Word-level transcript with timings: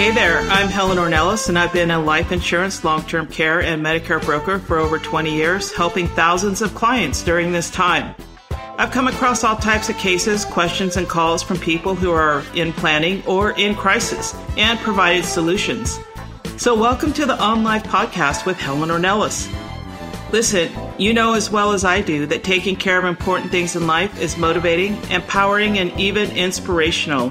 Hey 0.00 0.12
there, 0.12 0.38
I'm 0.48 0.68
Helen 0.68 0.96
Ornelas, 0.96 1.50
and 1.50 1.58
I've 1.58 1.74
been 1.74 1.90
a 1.90 2.00
life 2.00 2.32
insurance, 2.32 2.82
long 2.84 3.02
term 3.02 3.26
care, 3.26 3.60
and 3.60 3.84
Medicare 3.84 4.24
broker 4.24 4.58
for 4.58 4.78
over 4.78 4.98
20 4.98 5.30
years, 5.30 5.74
helping 5.74 6.08
thousands 6.08 6.62
of 6.62 6.74
clients 6.74 7.22
during 7.22 7.52
this 7.52 7.68
time. 7.68 8.14
I've 8.78 8.92
come 8.92 9.08
across 9.08 9.44
all 9.44 9.56
types 9.56 9.90
of 9.90 9.98
cases, 9.98 10.46
questions, 10.46 10.96
and 10.96 11.06
calls 11.06 11.42
from 11.42 11.58
people 11.58 11.94
who 11.94 12.12
are 12.12 12.42
in 12.54 12.72
planning 12.72 13.22
or 13.26 13.50
in 13.58 13.74
crisis 13.74 14.34
and 14.56 14.78
provided 14.78 15.26
solutions. 15.26 16.00
So, 16.56 16.74
welcome 16.74 17.12
to 17.12 17.26
the 17.26 17.38
On 17.38 17.62
Life 17.62 17.84
podcast 17.84 18.46
with 18.46 18.56
Helen 18.56 18.88
Ornelas. 18.88 19.52
Listen, 20.32 20.72
you 20.98 21.12
know 21.12 21.34
as 21.34 21.50
well 21.50 21.72
as 21.72 21.84
I 21.84 22.00
do 22.00 22.24
that 22.24 22.42
taking 22.42 22.74
care 22.74 22.98
of 22.98 23.04
important 23.04 23.50
things 23.50 23.76
in 23.76 23.86
life 23.86 24.18
is 24.18 24.38
motivating, 24.38 24.96
empowering, 25.10 25.76
and 25.76 25.92
even 26.00 26.30
inspirational. 26.30 27.30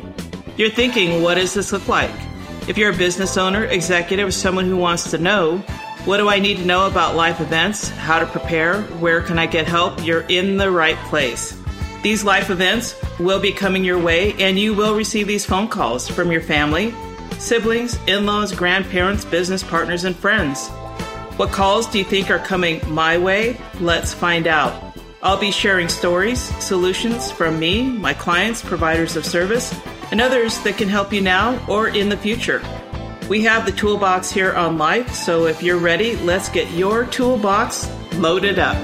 You're 0.56 0.70
thinking, 0.70 1.24
what 1.24 1.34
does 1.34 1.56
this 1.56 1.72
look 1.72 1.88
like? 1.88 2.29
If 2.70 2.78
you're 2.78 2.92
a 2.92 2.96
business 2.96 3.36
owner, 3.36 3.66
executive, 3.66 4.28
or 4.28 4.32
someone 4.32 4.66
who 4.66 4.78
wants 4.78 5.10
to 5.10 5.18
know, 5.18 5.58
what 6.06 6.18
do 6.18 6.30
I 6.30 6.38
need 6.38 6.58
to 6.58 6.66
know 6.66 6.86
about 6.86 7.16
life 7.16 7.42
events, 7.42 7.90
how 7.90 8.20
to 8.20 8.28
prepare, 8.28 8.84
where 9.00 9.24
can 9.24 9.40
I 9.40 9.48
get 9.48 9.68
help, 9.68 10.06
you're 10.06 10.24
in 10.30 10.58
the 10.58 10.70
right 10.70 10.96
place. 11.08 11.60
These 12.04 12.24
life 12.24 12.52
events 12.52 12.94
will 13.20 13.40
be 13.40 13.52
coming 13.52 13.84
your 13.84 13.98
way, 13.98 14.34
and 14.34 14.60
you 14.60 14.76
will 14.76 14.94
receive 14.94 15.26
these 15.26 15.48
phone 15.48 15.68
calls 15.68 16.08
from 16.08 16.32
your 16.32 16.42
family, 16.42 16.94
siblings, 17.40 17.98
in 18.06 18.28
laws, 18.28 18.54
grandparents, 18.54 19.26
business 19.26 19.64
partners, 19.64 20.04
and 20.04 20.16
friends. 20.16 20.68
What 21.38 21.50
calls 21.50 21.88
do 21.88 21.98
you 21.98 22.06
think 22.06 22.30
are 22.30 22.38
coming 22.38 22.82
my 22.88 23.18
way? 23.18 23.60
Let's 23.80 24.14
find 24.14 24.46
out. 24.46 24.96
I'll 25.24 25.40
be 25.40 25.50
sharing 25.50 25.90
stories, 25.90 26.40
solutions 26.64 27.32
from 27.32 27.58
me, 27.58 27.82
my 27.82 28.14
clients, 28.14 28.62
providers 28.62 29.16
of 29.16 29.26
service, 29.26 29.74
and 30.12 30.22
others 30.22 30.60
that 30.60 30.78
can 30.78 30.90
help 30.90 31.14
you 31.14 31.22
now 31.22 31.64
or 31.68 31.88
in 31.88 32.10
the 32.10 32.18
future. 32.18 32.62
We 33.30 33.44
have 33.44 33.66
the 33.66 33.72
toolbox 33.72 34.32
here 34.32 34.54
on 34.54 34.78
Life, 34.78 35.14
so 35.14 35.46
if 35.46 35.62
you're 35.62 35.78
ready, 35.78 36.16
let's 36.18 36.50
get 36.50 36.72
your 36.72 37.06
toolbox 37.06 37.88
loaded 38.16 38.58
up. 38.58 38.78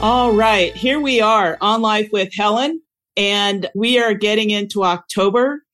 All 0.00 0.32
right, 0.32 0.72
here 0.76 1.00
we 1.00 1.20
are 1.20 1.58
on 1.60 1.82
Life 1.82 2.10
with 2.12 2.32
Helen, 2.32 2.80
and 3.16 3.68
we 3.74 3.98
are 3.98 4.14
getting 4.14 4.50
into 4.50 4.84
October. 4.84 5.64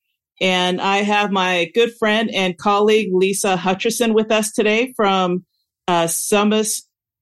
And 0.41 0.81
I 0.81 0.97
have 1.03 1.31
my 1.31 1.69
good 1.75 1.93
friend 1.99 2.31
and 2.33 2.57
colleague 2.57 3.13
Lisa 3.13 3.55
Hutcherson 3.55 4.15
with 4.15 4.31
us 4.31 4.51
today 4.51 4.91
from 4.95 5.45
uh, 5.87 6.07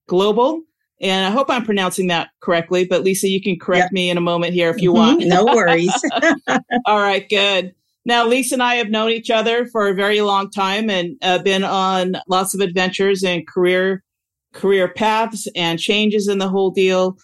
Global. 0.08 0.62
And 1.00 1.26
I 1.26 1.30
hope 1.30 1.50
I'm 1.50 1.64
pronouncing 1.64 2.06
that 2.08 2.30
correctly, 2.40 2.84
but 2.84 3.02
Lisa, 3.02 3.28
you 3.28 3.42
can 3.42 3.58
correct 3.58 3.86
yep. 3.86 3.92
me 3.92 4.08
in 4.08 4.16
a 4.16 4.20
moment 4.20 4.54
here 4.54 4.70
if 4.70 4.80
you 4.80 4.92
mm-hmm, 4.92 5.16
want. 5.18 5.26
no 5.26 5.44
worries. 5.44 5.92
All 6.86 6.98
right, 6.98 7.28
good. 7.28 7.74
Now, 8.04 8.26
Lisa 8.26 8.54
and 8.54 8.62
I 8.62 8.76
have 8.76 8.88
known 8.88 9.10
each 9.10 9.30
other 9.30 9.66
for 9.66 9.88
a 9.88 9.94
very 9.94 10.20
long 10.20 10.50
time 10.50 10.88
and 10.90 11.16
uh, 11.22 11.38
been 11.38 11.64
on 11.64 12.16
lots 12.28 12.54
of 12.54 12.60
adventures 12.60 13.22
and 13.24 13.46
career 13.46 14.04
career 14.52 14.86
paths 14.86 15.48
and 15.56 15.78
changes 15.78 16.28
in 16.28 16.38
the 16.38 16.48
whole 16.48 16.70
deal. 16.70 17.16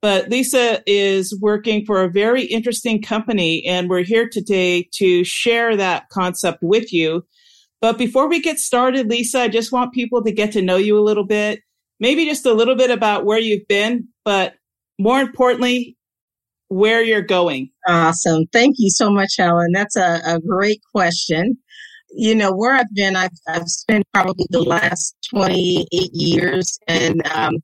But 0.00 0.28
Lisa 0.28 0.82
is 0.84 1.38
working 1.40 1.86
for 1.86 2.02
a 2.02 2.10
very 2.10 2.42
interesting 2.42 3.00
company, 3.00 3.64
and 3.64 3.88
we're 3.88 4.02
here 4.02 4.28
today 4.28 4.88
to 4.94 5.22
share 5.22 5.76
that 5.76 6.08
concept 6.08 6.58
with 6.60 6.92
you. 6.92 7.24
But 7.80 7.98
before 7.98 8.28
we 8.28 8.40
get 8.40 8.58
started, 8.58 9.08
Lisa, 9.08 9.42
I 9.42 9.48
just 9.48 9.70
want 9.70 9.94
people 9.94 10.22
to 10.24 10.32
get 10.32 10.52
to 10.52 10.62
know 10.62 10.76
you 10.76 10.98
a 10.98 11.00
little 11.02 11.24
bit 11.24 11.60
maybe 12.02 12.26
just 12.26 12.44
a 12.44 12.52
little 12.52 12.74
bit 12.74 12.90
about 12.90 13.24
where 13.24 13.38
you've 13.38 13.66
been, 13.68 14.08
but 14.24 14.54
more 14.98 15.20
importantly, 15.20 15.96
where 16.66 17.00
you're 17.00 17.22
going. 17.22 17.70
Awesome. 17.86 18.46
Thank 18.52 18.74
you 18.78 18.90
so 18.90 19.08
much, 19.08 19.36
Helen. 19.38 19.70
That's 19.72 19.94
a, 19.94 20.20
a 20.26 20.40
great 20.40 20.80
question. 20.92 21.56
You 22.10 22.34
know, 22.34 22.50
where 22.50 22.74
I've 22.74 22.92
been, 22.92 23.14
I've, 23.14 23.30
I've 23.46 23.68
spent 23.68 24.04
probably 24.12 24.46
the 24.50 24.62
last 24.62 25.14
28 25.30 25.86
years 26.12 26.76
in 26.88 27.22
um, 27.32 27.58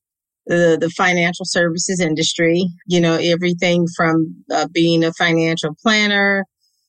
the, 0.47 0.79
the 0.81 0.91
financial 0.91 1.45
services 1.45 2.01
industry. 2.01 2.65
You 2.87 3.01
know, 3.01 3.17
everything 3.17 3.87
from 3.97 4.37
uh, 4.53 4.69
being 4.73 5.03
a 5.03 5.13
financial 5.15 5.75
planner, 5.83 6.45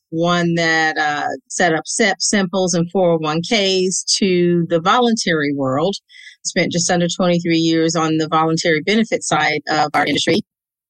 one 0.10 0.54
that 0.54 0.98
uh, 1.00 1.28
set 1.48 1.74
up 1.74 1.88
SEP 1.88 2.18
simples 2.20 2.76
and 2.76 2.92
401ks 2.94 4.06
to 4.20 4.68
the 4.70 4.80
voluntary 4.80 5.52
world 5.56 5.96
spent 6.46 6.72
just 6.72 6.90
under 6.90 7.08
23 7.08 7.58
years 7.58 7.96
on 7.96 8.18
the 8.18 8.28
voluntary 8.28 8.82
benefit 8.82 9.24
side 9.24 9.62
of 9.70 9.90
our 9.94 10.06
industry. 10.06 10.42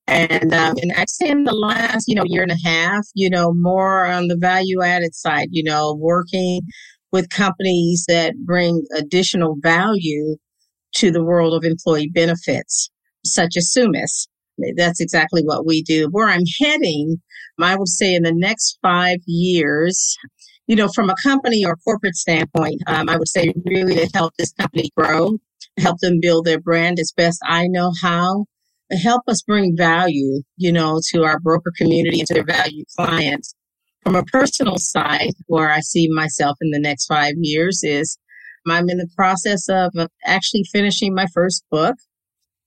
And, 0.08 0.54
um, 0.54 0.76
and 0.82 0.92
I'd 0.98 1.10
say 1.10 1.30
in 1.30 1.44
the 1.44 1.54
last, 1.54 2.06
you 2.08 2.16
know, 2.16 2.24
year 2.26 2.42
and 2.42 2.52
a 2.52 2.68
half, 2.68 3.06
you 3.14 3.30
know, 3.30 3.54
more 3.54 4.06
on 4.08 4.28
the 4.28 4.38
value 4.38 4.82
added 4.82 5.14
side, 5.14 5.50
you 5.52 5.64
know, 5.64 5.96
working 6.00 6.62
with 7.12 7.30
companies 7.30 8.06
that 8.08 8.34
bring 8.44 8.84
additional 8.96 9.56
value 9.62 10.38
to 10.96 11.12
the 11.12 11.24
world 11.24 11.54
of 11.54 11.64
employee 11.64 12.09
benefits, 12.14 12.90
such 13.24 13.56
as 13.56 13.72
Summus. 13.76 14.28
That's 14.76 15.00
exactly 15.00 15.44
what 15.44 15.66
we 15.66 15.84
do. 15.84 16.08
Where 16.12 16.28
I'm 16.28 16.44
heading, 16.59 17.22
I 17.62 17.76
would 17.76 17.88
say 17.88 18.16
in 18.16 18.24
the 18.24 18.34
next 18.34 18.80
five 18.82 19.20
years, 19.26 20.18
you 20.69 20.75
know, 20.75 20.88
from 20.88 21.09
a 21.09 21.16
company 21.24 21.66
or 21.66 21.75
corporate 21.78 22.16
standpoint, 22.16 22.80
um, 22.85 23.09
I 23.09 23.18
would 23.18 23.28
say 23.28 23.52
really 23.66 23.96
to 23.96 24.09
help 24.13 24.34
this 24.38 24.53
company 24.53 24.91
grow, 24.96 25.40
help 25.80 25.97
them 26.00 26.19
build 26.22 26.46
their 26.46 26.62
brand 26.62 27.00
as 27.00 27.12
best 27.18 27.40
I 27.44 27.66
know 27.68 27.91
how, 28.03 28.46
help 29.03 29.24
us 29.28 29.41
bring 29.41 29.75
value, 29.75 30.44
you 30.58 30.72
know, 30.72 31.02
to 31.09 31.24
our 31.24 31.40
broker 31.40 31.74
community 31.75 32.19
and 32.19 32.28
to 32.28 32.35
their 32.35 32.46
value 32.46 32.84
clients. 32.96 33.56
From 34.03 34.16
a 34.16 34.24
personal 34.24 34.78
side, 34.78 35.34
where 35.47 35.72
I 35.72 35.79
see 35.79 36.08
myself 36.12 36.58
in 36.62 36.69
the 36.69 36.79
next 36.79 37.08
five 37.08 37.34
years 37.38 37.81
is 37.84 38.19
I'm 38.68 38.90
in 38.90 39.00
the 39.00 39.09
process 39.16 39.68
of 39.69 39.91
actually 40.24 40.66
finishing 40.72 41.16
my 41.16 41.25
first 41.34 41.63
book. 41.72 41.96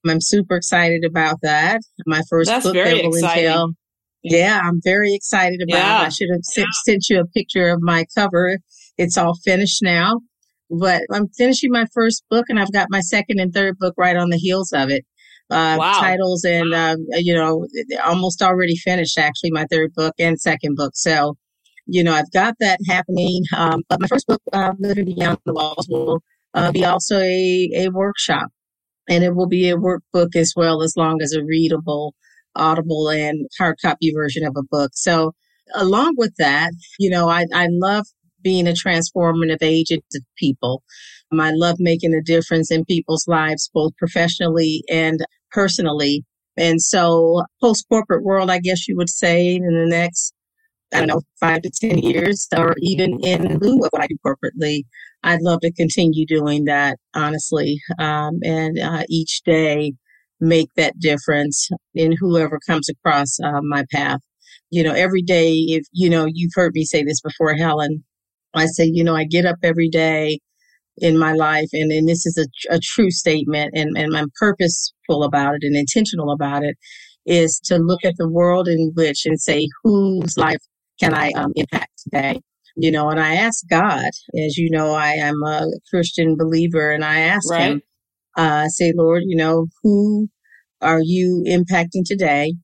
I'm 0.08 0.20
super 0.20 0.56
excited 0.56 1.04
about 1.04 1.36
that. 1.42 1.80
My 2.04 2.22
first 2.28 2.50
That's 2.50 2.64
book 2.64 2.74
that 2.74 2.94
will 2.94 3.14
exciting. 3.14 3.44
entail 3.44 3.68
yeah, 4.22 4.60
I'm 4.62 4.81
very 4.83 5.15
excited 5.15 5.60
about 5.62 5.78
yeah. 5.78 6.03
it. 6.03 6.06
I 6.06 6.09
should 6.09 6.28
have 6.33 6.44
sent, 6.44 6.69
sent 6.84 7.09
you 7.09 7.21
a 7.21 7.27
picture 7.27 7.69
of 7.71 7.81
my 7.81 8.06
cover. 8.16 8.59
It's 8.99 9.16
all 9.16 9.34
finished 9.44 9.83
now, 9.83 10.21
but 10.71 11.03
I'm 11.12 11.28
finishing 11.37 11.72
my 11.72 11.87
first 11.93 12.25
book 12.31 12.47
and 12.49 12.59
I've 12.59 12.72
got 12.72 12.88
my 12.91 13.00
second 13.00 13.41
and 13.41 13.53
third 13.53 13.78
book 13.78 13.94
right 13.97 14.16
on 14.16 14.31
the 14.31 14.37
heels 14.37 14.72
of 14.72 14.91
it. 14.91 15.05
Uh, 15.50 15.77
wow. 15.78 16.00
titles 16.00 16.44
and, 16.44 16.72
uh, 16.72 16.97
you 17.19 17.34
know, 17.34 17.66
almost 18.05 18.41
already 18.41 18.77
finished 18.77 19.19
actually 19.19 19.50
my 19.50 19.66
third 19.71 19.93
book 19.94 20.15
and 20.19 20.41
second 20.41 20.77
book. 20.77 20.93
So, 20.94 21.37
you 21.87 22.03
know, 22.03 22.15
I've 22.15 22.31
got 22.31 22.54
that 22.60 22.78
happening. 22.89 23.43
Um, 23.54 23.83
but 23.89 24.00
my 24.00 24.06
first 24.06 24.27
book, 24.27 24.41
uh, 24.53 24.72
Living 24.78 25.04
Beyond 25.04 25.39
the 25.44 25.53
Walls 25.53 25.87
will 25.91 26.22
uh, 26.54 26.72
be 26.72 26.84
also 26.87 27.19
a, 27.19 27.71
a 27.75 27.89
workshop 27.89 28.49
and 29.09 29.25
it 29.25 29.34
will 29.34 29.49
be 29.49 29.69
a 29.69 29.77
workbook 29.77 30.34
as 30.37 30.53
well 30.56 30.83
as 30.83 30.97
long 30.97 31.21
as 31.22 31.33
a 31.33 31.44
readable 31.44 32.15
Audible 32.56 33.10
and 33.10 33.48
hard 33.58 33.76
copy 33.82 34.12
version 34.14 34.44
of 34.44 34.54
a 34.56 34.62
book. 34.62 34.92
So 34.94 35.32
along 35.74 36.14
with 36.16 36.34
that, 36.38 36.72
you 36.98 37.10
know, 37.10 37.28
I, 37.28 37.46
I 37.54 37.68
love 37.70 38.06
being 38.42 38.66
a 38.66 38.72
transformative 38.72 39.62
agent 39.62 40.04
to 40.12 40.20
people. 40.36 40.82
Um, 41.32 41.41
I 41.41 41.52
love 41.52 41.76
making 41.78 42.14
a 42.14 42.22
difference 42.22 42.70
in 42.70 42.84
people's 42.84 43.26
lives, 43.28 43.70
both 43.72 43.96
professionally 43.96 44.82
and 44.91 45.20
personally. 45.50 46.24
And 46.56 46.80
so 46.82 47.44
post 47.60 47.86
corporate 47.88 48.24
world, 48.24 48.50
I 48.50 48.58
guess 48.58 48.88
you 48.88 48.96
would 48.96 49.08
say 49.10 49.54
in 49.54 49.62
the 49.62 49.86
next, 49.86 50.34
I 50.92 50.98
don't 50.98 51.08
know, 51.08 51.22
five 51.41 51.62
to 51.62 51.70
10 51.70 51.98
years 51.98 52.48
or 52.56 52.74
even 52.80 53.18
in 53.24 53.58
lieu 53.58 53.76
of 53.84 53.91
what 53.91 54.02
I 54.02 54.06
do 54.06 54.16
corporately, 54.26 54.82
I'd 55.22 55.41
love 55.41 55.60
to 55.60 55.72
continue 55.72 56.27
doing 56.27 56.65
that, 56.65 56.98
honestly. 57.15 57.80
Um, 57.98 58.41
and 58.44 58.78
uh, 58.78 59.04
each 59.09 59.42
day 59.44 59.94
make 60.42 60.68
that 60.77 60.98
difference 60.98 61.68
in 61.94 62.12
whoever 62.18 62.59
comes 62.66 62.89
across 62.89 63.39
uh, 63.42 63.60
my 63.62 63.84
path. 63.92 64.18
You 64.71 64.83
know, 64.83 64.92
every 64.92 65.22
day, 65.22 65.53
if, 65.53 65.84
you 65.92 66.10
know, 66.10 66.27
you've 66.27 66.53
heard 66.54 66.72
me 66.74 66.84
say 66.84 67.04
this 67.04 67.21
before, 67.21 67.54
Helen, 67.54 68.04
I 68.54 68.66
say, 68.66 68.91
you 68.92 69.04
know, 69.04 69.15
I 69.15 69.24
get 69.24 69.47
up 69.47 69.59
every 69.62 69.89
day 69.89 70.41
in 70.98 71.16
my 71.16 71.33
life 71.33 71.68
and, 71.72 71.91
and 71.92 72.09
this 72.09 72.27
is 72.27 72.36
a, 72.36 72.74
a 72.74 72.80
true 72.83 73.10
statement 73.10 73.71
and, 73.74 73.97
and 73.97 74.16
I'm 74.16 74.30
purposeful 74.39 75.22
about 75.22 75.54
it 75.54 75.62
and 75.62 75.77
intentional 75.77 76.33
about 76.33 76.65
it 76.65 76.77
is 77.24 77.60
to 77.66 77.78
look 77.78 78.04
at 78.04 78.15
the 78.18 78.28
world 78.28 78.68
in 78.68 78.92
which 78.94 79.24
and 79.24 79.41
say, 79.41 79.68
whose 79.84 80.36
life 80.36 80.59
can 81.00 81.15
I 81.15 81.30
um, 81.30 81.53
impact 81.54 81.92
today? 82.03 82.41
You 82.77 82.91
know, 82.91 83.10
and 83.10 83.21
I 83.21 83.34
ask 83.34 83.65
God, 83.71 84.10
as 84.39 84.56
you 84.56 84.71
know, 84.71 84.92
I 84.92 85.12
am 85.12 85.42
a 85.44 85.66
Christian 85.89 86.36
believer 86.36 86.91
and 86.91 87.04
I 87.04 87.21
ask 87.21 87.50
right. 87.50 87.72
him, 87.72 87.83
uh, 88.36 88.68
say, 88.68 88.92
Lord, 88.97 89.22
you 89.27 89.36
know, 89.36 89.66
who 89.83 90.28
are 90.82 91.00
you 91.02 91.44
impacting 91.46 92.04
today? 92.04 92.54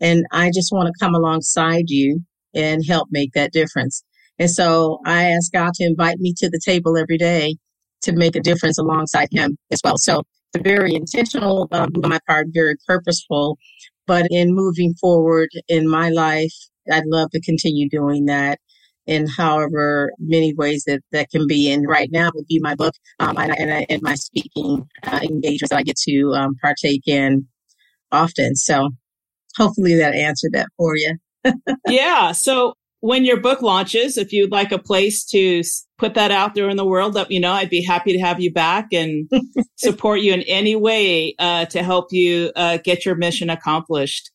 And 0.00 0.24
I 0.32 0.50
just 0.52 0.72
want 0.72 0.88
to 0.88 1.04
come 1.04 1.14
alongside 1.14 1.84
you 1.88 2.20
and 2.54 2.84
help 2.86 3.08
make 3.10 3.32
that 3.34 3.52
difference. 3.52 4.02
And 4.38 4.50
so 4.50 4.98
I 5.06 5.30
ask 5.30 5.52
God 5.52 5.72
to 5.74 5.84
invite 5.84 6.18
me 6.18 6.34
to 6.38 6.48
the 6.48 6.60
table 6.64 6.96
every 6.96 7.18
day 7.18 7.56
to 8.02 8.12
make 8.12 8.34
a 8.34 8.40
difference 8.40 8.78
alongside 8.78 9.28
him 9.30 9.56
as 9.70 9.80
well. 9.84 9.96
So 9.96 10.22
very 10.58 10.94
intentional 10.94 11.68
um, 11.72 11.90
on 12.02 12.10
my 12.10 12.18
part, 12.26 12.48
very 12.52 12.74
purposeful. 12.86 13.58
But 14.06 14.26
in 14.30 14.54
moving 14.54 14.94
forward 15.00 15.48
in 15.68 15.88
my 15.88 16.10
life, 16.10 16.52
I'd 16.90 17.06
love 17.06 17.30
to 17.30 17.40
continue 17.40 17.88
doing 17.88 18.26
that 18.26 18.58
in 19.06 19.26
however 19.26 20.12
many 20.18 20.54
ways 20.54 20.84
that 20.86 21.00
that 21.12 21.30
can 21.30 21.46
be. 21.46 21.70
And 21.70 21.88
right 21.88 22.08
now 22.12 22.30
would 22.34 22.46
be 22.46 22.60
my 22.60 22.74
book 22.74 22.94
um, 23.20 23.36
and, 23.38 23.52
and, 23.58 23.86
and, 23.88 24.02
my 24.02 24.14
speaking 24.14 24.86
uh, 25.04 25.20
engagements 25.22 25.70
that 25.70 25.78
I 25.78 25.82
get 25.82 25.96
to 26.08 26.32
um, 26.34 26.56
partake 26.60 27.06
in 27.06 27.46
often. 28.10 28.54
So 28.54 28.90
hopefully 29.56 29.96
that 29.96 30.14
answered 30.14 30.52
that 30.52 30.68
for 30.76 30.96
you. 30.96 31.16
yeah. 31.88 32.32
So 32.32 32.74
when 33.00 33.24
your 33.24 33.40
book 33.40 33.62
launches, 33.62 34.16
if 34.16 34.32
you'd 34.32 34.52
like 34.52 34.70
a 34.70 34.78
place 34.78 35.24
to 35.24 35.62
put 35.98 36.14
that 36.14 36.30
out 36.30 36.54
there 36.54 36.68
in 36.68 36.76
the 36.76 36.86
world, 36.86 37.14
let 37.14 37.28
me 37.28 37.40
know. 37.40 37.52
I'd 37.52 37.68
be 37.68 37.82
happy 37.82 38.12
to 38.12 38.20
have 38.20 38.40
you 38.40 38.52
back 38.52 38.92
and 38.92 39.28
support 39.76 40.20
you 40.20 40.32
in 40.32 40.42
any 40.42 40.76
way 40.76 41.34
uh, 41.40 41.64
to 41.66 41.82
help 41.82 42.12
you 42.12 42.52
uh, 42.54 42.78
get 42.84 43.04
your 43.04 43.16
mission 43.16 43.50
accomplished. 43.50 44.30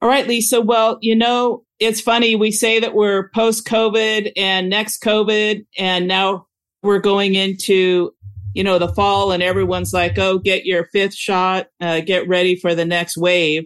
All 0.00 0.08
right, 0.08 0.26
Lisa. 0.26 0.60
Well, 0.60 0.98
you 1.00 1.14
know, 1.14 1.62
it's 1.82 2.00
funny. 2.00 2.36
We 2.36 2.52
say 2.52 2.80
that 2.80 2.94
we're 2.94 3.28
post 3.30 3.66
COVID 3.66 4.32
and 4.36 4.70
next 4.70 5.02
COVID, 5.02 5.66
and 5.76 6.06
now 6.06 6.46
we're 6.82 7.00
going 7.00 7.34
into, 7.34 8.12
you 8.54 8.62
know, 8.62 8.78
the 8.78 8.92
fall, 8.94 9.32
and 9.32 9.42
everyone's 9.42 9.92
like, 9.92 10.18
oh, 10.18 10.38
get 10.38 10.64
your 10.64 10.88
fifth 10.92 11.14
shot, 11.14 11.66
uh, 11.80 12.00
get 12.00 12.28
ready 12.28 12.56
for 12.56 12.74
the 12.74 12.84
next 12.84 13.16
wave. 13.16 13.64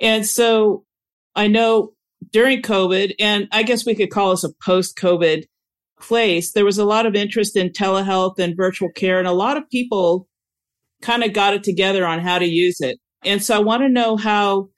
And 0.00 0.26
so 0.26 0.84
I 1.34 1.46
know 1.46 1.92
during 2.32 2.62
COVID, 2.62 3.14
and 3.20 3.48
I 3.52 3.62
guess 3.62 3.86
we 3.86 3.94
could 3.94 4.10
call 4.10 4.30
this 4.30 4.44
a 4.44 4.52
post 4.62 4.96
COVID 4.96 5.44
place, 6.00 6.52
there 6.52 6.64
was 6.64 6.78
a 6.78 6.84
lot 6.84 7.06
of 7.06 7.14
interest 7.14 7.56
in 7.56 7.70
telehealth 7.70 8.38
and 8.38 8.56
virtual 8.56 8.90
care, 8.90 9.18
and 9.18 9.28
a 9.28 9.32
lot 9.32 9.56
of 9.56 9.68
people 9.70 10.28
kind 11.02 11.22
of 11.22 11.32
got 11.32 11.54
it 11.54 11.62
together 11.62 12.06
on 12.06 12.18
how 12.18 12.38
to 12.38 12.46
use 12.46 12.80
it. 12.80 12.98
And 13.24 13.42
so 13.42 13.54
I 13.54 13.60
want 13.60 13.82
to 13.82 13.88
know 13.88 14.16
how 14.16 14.68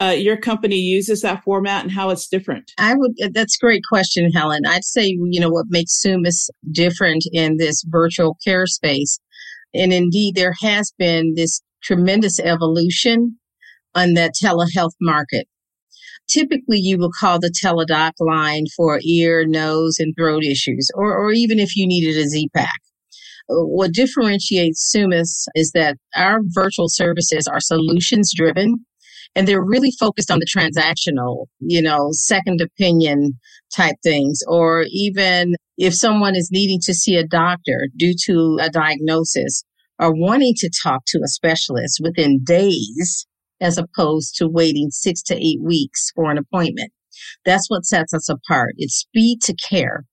uh, 0.00 0.14
your 0.16 0.36
company 0.36 0.76
uses 0.76 1.22
that 1.22 1.42
format 1.42 1.82
and 1.82 1.92
how 1.92 2.10
it's 2.10 2.28
different. 2.28 2.70
I 2.78 2.94
would, 2.94 3.12
that's 3.32 3.56
a 3.56 3.64
great 3.64 3.82
question, 3.88 4.30
Helen. 4.30 4.66
I'd 4.66 4.84
say, 4.84 5.06
you 5.06 5.40
know, 5.40 5.48
what 5.48 5.66
makes 5.68 6.02
Summus 6.04 6.48
different 6.70 7.24
in 7.32 7.56
this 7.56 7.82
virtual 7.86 8.36
care 8.44 8.66
space. 8.66 9.18
And 9.74 9.92
indeed, 9.92 10.34
there 10.34 10.54
has 10.60 10.92
been 10.98 11.34
this 11.34 11.60
tremendous 11.82 12.38
evolution 12.38 13.38
on 13.94 14.14
that 14.14 14.32
telehealth 14.42 14.94
market. 15.00 15.48
Typically, 16.28 16.78
you 16.78 16.98
will 16.98 17.12
call 17.18 17.38
the 17.38 17.54
teledoc 17.64 18.12
line 18.18 18.64
for 18.76 19.00
ear, 19.04 19.46
nose, 19.46 19.96
and 19.98 20.12
throat 20.16 20.42
issues, 20.44 20.90
or, 20.94 21.16
or 21.16 21.32
even 21.32 21.58
if 21.58 21.76
you 21.76 21.86
needed 21.86 22.16
a 22.16 22.26
Z-Pak. 22.26 22.80
What 23.48 23.92
differentiates 23.92 24.92
Summus 24.94 25.46
is 25.54 25.70
that 25.72 25.96
our 26.16 26.40
virtual 26.48 26.88
services 26.88 27.46
are 27.46 27.60
solutions 27.60 28.32
driven 28.34 28.84
and 29.34 29.46
they're 29.46 29.64
really 29.64 29.92
focused 29.98 30.30
on 30.30 30.38
the 30.38 30.46
transactional, 30.46 31.46
you 31.60 31.82
know, 31.82 32.08
second 32.12 32.60
opinion 32.60 33.38
type 33.74 33.96
things, 34.02 34.42
or 34.46 34.84
even 34.90 35.54
if 35.76 35.94
someone 35.94 36.36
is 36.36 36.50
needing 36.52 36.80
to 36.82 36.94
see 36.94 37.16
a 37.16 37.26
doctor 37.26 37.88
due 37.96 38.14
to 38.26 38.58
a 38.60 38.70
diagnosis 38.70 39.64
or 39.98 40.14
wanting 40.14 40.54
to 40.56 40.70
talk 40.82 41.02
to 41.06 41.20
a 41.24 41.28
specialist 41.28 42.00
within 42.02 42.42
days, 42.44 43.26
as 43.60 43.78
opposed 43.78 44.36
to 44.36 44.48
waiting 44.48 44.90
six 44.90 45.22
to 45.22 45.34
eight 45.34 45.60
weeks 45.62 46.10
for 46.14 46.30
an 46.30 46.38
appointment. 46.38 46.92
That's 47.44 47.68
what 47.70 47.86
sets 47.86 48.12
us 48.12 48.28
apart. 48.28 48.74
It's 48.76 48.94
speed 48.94 49.40
to 49.42 49.54
care. 49.54 50.04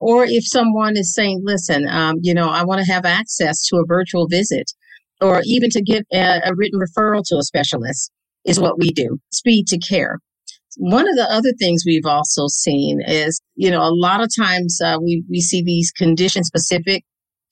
Or 0.00 0.24
if 0.24 0.46
someone 0.46 0.96
is 0.96 1.14
saying, 1.14 1.42
listen, 1.44 1.88
um, 1.88 2.16
you 2.20 2.34
know, 2.34 2.50
I 2.50 2.64
want 2.64 2.84
to 2.84 2.92
have 2.92 3.06
access 3.06 3.64
to 3.68 3.76
a 3.76 3.86
virtual 3.86 4.26
visit 4.28 4.70
or 5.20 5.40
even 5.44 5.70
to 5.70 5.80
get 5.80 6.04
a, 6.12 6.40
a 6.44 6.54
written 6.54 6.80
referral 6.80 7.22
to 7.26 7.36
a 7.36 7.42
specialist 7.42 8.10
is 8.44 8.60
what 8.60 8.78
we 8.78 8.90
do. 8.90 9.18
Speed 9.32 9.66
to 9.68 9.78
care. 9.78 10.18
One 10.78 11.08
of 11.08 11.16
the 11.16 11.30
other 11.30 11.52
things 11.58 11.84
we've 11.86 12.06
also 12.06 12.46
seen 12.48 13.00
is, 13.06 13.40
you 13.54 13.70
know, 13.70 13.82
a 13.82 13.92
lot 13.92 14.22
of 14.22 14.30
times 14.34 14.80
uh, 14.82 14.96
we, 15.00 15.22
we 15.28 15.40
see 15.40 15.62
these 15.62 15.90
condition 15.90 16.44
specific 16.44 17.04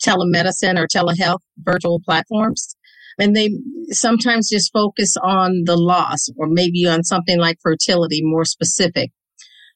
telemedicine 0.02 0.78
or 0.78 0.87
telehealth 0.87 1.40
virtual 1.58 2.00
platforms 2.02 2.75
and 3.20 3.37
they 3.37 3.50
sometimes 3.90 4.48
just 4.48 4.72
focus 4.72 5.14
on 5.22 5.64
the 5.66 5.76
loss 5.76 6.28
or 6.37 6.46
maybe 6.48 6.87
on 6.87 7.04
something 7.04 7.38
like 7.38 7.58
fertility 7.62 8.20
more 8.22 8.44
specific. 8.44 9.10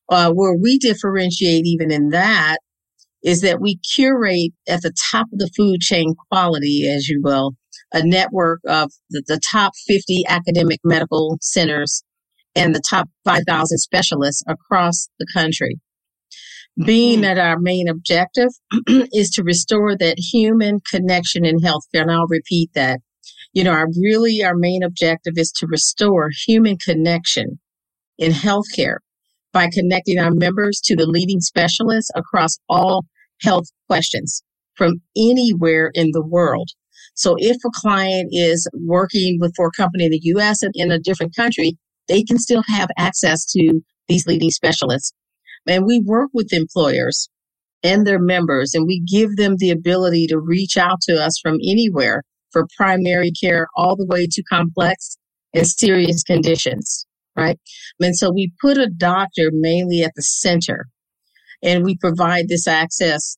Uh, 0.09 0.31
where 0.33 0.55
we 0.55 0.79
differentiate 0.79 1.65
even 1.65 1.91
in 1.91 2.11
that 2.11 2.59
is 3.23 3.41
that 3.41 3.61
we 3.61 3.79
curate 3.95 4.53
at 4.69 4.83
the 4.83 4.93
top 5.11 5.27
of 5.33 5.39
the 5.39 5.51
food 5.57 5.81
chain 5.81 6.15
quality, 6.31 6.87
as 6.87 7.09
you 7.09 7.21
will, 7.23 7.53
a 7.95 8.05
network 8.05 8.61
of 8.69 8.91
the, 9.09 9.23
the 9.27 9.41
top 9.51 9.73
50 9.87 10.25
academic 10.29 10.81
medical 10.85 11.39
centers 11.41 12.05
and 12.55 12.75
the 12.75 12.83
top 12.89 13.09
5,000 13.25 13.79
specialists 13.79 14.43
across 14.47 15.09
the 15.19 15.27
country. 15.33 15.81
Being 16.85 17.23
mm-hmm. 17.23 17.23
that 17.23 17.39
our 17.39 17.59
main 17.59 17.89
objective 17.89 18.51
is 19.13 19.31
to 19.31 19.43
restore 19.43 19.97
that 19.97 20.19
human 20.19 20.81
connection 20.81 21.47
in 21.47 21.61
healthcare, 21.61 22.03
and 22.03 22.11
I'll 22.11 22.27
repeat 22.29 22.71
that 22.75 23.01
you 23.55 23.63
know, 23.63 23.71
our 23.71 23.87
really 24.03 24.43
our 24.45 24.57
main 24.57 24.83
objective 24.83 25.35
is 25.37 25.53
to 25.53 25.67
restore 25.69 26.31
human 26.47 26.77
connection 26.77 27.61
in 28.19 28.33
healthcare 28.33 28.97
by 29.53 29.69
connecting 29.73 30.19
our 30.19 30.33
members 30.33 30.81
to 30.85 30.97
the 30.97 31.07
leading 31.07 31.41
specialists 31.41 32.11
across 32.17 32.59
all 32.69 33.05
health 33.43 33.67
questions 33.89 34.43
from 34.75 34.95
anywhere 35.17 35.93
in 35.95 36.11
the 36.13 36.25
world. 36.25 36.71
So 37.15 37.37
if 37.39 37.57
a 37.65 37.71
client 37.73 38.31
is 38.33 38.69
working 38.75 39.39
with 39.41 39.55
for 39.57 39.69
a 39.69 39.77
company 39.77 40.05
in 40.05 40.11
the 40.11 40.21
US 40.37 40.63
and 40.63 40.73
in 40.75 40.91
a 40.91 40.99
different 40.99 41.35
country, 41.35 41.79
they 42.09 42.23
can 42.23 42.39
still 42.39 42.63
have 42.67 42.91
access 42.99 43.45
to 43.53 43.81
these 44.09 44.27
leading 44.27 44.51
specialists. 44.51 45.13
And 45.67 45.87
we 45.87 46.01
work 46.01 46.31
with 46.35 46.53
employers 46.53 47.29
and 47.83 48.07
their 48.07 48.19
members 48.19 48.75
and 48.75 48.87
we 48.87 49.01
give 49.01 49.37
them 49.37 49.57
the 49.59 49.71
ability 49.71 50.27
to 50.29 50.39
reach 50.39 50.77
out 50.77 51.01
to 51.03 51.15
us 51.15 51.39
from 51.41 51.55
anywhere 51.55 52.23
for 52.51 52.67
primary 52.77 53.31
care 53.31 53.69
all 53.77 53.97
the 53.97 54.07
way 54.07 54.27
to 54.27 54.43
complex 54.43 55.17
and 55.55 55.67
serious 55.67 56.23
conditions, 56.23 57.07
right? 57.37 57.59
And 58.01 58.17
so 58.17 58.31
we 58.33 58.53
put 58.61 58.79
a 58.79 58.89
doctor 58.89 59.51
mainly 59.53 60.03
at 60.03 60.13
the 60.15 60.23
center 60.23 60.87
and 61.63 61.85
we 61.85 61.97
provide 61.97 62.49
this 62.49 62.67
access 62.67 63.37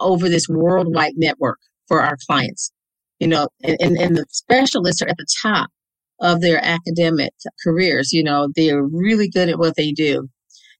over 0.00 0.28
this 0.28 0.48
worldwide 0.48 1.14
network 1.16 1.58
for 1.88 2.02
our 2.02 2.16
clients. 2.26 2.72
You 3.18 3.28
know, 3.28 3.48
and, 3.62 3.96
and, 3.96 4.16
the 4.16 4.26
specialists 4.30 5.00
are 5.00 5.08
at 5.08 5.16
the 5.16 5.26
top 5.42 5.70
of 6.20 6.42
their 6.42 6.62
academic 6.62 7.32
careers. 7.64 8.12
You 8.12 8.22
know, 8.22 8.48
they're 8.54 8.82
really 8.82 9.28
good 9.28 9.48
at 9.48 9.58
what 9.58 9.74
they 9.76 9.92
do. 9.92 10.28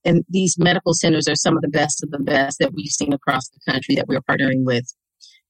And 0.05 0.23
these 0.29 0.57
medical 0.59 0.93
centers 0.93 1.29
are 1.29 1.35
some 1.35 1.57
of 1.57 1.63
the 1.63 1.69
best 1.69 2.05
of 2.05 2.11
the 2.11 2.19
best 2.19 2.59
that 2.61 2.73
we've 2.75 2.91
seen 2.91 3.13
across 3.13 3.49
the 3.49 3.73
country 3.73 3.95
that 3.95 4.07
we're 4.07 4.21
partnering 4.21 4.65
with. 4.65 4.85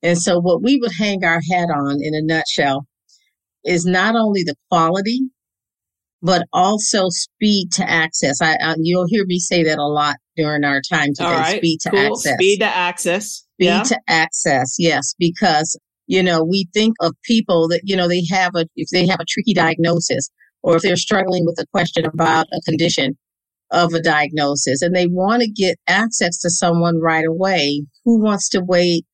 And 0.02 0.16
so, 0.16 0.38
what 0.38 0.62
we 0.62 0.76
would 0.76 0.92
hang 0.96 1.24
our 1.24 1.40
hat 1.50 1.68
on 1.74 1.98
in 2.00 2.14
a 2.14 2.22
nutshell 2.22 2.86
is 3.64 3.84
not 3.84 4.14
only 4.14 4.44
the 4.44 4.54
quality, 4.70 5.20
but 6.22 6.46
also 6.52 7.08
speed 7.08 7.72
to 7.72 7.88
access. 7.88 8.40
I, 8.40 8.56
I, 8.62 8.74
you'll 8.78 9.06
hear 9.08 9.24
me 9.26 9.38
say 9.38 9.62
that 9.64 9.78
a 9.78 9.86
lot 9.86 10.16
during 10.36 10.64
our 10.64 10.80
time 10.80 11.10
today. 11.14 11.30
Right. 11.30 11.58
Speed 11.58 11.80
to 11.82 11.90
cool. 11.90 11.98
access. 12.00 12.34
Speed 12.34 12.58
to 12.60 12.66
access. 12.66 13.26
Speed 13.26 13.66
yeah. 13.66 13.82
to 13.82 14.00
access. 14.08 14.76
Yes, 14.78 15.14
because 15.18 15.78
you 16.06 16.22
know 16.22 16.42
we 16.42 16.68
think 16.72 16.94
of 17.00 17.14
people 17.25 17.68
that 17.68 17.80
you 17.84 17.96
know 17.96 18.08
they 18.08 18.22
have 18.30 18.52
a 18.54 18.66
if 18.76 18.88
they 18.90 19.06
have 19.06 19.20
a 19.20 19.26
tricky 19.28 19.54
diagnosis 19.54 20.30
or 20.62 20.76
if 20.76 20.82
they're 20.82 20.96
struggling 20.96 21.44
with 21.44 21.58
a 21.60 21.66
question 21.72 22.04
about 22.04 22.46
a 22.52 22.60
condition 22.62 23.16
of 23.72 23.92
a 23.94 24.00
diagnosis 24.00 24.82
and 24.82 24.94
they 24.94 25.06
want 25.06 25.42
to 25.42 25.50
get 25.50 25.76
access 25.88 26.38
to 26.38 26.48
someone 26.48 27.00
right 27.00 27.26
away 27.26 27.84
who 28.04 28.22
wants 28.22 28.48
to 28.48 28.60
wait 28.64 29.04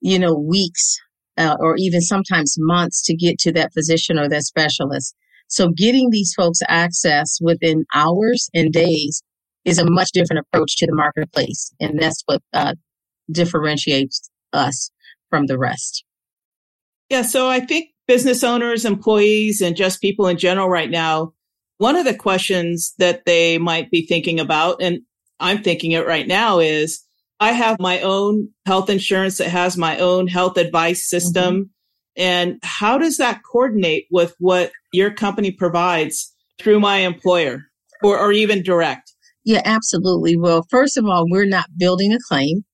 you 0.00 0.18
know, 0.18 0.34
weeks 0.34 0.96
uh, 1.36 1.56
or 1.60 1.76
even 1.78 2.00
sometimes 2.00 2.56
months 2.58 3.02
to 3.04 3.16
get 3.16 3.38
to 3.40 3.52
that 3.52 3.72
physician 3.72 4.18
or 4.18 4.28
that 4.28 4.42
specialist. 4.42 5.14
So 5.48 5.70
getting 5.70 6.10
these 6.10 6.34
folks 6.36 6.60
access 6.68 7.38
within 7.40 7.84
hours 7.94 8.50
and 8.54 8.72
days 8.72 9.22
is 9.64 9.78
a 9.78 9.90
much 9.90 10.10
different 10.12 10.44
approach 10.46 10.76
to 10.76 10.86
the 10.86 10.94
marketplace. 10.94 11.72
And 11.80 12.00
that's 12.00 12.22
what 12.26 12.42
uh, 12.52 12.74
differentiates 13.30 14.30
us 14.52 14.90
from 15.30 15.46
the 15.46 15.58
rest. 15.58 16.04
Yeah. 17.10 17.22
So 17.22 17.48
I 17.48 17.60
think 17.60 17.90
business 18.06 18.44
owners, 18.44 18.84
employees, 18.84 19.60
and 19.60 19.76
just 19.76 20.00
people 20.00 20.26
in 20.26 20.38
general 20.38 20.68
right 20.68 20.90
now, 20.90 21.32
one 21.78 21.96
of 21.96 22.04
the 22.04 22.14
questions 22.14 22.94
that 22.98 23.24
they 23.24 23.58
might 23.58 23.90
be 23.90 24.06
thinking 24.06 24.40
about, 24.40 24.82
and 24.82 25.00
I'm 25.40 25.62
thinking 25.62 25.92
it 25.92 26.06
right 26.06 26.26
now 26.26 26.58
is, 26.58 27.04
I 27.40 27.52
have 27.52 27.78
my 27.78 28.00
own 28.00 28.48
health 28.66 28.90
insurance 28.90 29.38
that 29.38 29.48
has 29.48 29.76
my 29.76 29.98
own 29.98 30.26
health 30.26 30.56
advice 30.56 31.08
system. 31.08 31.54
Mm-hmm. 31.54 31.62
And 32.16 32.58
how 32.64 32.98
does 32.98 33.18
that 33.18 33.42
coordinate 33.48 34.06
with 34.10 34.34
what 34.40 34.72
your 34.92 35.12
company 35.12 35.52
provides 35.52 36.34
through 36.58 36.80
my 36.80 36.98
employer 36.98 37.60
or, 38.02 38.18
or 38.18 38.32
even 38.32 38.64
direct? 38.64 39.12
Yeah, 39.44 39.62
absolutely. 39.64 40.36
Well, 40.36 40.66
first 40.68 40.98
of 40.98 41.04
all, 41.04 41.26
we're 41.30 41.46
not 41.46 41.66
building 41.78 42.12
a 42.12 42.18
claim 42.26 42.64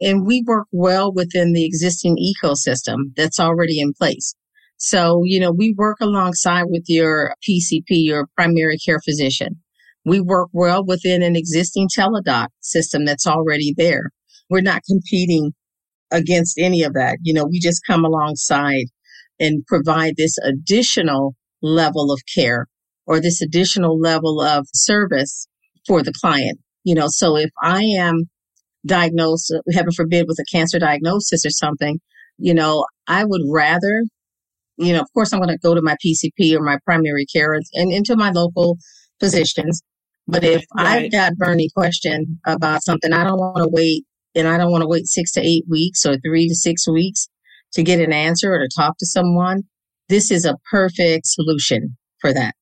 and 0.00 0.26
we 0.26 0.44
work 0.46 0.66
well 0.72 1.12
within 1.12 1.52
the 1.52 1.64
existing 1.64 2.16
ecosystem 2.16 3.14
that's 3.16 3.40
already 3.40 3.80
in 3.80 3.92
place. 3.92 4.34
So, 4.76 5.22
you 5.24 5.40
know, 5.40 5.50
we 5.50 5.74
work 5.76 5.98
alongside 6.00 6.64
with 6.68 6.84
your 6.86 7.34
PCP, 7.48 7.82
your 7.88 8.28
primary 8.36 8.78
care 8.78 9.00
physician. 9.04 9.60
We 10.04 10.20
work 10.20 10.50
well 10.52 10.84
within 10.84 11.22
an 11.22 11.34
existing 11.34 11.88
teledoc 11.96 12.48
system 12.60 13.04
that's 13.04 13.26
already 13.26 13.74
there. 13.76 14.10
We're 14.48 14.60
not 14.60 14.82
competing 14.88 15.52
against 16.10 16.58
any 16.58 16.82
of 16.82 16.94
that. 16.94 17.18
You 17.22 17.34
know, 17.34 17.44
we 17.44 17.58
just 17.58 17.82
come 17.86 18.04
alongside 18.04 18.84
and 19.40 19.66
provide 19.66 20.14
this 20.16 20.36
additional 20.38 21.34
level 21.60 22.12
of 22.12 22.20
care 22.32 22.66
or 23.06 23.20
this 23.20 23.42
additional 23.42 23.98
level 23.98 24.40
of 24.40 24.66
service 24.72 25.48
for 25.86 26.02
the 26.02 26.12
client. 26.12 26.60
You 26.84 26.94
know, 26.94 27.06
so 27.08 27.36
if 27.36 27.50
I 27.62 27.82
am 27.82 28.28
diagnosed, 28.86 29.54
heaven 29.72 29.92
forbid, 29.92 30.26
with 30.28 30.38
a 30.38 30.44
cancer 30.50 30.78
diagnosis 30.78 31.44
or 31.44 31.50
something, 31.50 32.00
you 32.38 32.54
know, 32.54 32.86
I 33.06 33.24
would 33.24 33.42
rather, 33.48 34.04
you 34.76 34.92
know, 34.92 35.00
of 35.00 35.12
course, 35.12 35.32
I'm 35.32 35.40
going 35.40 35.48
to 35.50 35.58
go 35.58 35.74
to 35.74 35.82
my 35.82 35.96
PCP 36.04 36.56
or 36.56 36.62
my 36.62 36.78
primary 36.84 37.26
care 37.26 37.54
and, 37.54 37.64
and 37.74 37.92
into 37.92 38.16
my 38.16 38.30
local 38.30 38.78
physicians. 39.20 39.82
But 40.26 40.44
if 40.44 40.64
right. 40.76 41.04
I've 41.04 41.12
got 41.12 41.36
burning 41.36 41.70
question 41.74 42.38
about 42.46 42.84
something, 42.84 43.12
I 43.12 43.24
don't 43.24 43.38
want 43.38 43.56
to 43.56 43.68
wait 43.70 44.04
and 44.34 44.46
I 44.46 44.58
don't 44.58 44.70
want 44.70 44.82
to 44.82 44.88
wait 44.88 45.06
six 45.06 45.32
to 45.32 45.40
eight 45.40 45.64
weeks 45.68 46.04
or 46.06 46.18
three 46.18 46.48
to 46.48 46.54
six 46.54 46.88
weeks 46.88 47.28
to 47.72 47.82
get 47.82 48.00
an 48.00 48.12
answer 48.12 48.52
or 48.52 48.58
to 48.58 48.68
talk 48.76 48.98
to 48.98 49.06
someone. 49.06 49.62
This 50.08 50.30
is 50.30 50.44
a 50.44 50.56
perfect 50.70 51.26
solution 51.26 51.96
for 52.20 52.32
that 52.32 52.54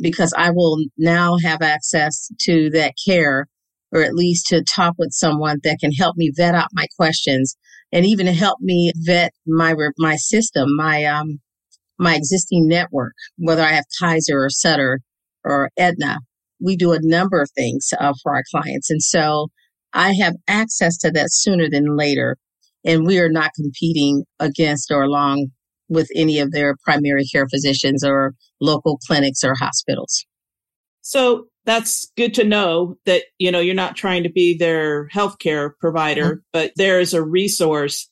because 0.00 0.32
I 0.36 0.50
will 0.50 0.84
now 0.96 1.36
have 1.42 1.62
access 1.62 2.28
to 2.42 2.70
that 2.70 2.94
care 3.06 3.46
or 3.92 4.02
at 4.02 4.14
least 4.14 4.46
to 4.48 4.62
talk 4.62 4.94
with 4.98 5.12
someone 5.12 5.58
that 5.64 5.78
can 5.80 5.92
help 5.92 6.16
me 6.16 6.32
vet 6.36 6.54
out 6.54 6.68
my 6.72 6.86
questions 6.96 7.56
and 7.92 8.04
even 8.04 8.26
help 8.26 8.58
me 8.60 8.92
vet 8.96 9.32
my 9.46 9.74
my 9.98 10.16
system, 10.16 10.76
my 10.76 11.04
um 11.04 11.40
my 11.98 12.14
existing 12.14 12.68
network, 12.68 13.14
whether 13.38 13.62
I 13.62 13.72
have 13.72 13.84
Kaiser 14.00 14.44
or 14.44 14.50
Sutter 14.50 15.00
or 15.44 15.70
Aetna. 15.78 16.18
We 16.60 16.76
do 16.76 16.92
a 16.92 16.98
number 17.00 17.40
of 17.40 17.50
things 17.56 17.88
uh, 17.98 18.12
for 18.22 18.34
our 18.34 18.42
clients, 18.50 18.90
and 18.90 19.02
so 19.02 19.48
I 19.92 20.12
have 20.20 20.34
access 20.48 20.98
to 20.98 21.10
that 21.12 21.30
sooner 21.30 21.68
than 21.70 21.96
later, 21.96 22.36
and 22.84 23.06
we 23.06 23.18
are 23.18 23.30
not 23.30 23.52
competing 23.54 24.24
against 24.40 24.90
or 24.90 25.02
along 25.02 25.48
with 25.88 26.08
any 26.14 26.38
of 26.38 26.52
their 26.52 26.76
primary 26.84 27.24
care 27.24 27.46
physicians 27.48 28.04
or 28.04 28.34
local 28.60 28.98
clinics 29.06 29.42
or 29.42 29.54
hospitals. 29.54 30.26
So 31.00 31.46
that's 31.68 32.10
good 32.16 32.32
to 32.32 32.44
know 32.44 32.96
that, 33.04 33.24
you 33.36 33.52
know, 33.52 33.60
you're 33.60 33.74
not 33.74 33.94
trying 33.94 34.22
to 34.22 34.30
be 34.30 34.56
their 34.56 35.06
healthcare 35.08 35.72
provider, 35.78 36.24
mm-hmm. 36.24 36.48
but 36.50 36.72
there 36.76 36.98
is 36.98 37.12
a 37.12 37.22
resource. 37.22 38.08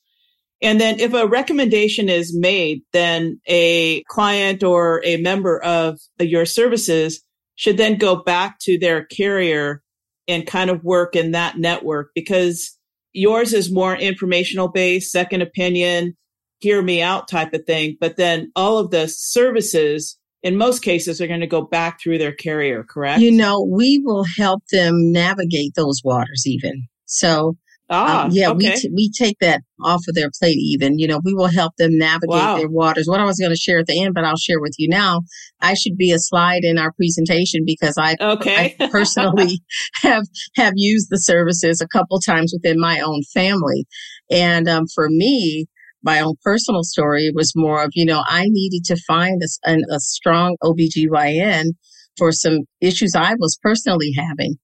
And 0.61 0.79
then 0.79 1.01
if 1.01 1.15
a 1.15 1.27
recommendation 1.27 2.11
is 2.11 2.37
made, 2.37 2.83
then 2.93 3.41
a 3.49 4.03
client 4.11 4.63
or 4.63 5.01
a 5.05 5.17
member 5.17 5.63
of 5.63 5.99
your 6.21 6.45
services 6.45 7.23
should 7.55 7.79
then 7.79 7.97
go 7.97 8.17
back 8.17 8.59
to 8.61 8.79
their 8.79 9.07
carrier 9.07 9.83
and 10.29 10.47
kind 10.47 10.69
of 10.69 10.85
work 10.85 11.17
in 11.17 11.31
that 11.31 11.57
network 11.57 12.11
because 12.15 12.77
yours 13.15 13.55
is 13.55 13.73
more 13.73 13.97
informational 13.97 14.69
based, 14.69 15.11
second 15.11 15.41
opinion, 15.41 16.15
hear 16.59 16.83
me 16.83 17.01
out 17.01 17.27
type 17.27 17.55
of 17.55 17.65
thing. 17.65 17.97
But 17.99 18.19
then 18.19 18.53
all 18.55 18.77
of 18.77 18.91
the 18.91 19.09
services 19.09 20.19
in 20.43 20.57
most 20.57 20.81
cases 20.83 21.21
are 21.21 21.27
going 21.27 21.41
to 21.41 21.47
go 21.47 21.63
back 21.63 22.01
through 22.01 22.19
their 22.19 22.33
carrier, 22.33 22.85
correct? 22.85 23.21
You 23.21 23.33
know, 23.33 23.67
we 23.71 24.01
will 24.05 24.25
help 24.39 24.63
them 24.71 25.13
navigate 25.13 25.73
those 25.75 26.01
waters 26.05 26.45
even. 26.47 26.87
So, 27.07 27.57
ah, 27.91 28.25
um, 28.25 28.31
yeah, 28.33 28.51
okay. 28.51 28.57
we, 28.57 28.77
t- 28.77 28.91
we 28.95 29.11
take 29.11 29.39
that 29.41 29.63
off 29.83 30.03
of 30.09 30.15
their 30.15 30.31
plate 30.39 30.59
even. 30.59 30.99
You 30.99 31.09
know, 31.09 31.21
we 31.25 31.35
will 31.35 31.49
help 31.49 31.75
them 31.79 31.91
navigate 31.93 32.29
wow. 32.29 32.59
their 32.59 32.69
waters. 32.69 33.07
What 33.07 33.21
I 33.21 33.25
was 33.25 33.39
going 33.39 33.53
to 33.53 33.57
share 33.57 33.79
at 33.79 33.87
the 33.87 34.03
end, 34.03 34.15
but 34.15 34.25
I'll 34.25 34.37
share 34.37 34.61
with 34.61 34.75
you 34.79 34.89
now. 34.89 35.23
I 35.61 35.75
should 35.75 35.97
be 35.97 36.13
a 36.13 36.19
slide 36.19 36.65
in 36.65 36.79
our 36.79 36.93
presentation 36.93 37.63
because 37.65 37.97
I, 37.99 38.17
okay. 38.21 38.77
I 38.79 38.89
personally 38.91 39.61
have, 40.03 40.25
have 40.57 40.75
used 40.77 41.09
the 41.11 41.19
services 41.19 41.81
a 41.81 41.89
couple 41.89 42.21
times 42.21 42.53
within 42.55 42.79
my 42.79 43.01
own 43.01 43.23
family. 43.33 43.87
And 44.31 44.69
um, 44.69 44.85
for 44.95 45.09
me, 45.09 45.67
my 46.03 46.21
own 46.21 46.35
personal 46.43 46.83
story 46.83 47.31
was 47.35 47.53
more 47.57 47.83
of, 47.83 47.91
you 47.95 48.05
know, 48.05 48.23
I 48.27 48.47
needed 48.49 48.85
to 48.87 48.97
find 49.07 49.41
a, 49.65 49.77
a 49.91 50.01
strong 50.01 50.57
OBGYN 50.63 51.73
for 52.17 52.33
some 52.33 52.61
issues 52.81 53.15
I 53.15 53.35
was 53.39 53.59
personally 53.63 54.13
having. 54.17 54.57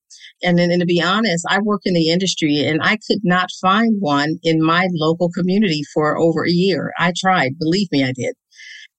And 0.43 0.59
then, 0.59 0.71
and 0.71 0.81
to 0.81 0.87
be 0.87 1.03
honest, 1.03 1.45
I 1.49 1.61
work 1.61 1.83
in 1.85 1.95
the 1.95 2.11
industry 2.11 2.65
and 2.67 2.81
I 2.83 2.97
could 3.07 3.21
not 3.23 3.49
find 3.61 3.97
one 4.01 4.39
in 4.43 4.63
my 4.63 4.89
local 4.93 5.31
community 5.31 5.83
for 5.95 6.19
over 6.19 6.45
a 6.45 6.51
year. 6.51 6.93
I 6.99 7.13
tried, 7.17 7.59
believe 7.59 7.89
me, 7.93 8.03
I 8.03 8.13
did. 8.13 8.35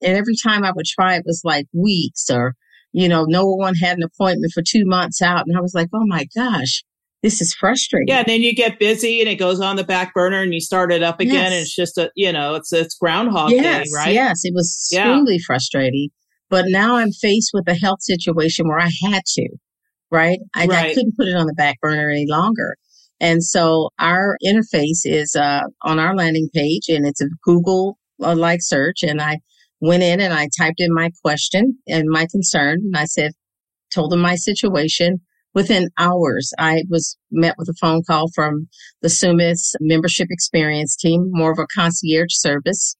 And 0.01 0.17
every 0.17 0.35
time 0.41 0.63
I 0.63 0.71
would 0.75 0.85
try, 0.85 1.15
it 1.15 1.23
was 1.25 1.41
like 1.43 1.65
weeks 1.73 2.29
or, 2.29 2.55
you 2.91 3.07
know, 3.07 3.25
no 3.27 3.45
one 3.45 3.75
had 3.75 3.97
an 3.97 4.03
appointment 4.03 4.53
for 4.53 4.63
two 4.65 4.85
months 4.85 5.21
out. 5.21 5.45
And 5.47 5.57
I 5.57 5.61
was 5.61 5.73
like, 5.73 5.89
oh 5.93 6.05
my 6.05 6.25
gosh, 6.35 6.83
this 7.23 7.41
is 7.41 7.53
frustrating. 7.53 8.09
Yeah, 8.09 8.19
and 8.19 8.27
then 8.27 8.41
you 8.41 8.53
get 8.53 8.79
busy 8.79 9.21
and 9.21 9.29
it 9.29 9.35
goes 9.35 9.61
on 9.61 9.77
the 9.77 9.83
back 9.83 10.13
burner 10.13 10.41
and 10.41 10.53
you 10.53 10.59
start 10.59 10.91
it 10.91 11.01
up 11.01 11.21
again 11.21 11.35
yes. 11.35 11.51
and 11.51 11.61
it's 11.61 11.75
just 11.75 11.97
a 11.97 12.11
you 12.15 12.31
know, 12.31 12.53
it's 12.55 12.71
it's 12.71 12.95
groundhog 12.95 13.51
yes, 13.51 13.89
day, 13.89 13.95
right? 13.95 14.13
Yes, 14.13 14.41
it 14.43 14.53
was 14.53 14.91
extremely 14.91 15.35
yeah. 15.35 15.45
frustrating. 15.47 16.09
But 16.49 16.65
now 16.67 16.97
I'm 16.97 17.11
faced 17.11 17.51
with 17.53 17.67
a 17.67 17.73
health 17.73 18.01
situation 18.01 18.67
where 18.67 18.79
I 18.79 18.89
had 19.03 19.23
to, 19.25 19.49
right? 20.11 20.37
I, 20.53 20.67
right. 20.67 20.91
I 20.91 20.93
couldn't 20.93 21.15
put 21.17 21.27
it 21.27 21.35
on 21.35 21.47
the 21.47 21.53
back 21.53 21.79
burner 21.81 22.09
any 22.09 22.27
longer. 22.27 22.75
And 23.19 23.41
so 23.41 23.89
our 23.97 24.37
interface 24.45 25.01
is 25.05 25.33
uh, 25.35 25.61
on 25.81 25.97
our 25.97 26.15
landing 26.15 26.49
page 26.53 26.89
and 26.89 27.07
it's 27.07 27.21
a 27.21 27.29
Google 27.43 27.97
uh, 28.21 28.35
like 28.35 28.59
search. 28.61 29.01
And 29.01 29.21
I 29.21 29.39
went 29.79 30.03
in 30.03 30.19
and 30.19 30.33
I 30.33 30.49
typed 30.59 30.79
in 30.79 30.93
my 30.93 31.09
question 31.23 31.77
and 31.87 32.09
my 32.09 32.27
concern. 32.29 32.81
And 32.83 32.97
I 32.97 33.05
said, 33.05 33.31
told 33.93 34.11
them 34.11 34.19
my 34.19 34.35
situation 34.35 35.21
within 35.53 35.89
hours, 35.97 36.51
I 36.57 36.83
was 36.89 37.17
met 37.31 37.55
with 37.57 37.69
a 37.69 37.75
phone 37.79 38.03
call 38.03 38.29
from 38.33 38.67
the 39.01 39.09
Summus 39.09 39.73
membership 39.79 40.27
experience 40.29 40.95
team, 40.95 41.29
more 41.31 41.51
of 41.51 41.59
a 41.59 41.67
concierge 41.75 42.31
service. 42.31 42.95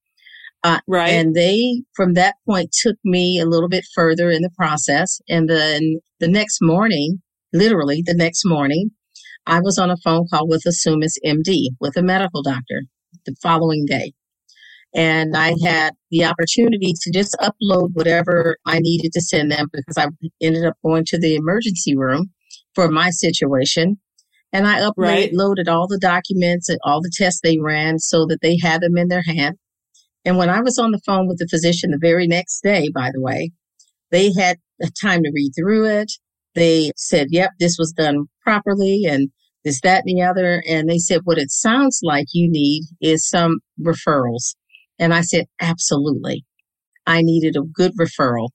Uh, 0.64 0.80
right. 0.88 1.10
And 1.10 1.36
they, 1.36 1.84
from 1.94 2.14
that 2.14 2.36
point, 2.48 2.72
took 2.72 2.96
me 3.04 3.40
a 3.40 3.46
little 3.46 3.68
bit 3.68 3.86
further 3.94 4.30
in 4.30 4.42
the 4.42 4.52
process. 4.58 5.20
And 5.28 5.50
then 5.50 6.00
the 6.20 6.30
next 6.30 6.60
morning, 6.62 7.22
literally 7.52 8.02
the 8.06 8.14
next 8.14 8.46
morning, 8.46 8.92
I 9.46 9.60
was 9.60 9.78
on 9.78 9.92
a 9.92 9.98
phone 9.98 10.26
call 10.32 10.48
with 10.48 10.64
a 10.66 10.70
Summus 10.70 11.18
MD, 11.26 11.68
with 11.82 11.98
a 11.98 12.02
medical 12.04 12.42
doctor 12.42 12.84
the 13.26 13.36
following 13.42 13.86
day. 13.86 14.14
And 14.96 15.36
I 15.36 15.56
had 15.64 15.94
the 16.12 16.24
opportunity 16.24 16.94
to 17.02 17.12
just 17.12 17.36
upload 17.42 17.90
whatever 17.94 18.58
I 18.66 18.80
needed 18.80 19.12
to 19.14 19.22
send 19.22 19.52
them 19.52 19.68
because 19.74 19.98
I 19.98 20.08
ended 20.40 20.66
up 20.66 20.78
going 20.86 21.04
to 21.06 21.20
the 21.20 21.36
emergency 21.36 21.98
room 21.98 22.32
for 22.76 22.90
my 22.90 23.10
situation. 23.10 23.98
And 24.52 24.68
I 24.68 24.82
uploaded 24.82 24.96
right. 24.98 25.34
loaded 25.34 25.68
all 25.68 25.88
the 25.88 25.98
documents 25.98 26.70
and 26.70 26.80
all 26.84 27.02
the 27.02 27.12
tests 27.14 27.42
they 27.44 27.58
ran 27.60 28.00
so 28.00 28.26
that 28.28 28.42
they 28.42 28.58
had 28.62 28.82
them 28.82 28.98
in 28.98 29.08
their 29.08 29.24
hand. 29.24 29.58
And 30.26 30.38
when 30.38 30.50
I 30.50 30.62
was 30.62 30.78
on 30.78 30.92
the 30.92 31.02
phone 31.06 31.28
with 31.28 31.40
the 31.40 31.48
physician 31.50 31.92
the 31.92 31.98
very 32.00 32.28
next 32.28 32.62
day, 32.62 32.90
by 32.94 33.10
the 33.12 33.22
way, 33.22 33.52
they 34.12 34.32
had 34.32 34.58
time 35.02 35.24
to 35.24 35.32
read 35.34 35.52
through 35.58 35.86
it. 35.86 36.12
They 36.56 36.92
said, 36.96 37.28
yep, 37.32 37.52
this 37.60 37.78
was 37.80 37.92
done 37.94 38.26
properly 38.44 39.04
and 39.08 39.30
this, 39.64 39.82
that, 39.82 40.04
and 40.06 40.18
the 40.18 40.24
other. 40.24 40.64
And 40.68 40.88
they 40.88 41.00
said, 41.00 41.22
what 41.24 41.40
it 41.40 41.50
sounds 41.50 42.02
like 42.04 42.28
you 42.32 42.50
need 42.50 42.84
is 43.02 43.28
some 43.28 43.60
referrals. 43.82 44.56
And 45.00 45.14
I 45.14 45.22
said, 45.22 45.46
absolutely. 45.60 46.46
I 47.08 47.22
needed 47.22 47.56
a 47.58 47.62
good 47.62 47.94
referral. 47.98 48.50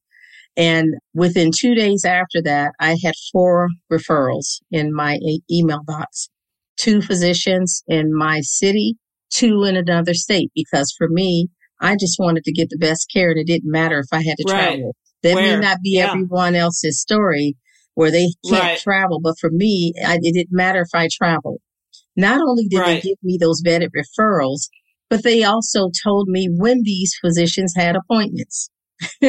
And 0.56 0.94
within 1.14 1.50
two 1.56 1.74
days 1.74 2.04
after 2.04 2.42
that, 2.42 2.72
I 2.80 2.96
had 3.02 3.14
four 3.32 3.68
referrals 3.92 4.60
in 4.70 4.92
my 4.92 5.18
email 5.50 5.82
box 5.84 6.28
two 6.78 7.02
physicians 7.02 7.82
in 7.88 8.14
my 8.14 8.40
city, 8.40 8.96
two 9.30 9.64
in 9.64 9.76
another 9.76 10.14
state. 10.14 10.50
Because 10.54 10.94
for 10.96 11.08
me, 11.10 11.48
I 11.80 11.96
just 11.96 12.18
wanted 12.18 12.44
to 12.44 12.52
get 12.52 12.70
the 12.70 12.78
best 12.78 13.10
care 13.12 13.30
and 13.30 13.38
it 13.38 13.46
didn't 13.46 13.70
matter 13.70 13.98
if 13.98 14.06
I 14.12 14.22
had 14.22 14.36
to 14.38 14.44
right. 14.52 14.62
travel. 14.62 14.96
That 15.22 15.34
Where? 15.34 15.56
may 15.56 15.66
not 15.66 15.78
be 15.82 15.96
yeah. 15.96 16.10
everyone 16.10 16.54
else's 16.54 17.00
story 17.00 17.56
where 17.94 18.10
they 18.10 18.28
can't 18.48 18.62
right. 18.62 18.78
travel, 18.78 19.20
but 19.20 19.34
for 19.40 19.50
me, 19.50 19.92
I, 20.06 20.18
it 20.22 20.34
didn't 20.34 20.52
matter 20.52 20.80
if 20.80 20.88
I 20.94 21.08
traveled. 21.12 21.60
Not 22.16 22.40
only 22.40 22.68
did 22.68 22.78
right. 22.78 23.02
they 23.02 23.08
give 23.08 23.18
me 23.22 23.38
those 23.40 23.62
vetted 23.62 23.90
referrals, 23.90 24.68
but 25.10 25.24
they 25.24 25.42
also 25.42 25.90
told 26.04 26.28
me 26.28 26.48
when 26.48 26.82
these 26.84 27.16
physicians 27.20 27.74
had 27.76 27.96
appointments. 27.96 28.70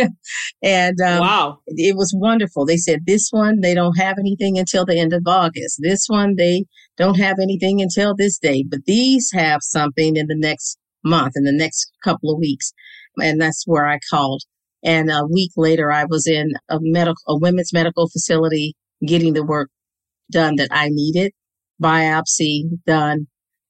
and 0.64 1.02
um, 1.02 1.20
wow, 1.20 1.60
it 1.68 1.96
was 1.96 2.14
wonderful. 2.16 2.66
They 2.66 2.78
said 2.78 3.06
this 3.06 3.30
one 3.32 3.62
they 3.62 3.74
don't 3.74 3.98
have 3.98 4.18
anything 4.18 4.58
until 4.58 4.86
the 4.86 5.00
end 5.00 5.14
of 5.14 5.24
August. 5.28 5.80
This 5.82 6.06
one 6.08 6.36
they 6.36 6.66
don't 6.98 7.20
have 7.20 7.38
anything 7.42 7.82
until 7.82 8.16
this 8.16 8.38
date, 8.38 8.68
but 8.70 8.86
these 8.86 9.30
have 9.34 9.60
something 9.62 10.16
in 10.16 10.28
the 10.28 10.38
next 10.38 10.78
month, 11.04 11.34
in 11.36 11.44
the 11.44 11.54
next 11.54 11.92
couple 12.04 12.32
of 12.32 12.40
weeks, 12.40 12.74
and 13.18 13.40
that's 13.40 13.64
where 13.66 13.88
I 13.88 14.00
called. 14.10 14.42
And 14.84 15.12
a 15.12 15.26
week 15.30 15.52
later, 15.58 15.92
I 15.92 16.06
was 16.06 16.26
in 16.26 16.54
a 16.70 16.80
medical, 16.82 17.22
a 17.28 17.38
women's 17.38 17.74
medical 17.74 18.10
facility, 18.10 18.76
getting 19.06 19.34
the 19.34 19.46
work 19.46 19.70
done 20.32 20.56
that 20.56 20.70
I 20.72 20.88
needed, 20.90 21.32
biopsy 21.82 22.64
done, 22.86 23.28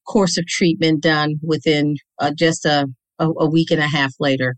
course 0.08 0.38
of 0.38 0.46
treatment 0.46 1.02
done 1.02 1.40
within 1.44 1.96
uh, 2.20 2.32
just 2.38 2.66
a, 2.66 2.88
a, 3.20 3.28
a 3.28 3.50
week 3.50 3.72
and 3.72 3.82
a 3.82 3.88
half 3.88 4.14
later 4.20 4.56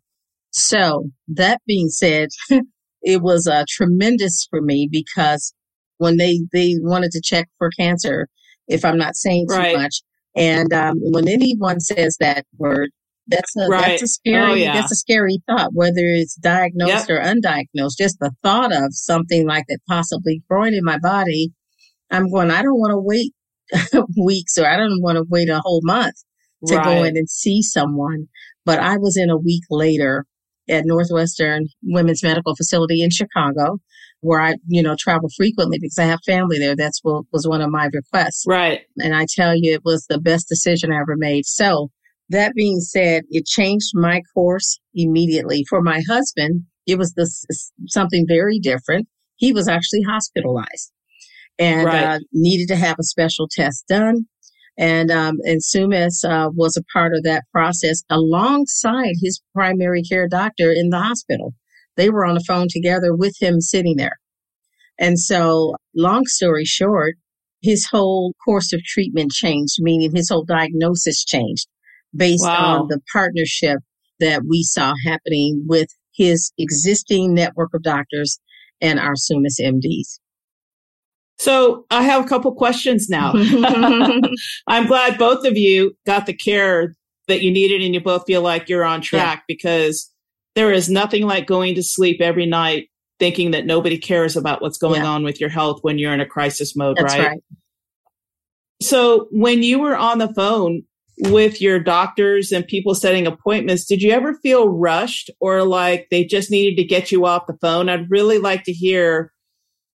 So 0.51 1.09
that 1.29 1.61
being 1.65 1.89
said, 1.89 2.29
it 3.01 3.21
was 3.21 3.47
uh, 3.47 3.65
tremendous 3.67 4.47
for 4.49 4.61
me 4.61 4.87
because 4.91 5.53
when 5.97 6.17
they, 6.17 6.41
they 6.53 6.75
wanted 6.79 7.11
to 7.11 7.21
check 7.23 7.47
for 7.57 7.69
cancer, 7.77 8.27
if 8.67 8.85
I'm 8.85 8.97
not 8.97 9.15
saying 9.15 9.47
too 9.49 9.57
right. 9.57 9.75
much, 9.75 10.01
and 10.35 10.71
um, 10.73 10.95
when 10.97 11.27
anyone 11.27 11.79
says 11.79 12.15
that 12.19 12.45
word, 12.57 12.89
that's 13.27 13.55
a 13.55 13.67
right. 13.67 13.81
that's 13.81 14.03
a 14.03 14.07
scary 14.07 14.51
oh, 14.51 14.53
yeah. 14.55 14.73
that's 14.73 14.91
a 14.91 14.95
scary 14.95 15.39
thought. 15.47 15.71
Whether 15.73 16.03
it's 16.03 16.35
diagnosed 16.35 17.07
yep. 17.07 17.09
or 17.09 17.21
undiagnosed, 17.21 17.97
just 17.97 18.17
the 18.19 18.31
thought 18.41 18.73
of 18.73 18.93
something 18.93 19.45
like 19.45 19.65
that 19.69 19.79
possibly 19.87 20.41
growing 20.49 20.73
in 20.73 20.83
my 20.83 20.97
body, 20.97 21.51
I'm 22.09 22.29
going. 22.31 22.49
I 22.49 22.61
don't 22.61 22.79
want 22.79 22.91
to 22.91 22.99
wait 22.99 23.33
weeks, 24.25 24.57
or 24.57 24.65
I 24.65 24.77
don't 24.77 25.01
want 25.01 25.17
to 25.17 25.25
wait 25.29 25.49
a 25.49 25.59
whole 25.59 25.81
month 25.83 26.15
to 26.67 26.77
right. 26.77 26.83
go 26.83 27.03
in 27.03 27.17
and 27.17 27.29
see 27.29 27.61
someone. 27.61 28.27
But 28.65 28.79
I 28.79 28.97
was 28.97 29.17
in 29.17 29.29
a 29.29 29.37
week 29.37 29.63
later 29.69 30.25
at 30.71 30.85
Northwestern 30.85 31.67
Women's 31.83 32.23
Medical 32.23 32.55
Facility 32.55 33.03
in 33.03 33.11
Chicago, 33.11 33.77
where 34.21 34.39
I, 34.39 34.55
you 34.67 34.81
know, 34.81 34.95
travel 34.97 35.29
frequently 35.35 35.77
because 35.79 35.99
I 35.99 36.05
have 36.05 36.19
family 36.25 36.57
there. 36.57 36.75
That's 36.75 36.99
what 37.03 37.25
was 37.31 37.47
one 37.47 37.61
of 37.61 37.69
my 37.69 37.89
requests. 37.93 38.45
Right. 38.47 38.81
And 38.97 39.15
I 39.15 39.25
tell 39.35 39.53
you, 39.55 39.73
it 39.73 39.81
was 39.83 40.05
the 40.07 40.19
best 40.19 40.47
decision 40.47 40.91
I 40.91 41.01
ever 41.01 41.15
made. 41.17 41.45
So 41.45 41.89
that 42.29 42.53
being 42.55 42.79
said, 42.79 43.23
it 43.29 43.45
changed 43.45 43.91
my 43.93 44.21
course 44.33 44.79
immediately. 44.93 45.65
For 45.69 45.81
my 45.81 46.01
husband, 46.07 46.63
it 46.87 46.97
was 46.97 47.13
this 47.13 47.45
something 47.87 48.25
very 48.27 48.59
different. 48.59 49.07
He 49.35 49.53
was 49.53 49.67
actually 49.67 50.03
hospitalized 50.07 50.91
and 51.59 51.85
right. 51.85 52.03
uh, 52.03 52.19
needed 52.31 52.67
to 52.69 52.75
have 52.75 52.97
a 52.99 53.03
special 53.03 53.47
test 53.51 53.85
done. 53.87 54.25
And 54.81 55.11
um, 55.11 55.37
and 55.43 55.61
Summus 55.61 56.25
uh, 56.25 56.49
was 56.55 56.75
a 56.75 56.83
part 56.91 57.13
of 57.13 57.21
that 57.21 57.43
process 57.53 58.03
alongside 58.09 59.13
his 59.21 59.39
primary 59.53 60.01
care 60.01 60.27
doctor 60.27 60.71
in 60.71 60.89
the 60.89 60.97
hospital. 60.97 61.53
They 61.97 62.09
were 62.09 62.25
on 62.25 62.33
the 62.33 62.43
phone 62.47 62.65
together 62.67 63.15
with 63.15 63.35
him 63.39 63.61
sitting 63.61 63.97
there. 63.97 64.17
And 64.97 65.19
so, 65.19 65.75
long 65.95 66.25
story 66.25 66.65
short, 66.65 67.13
his 67.61 67.85
whole 67.85 68.33
course 68.43 68.73
of 68.73 68.81
treatment 68.83 69.31
changed, 69.31 69.75
meaning 69.77 70.15
his 70.15 70.29
whole 70.29 70.45
diagnosis 70.45 71.23
changed 71.23 71.67
based 72.15 72.43
wow. 72.43 72.81
on 72.81 72.87
the 72.87 72.99
partnership 73.13 73.77
that 74.19 74.41
we 74.49 74.63
saw 74.63 74.95
happening 75.05 75.63
with 75.67 75.89
his 76.11 76.51
existing 76.57 77.35
network 77.35 77.69
of 77.75 77.83
doctors 77.83 78.39
and 78.81 78.99
our 78.99 79.13
Summus 79.13 79.59
MDs. 79.61 80.20
So 81.41 81.87
I 81.89 82.03
have 82.03 82.23
a 82.23 82.27
couple 82.27 82.53
questions 82.53 83.09
now. 83.09 83.33
I'm 84.67 84.85
glad 84.85 85.17
both 85.17 85.43
of 85.43 85.57
you 85.57 85.97
got 86.05 86.27
the 86.27 86.35
care 86.35 86.93
that 87.27 87.41
you 87.41 87.49
needed 87.49 87.81
and 87.81 87.95
you 87.95 87.99
both 87.99 88.25
feel 88.27 88.43
like 88.43 88.69
you're 88.69 88.85
on 88.85 89.01
track 89.01 89.39
yeah. 89.39 89.43
because 89.47 90.11
there 90.53 90.71
is 90.71 90.87
nothing 90.87 91.23
like 91.23 91.47
going 91.47 91.73
to 91.73 91.81
sleep 91.81 92.21
every 92.21 92.45
night 92.45 92.89
thinking 93.17 93.49
that 93.51 93.65
nobody 93.65 93.97
cares 93.97 94.37
about 94.37 94.61
what's 94.61 94.77
going 94.77 95.01
yeah. 95.01 95.07
on 95.07 95.23
with 95.23 95.41
your 95.41 95.49
health 95.49 95.79
when 95.81 95.97
you're 95.97 96.13
in 96.13 96.19
a 96.19 96.27
crisis 96.27 96.75
mode, 96.75 96.97
That's 96.97 97.15
right? 97.15 97.27
right? 97.29 97.43
So 98.79 99.27
when 99.31 99.63
you 99.63 99.79
were 99.79 99.97
on 99.97 100.19
the 100.19 100.31
phone 100.35 100.83
with 101.21 101.59
your 101.59 101.79
doctors 101.79 102.51
and 102.51 102.67
people 102.67 102.93
setting 102.93 103.25
appointments, 103.25 103.85
did 103.85 104.03
you 104.03 104.11
ever 104.11 104.35
feel 104.43 104.69
rushed 104.69 105.31
or 105.39 105.63
like 105.63 106.05
they 106.11 106.23
just 106.23 106.51
needed 106.51 106.79
to 106.79 106.87
get 106.87 107.11
you 107.11 107.25
off 107.25 107.47
the 107.47 107.57
phone? 107.61 107.89
I'd 107.89 108.11
really 108.11 108.37
like 108.37 108.63
to 108.65 108.71
hear 108.71 109.33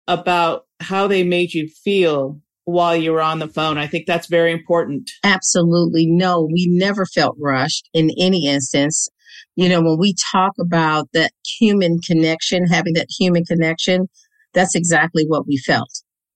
about 0.09 0.65
how 0.85 1.07
they 1.07 1.25
made 1.25 1.55
you 1.55 1.69
feel 1.69 2.41
while 2.65 2.97
you 2.97 3.13
were 3.13 3.21
on 3.21 3.39
the 3.39 3.49
phone. 3.49 3.79
I 3.79 3.87
think 3.87 4.07
that's 4.07 4.27
very 4.27 4.53
important. 4.53 5.11
Absolutely. 5.23 6.07
No, 6.07 6.49
we 6.51 6.67
never 6.71 7.05
felt 7.05 7.37
rushed 7.39 7.89
in 7.93 8.11
any 8.19 8.47
instance. 8.47 9.09
You 9.57 9.69
know, 9.69 9.83
when 9.83 9.99
we 9.99 10.15
talk 10.33 10.53
about 10.61 11.09
that 11.13 11.33
human 11.59 11.99
connection, 12.07 12.67
having 12.67 12.95
that 12.95 13.09
human 13.19 13.45
connection, 13.45 14.09
that's 14.53 14.75
exactly 14.75 15.25
what 15.27 15.47
we 15.47 15.59
felt 15.59 15.91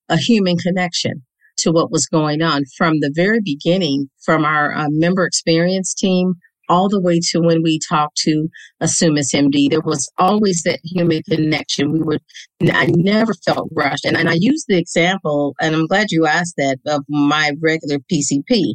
a 0.08 0.16
human 0.16 0.56
connection 0.56 1.22
to 1.58 1.70
what 1.70 1.90
was 1.90 2.06
going 2.06 2.40
on 2.40 2.64
from 2.76 3.00
the 3.00 3.12
very 3.14 3.40
beginning, 3.44 4.08
from 4.24 4.44
our 4.44 4.72
uh, 4.72 4.86
member 4.90 5.24
experience 5.24 5.92
team 5.94 6.34
all 6.68 6.88
the 6.88 7.00
way 7.00 7.20
to 7.30 7.40
when 7.40 7.62
we 7.62 7.78
talked 7.88 8.16
to 8.18 8.48
a 8.80 8.86
Summus 8.86 9.34
MD. 9.34 9.70
There 9.70 9.80
was 9.80 10.10
always 10.18 10.62
that 10.64 10.80
human 10.84 11.22
connection. 11.22 11.92
We 11.92 12.00
would, 12.00 12.22
I 12.62 12.86
never 12.96 13.34
felt 13.44 13.70
rushed. 13.74 14.04
And, 14.04 14.16
and 14.16 14.28
I 14.28 14.36
use 14.38 14.64
the 14.68 14.78
example, 14.78 15.54
and 15.60 15.74
I'm 15.74 15.86
glad 15.86 16.10
you 16.10 16.26
asked 16.26 16.54
that, 16.58 16.78
of 16.86 17.04
my 17.08 17.52
regular 17.62 17.98
PCP. 18.12 18.74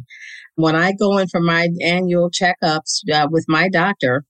When 0.56 0.76
I 0.76 0.92
go 0.92 1.18
in 1.18 1.28
for 1.28 1.40
my 1.40 1.68
annual 1.82 2.30
checkups 2.30 3.00
uh, 3.12 3.28
with 3.30 3.44
my 3.48 3.68
doctor, 3.68 4.24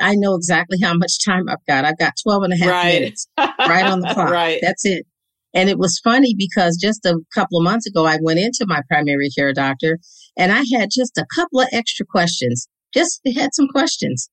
I 0.00 0.14
know 0.14 0.34
exactly 0.34 0.78
how 0.82 0.94
much 0.94 1.24
time 1.24 1.48
I've 1.48 1.64
got. 1.66 1.84
I've 1.84 1.98
got 1.98 2.14
12 2.22 2.42
and 2.44 2.52
a 2.52 2.56
half 2.56 2.68
right. 2.68 3.00
minutes 3.00 3.26
right 3.38 3.86
on 3.86 4.00
the 4.00 4.12
clock. 4.12 4.30
right. 4.30 4.58
That's 4.62 4.84
it. 4.84 5.06
And 5.54 5.70
it 5.70 5.78
was 5.78 5.98
funny 6.04 6.34
because 6.36 6.76
just 6.76 7.06
a 7.06 7.18
couple 7.34 7.58
of 7.58 7.64
months 7.64 7.86
ago, 7.86 8.04
I 8.04 8.18
went 8.20 8.38
into 8.38 8.66
my 8.68 8.82
primary 8.88 9.30
care 9.30 9.54
doctor 9.54 9.98
and 10.36 10.52
I 10.52 10.64
had 10.74 10.90
just 10.92 11.16
a 11.16 11.24
couple 11.34 11.60
of 11.60 11.68
extra 11.72 12.04
questions. 12.04 12.68
Just 12.94 13.20
had 13.34 13.50
some 13.52 13.68
questions. 13.68 14.28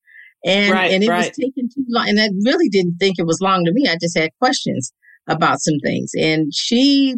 And, 0.46 0.74
right, 0.74 0.92
and 0.92 1.04
it 1.04 1.10
right. 1.10 1.30
was 1.30 1.38
taking 1.38 1.70
too 1.70 1.86
long. 1.88 2.10
And 2.10 2.20
I 2.20 2.30
really 2.44 2.70
didn't 2.70 2.98
think 3.00 3.16
it 3.18 3.26
was 3.26 3.40
long 3.42 3.64
to 3.66 3.72
me. 3.74 3.88
I 3.88 3.96
just 4.02 4.18
had 4.18 4.32
questions 4.40 4.92
about 5.28 5.62
some 5.62 5.76
things. 5.84 6.12
And 6.20 6.54
she 6.54 7.16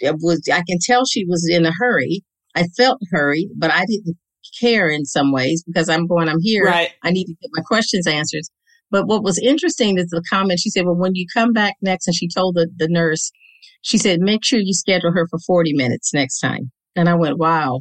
was, 0.00 0.42
I 0.52 0.62
can 0.68 0.78
tell 0.80 1.04
she 1.04 1.24
was 1.24 1.48
in 1.50 1.66
a 1.66 1.72
hurry. 1.76 2.22
I 2.54 2.64
felt 2.76 3.00
hurried, 3.10 3.50
but 3.56 3.70
I 3.70 3.84
didn't 3.84 4.16
care 4.60 4.88
in 4.88 5.04
some 5.04 5.32
ways 5.32 5.62
because 5.66 5.88
I'm 5.88 6.06
going, 6.06 6.28
I'm 6.28 6.40
here. 6.40 6.64
Right. 6.64 6.90
I 7.02 7.10
need 7.10 7.24
to 7.24 7.34
get 7.42 7.50
my 7.52 7.62
questions 7.62 8.06
answered. 8.06 8.44
But 8.90 9.06
what 9.06 9.24
was 9.24 9.38
interesting 9.38 9.98
is 9.98 10.06
the 10.08 10.22
comment 10.30 10.60
she 10.60 10.70
said, 10.70 10.84
well, 10.84 10.94
when 10.96 11.14
you 11.14 11.26
come 11.34 11.52
back 11.52 11.74
next, 11.82 12.06
and 12.06 12.14
she 12.14 12.28
told 12.28 12.54
the, 12.54 12.68
the 12.76 12.88
nurse, 12.88 13.32
she 13.82 13.98
said, 13.98 14.20
make 14.20 14.44
sure 14.44 14.60
you 14.60 14.72
schedule 14.72 15.12
her 15.12 15.26
for 15.28 15.38
40 15.44 15.72
minutes 15.74 16.14
next 16.14 16.38
time. 16.40 16.70
And 16.94 17.08
I 17.08 17.14
went, 17.14 17.38
wow. 17.38 17.80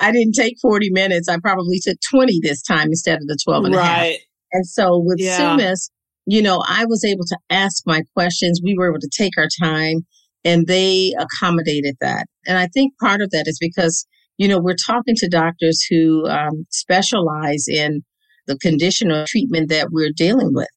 I 0.00 0.12
didn't 0.12 0.34
take 0.34 0.56
40 0.60 0.90
minutes. 0.90 1.28
I 1.28 1.38
probably 1.38 1.80
took 1.80 1.98
20 2.10 2.40
this 2.42 2.62
time 2.62 2.88
instead 2.88 3.16
of 3.16 3.26
the 3.26 3.38
12 3.44 3.64
and 3.66 3.74
right. 3.74 3.82
a 3.82 3.88
half. 3.88 4.16
And 4.52 4.66
so 4.66 5.02
with 5.04 5.18
yeah. 5.20 5.38
Summus, 5.38 5.90
you 6.26 6.42
know, 6.42 6.62
I 6.66 6.84
was 6.86 7.04
able 7.04 7.24
to 7.26 7.38
ask 7.50 7.82
my 7.86 8.02
questions. 8.14 8.60
We 8.62 8.74
were 8.76 8.88
able 8.88 9.00
to 9.00 9.10
take 9.16 9.32
our 9.38 9.48
time 9.62 10.06
and 10.44 10.66
they 10.66 11.14
accommodated 11.18 11.96
that. 12.00 12.26
And 12.46 12.58
I 12.58 12.68
think 12.68 12.92
part 12.98 13.20
of 13.20 13.30
that 13.30 13.44
is 13.46 13.58
because, 13.60 14.06
you 14.36 14.48
know, 14.48 14.60
we're 14.60 14.74
talking 14.74 15.14
to 15.16 15.28
doctors 15.28 15.84
who 15.88 16.26
um, 16.26 16.66
specialize 16.70 17.66
in 17.68 18.02
the 18.46 18.56
condition 18.58 19.10
or 19.10 19.24
treatment 19.26 19.68
that 19.70 19.88
we're 19.90 20.12
dealing 20.14 20.52
with. 20.52 20.68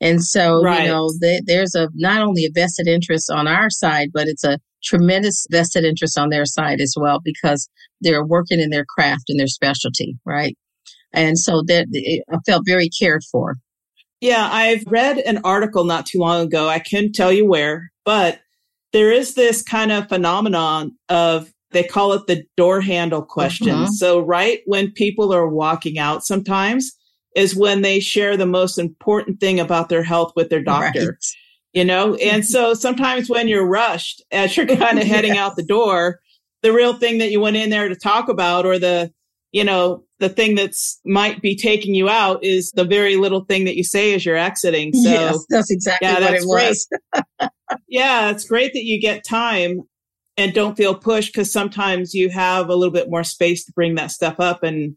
And 0.00 0.22
so, 0.22 0.62
right. 0.62 0.82
you 0.82 0.88
know, 0.88 1.10
they, 1.20 1.40
there's 1.44 1.74
a 1.74 1.88
not 1.94 2.22
only 2.22 2.44
a 2.44 2.50
vested 2.54 2.86
interest 2.86 3.30
on 3.30 3.48
our 3.48 3.68
side, 3.68 4.10
but 4.12 4.28
it's 4.28 4.44
a 4.44 4.58
tremendous 4.82 5.46
vested 5.50 5.84
interest 5.84 6.18
on 6.18 6.30
their 6.30 6.44
side 6.44 6.80
as 6.80 6.94
well 6.96 7.20
because 7.24 7.68
they're 8.00 8.24
working 8.24 8.60
in 8.60 8.70
their 8.70 8.84
craft 8.84 9.24
and 9.28 9.38
their 9.38 9.46
specialty, 9.46 10.16
right? 10.24 10.56
And 11.12 11.38
so 11.38 11.62
that 11.66 11.86
I 12.30 12.38
felt 12.46 12.64
very 12.66 12.88
cared 12.88 13.22
for. 13.30 13.56
Yeah, 14.20 14.48
I've 14.50 14.84
read 14.86 15.18
an 15.18 15.38
article 15.44 15.84
not 15.84 16.06
too 16.06 16.18
long 16.18 16.44
ago. 16.44 16.68
I 16.68 16.80
can't 16.80 17.14
tell 17.14 17.32
you 17.32 17.46
where, 17.46 17.90
but 18.04 18.40
there 18.92 19.12
is 19.12 19.34
this 19.34 19.62
kind 19.62 19.92
of 19.92 20.08
phenomenon 20.08 20.96
of 21.08 21.52
they 21.70 21.84
call 21.84 22.12
it 22.14 22.26
the 22.26 22.44
door 22.56 22.80
handle 22.80 23.22
question. 23.22 23.68
Mm-hmm. 23.68 23.92
So 23.92 24.20
right 24.20 24.60
when 24.66 24.90
people 24.90 25.32
are 25.34 25.48
walking 25.48 25.98
out 25.98 26.24
sometimes, 26.24 26.92
is 27.36 27.54
when 27.54 27.82
they 27.82 28.00
share 28.00 28.36
the 28.36 28.46
most 28.46 28.78
important 28.78 29.38
thing 29.38 29.60
about 29.60 29.88
their 29.88 30.02
health 30.02 30.32
with 30.34 30.48
their 30.50 30.62
doctor. 30.62 31.10
Right. 31.10 31.24
You 31.72 31.84
know, 31.84 32.14
and 32.22 32.44
so 32.44 32.74
sometimes 32.74 33.28
when 33.28 33.48
you're 33.48 33.66
rushed 33.66 34.22
as 34.30 34.56
you're 34.56 34.66
kind 34.66 34.98
of 34.98 35.06
heading 35.06 35.36
out 35.36 35.56
the 35.56 35.62
door, 35.66 36.20
the 36.62 36.72
real 36.72 36.94
thing 36.94 37.18
that 37.18 37.30
you 37.30 37.40
went 37.40 37.56
in 37.56 37.70
there 37.70 37.88
to 37.88 37.94
talk 37.94 38.28
about 38.28 38.66
or 38.66 38.78
the, 38.78 39.12
you 39.52 39.64
know, 39.64 40.04
the 40.18 40.28
thing 40.28 40.56
that's 40.56 41.00
might 41.04 41.40
be 41.40 41.56
taking 41.56 41.94
you 41.94 42.08
out 42.08 42.42
is 42.42 42.72
the 42.72 42.84
very 42.84 43.16
little 43.16 43.44
thing 43.44 43.64
that 43.64 43.76
you 43.76 43.84
say 43.84 44.14
as 44.14 44.26
you're 44.26 44.36
exiting. 44.36 44.92
So 44.92 45.10
yes, 45.10 45.46
that's 45.48 45.70
exactly 45.70 46.08
yeah, 46.08 46.14
what 46.14 46.20
that's 46.20 46.44
it 46.44 46.48
was. 46.48 46.88
yeah, 47.88 48.30
it's 48.30 48.44
great 48.44 48.72
that 48.72 48.84
you 48.84 49.00
get 49.00 49.24
time 49.24 49.82
and 50.36 50.54
don't 50.54 50.76
feel 50.76 50.94
pushed 50.94 51.32
because 51.32 51.52
sometimes 51.52 52.14
you 52.14 52.30
have 52.30 52.68
a 52.68 52.74
little 52.74 52.92
bit 52.92 53.10
more 53.10 53.24
space 53.24 53.64
to 53.64 53.72
bring 53.72 53.94
that 53.96 54.10
stuff 54.10 54.40
up 54.40 54.62
and 54.62 54.96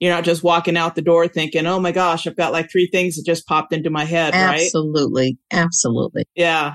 you're 0.00 0.12
not 0.12 0.24
just 0.24 0.42
walking 0.42 0.76
out 0.76 0.94
the 0.94 1.02
door 1.02 1.26
thinking, 1.26 1.66
oh 1.66 1.80
my 1.80 1.92
gosh, 1.92 2.26
I've 2.26 2.36
got 2.36 2.52
like 2.52 2.70
three 2.70 2.88
things 2.90 3.16
that 3.16 3.26
just 3.26 3.46
popped 3.46 3.72
into 3.72 3.90
my 3.90 4.04
head, 4.04 4.34
Absolutely. 4.34 4.42
right? 4.42 4.58
Absolutely. 4.62 5.38
Absolutely. 5.50 6.24
Yeah. 6.34 6.74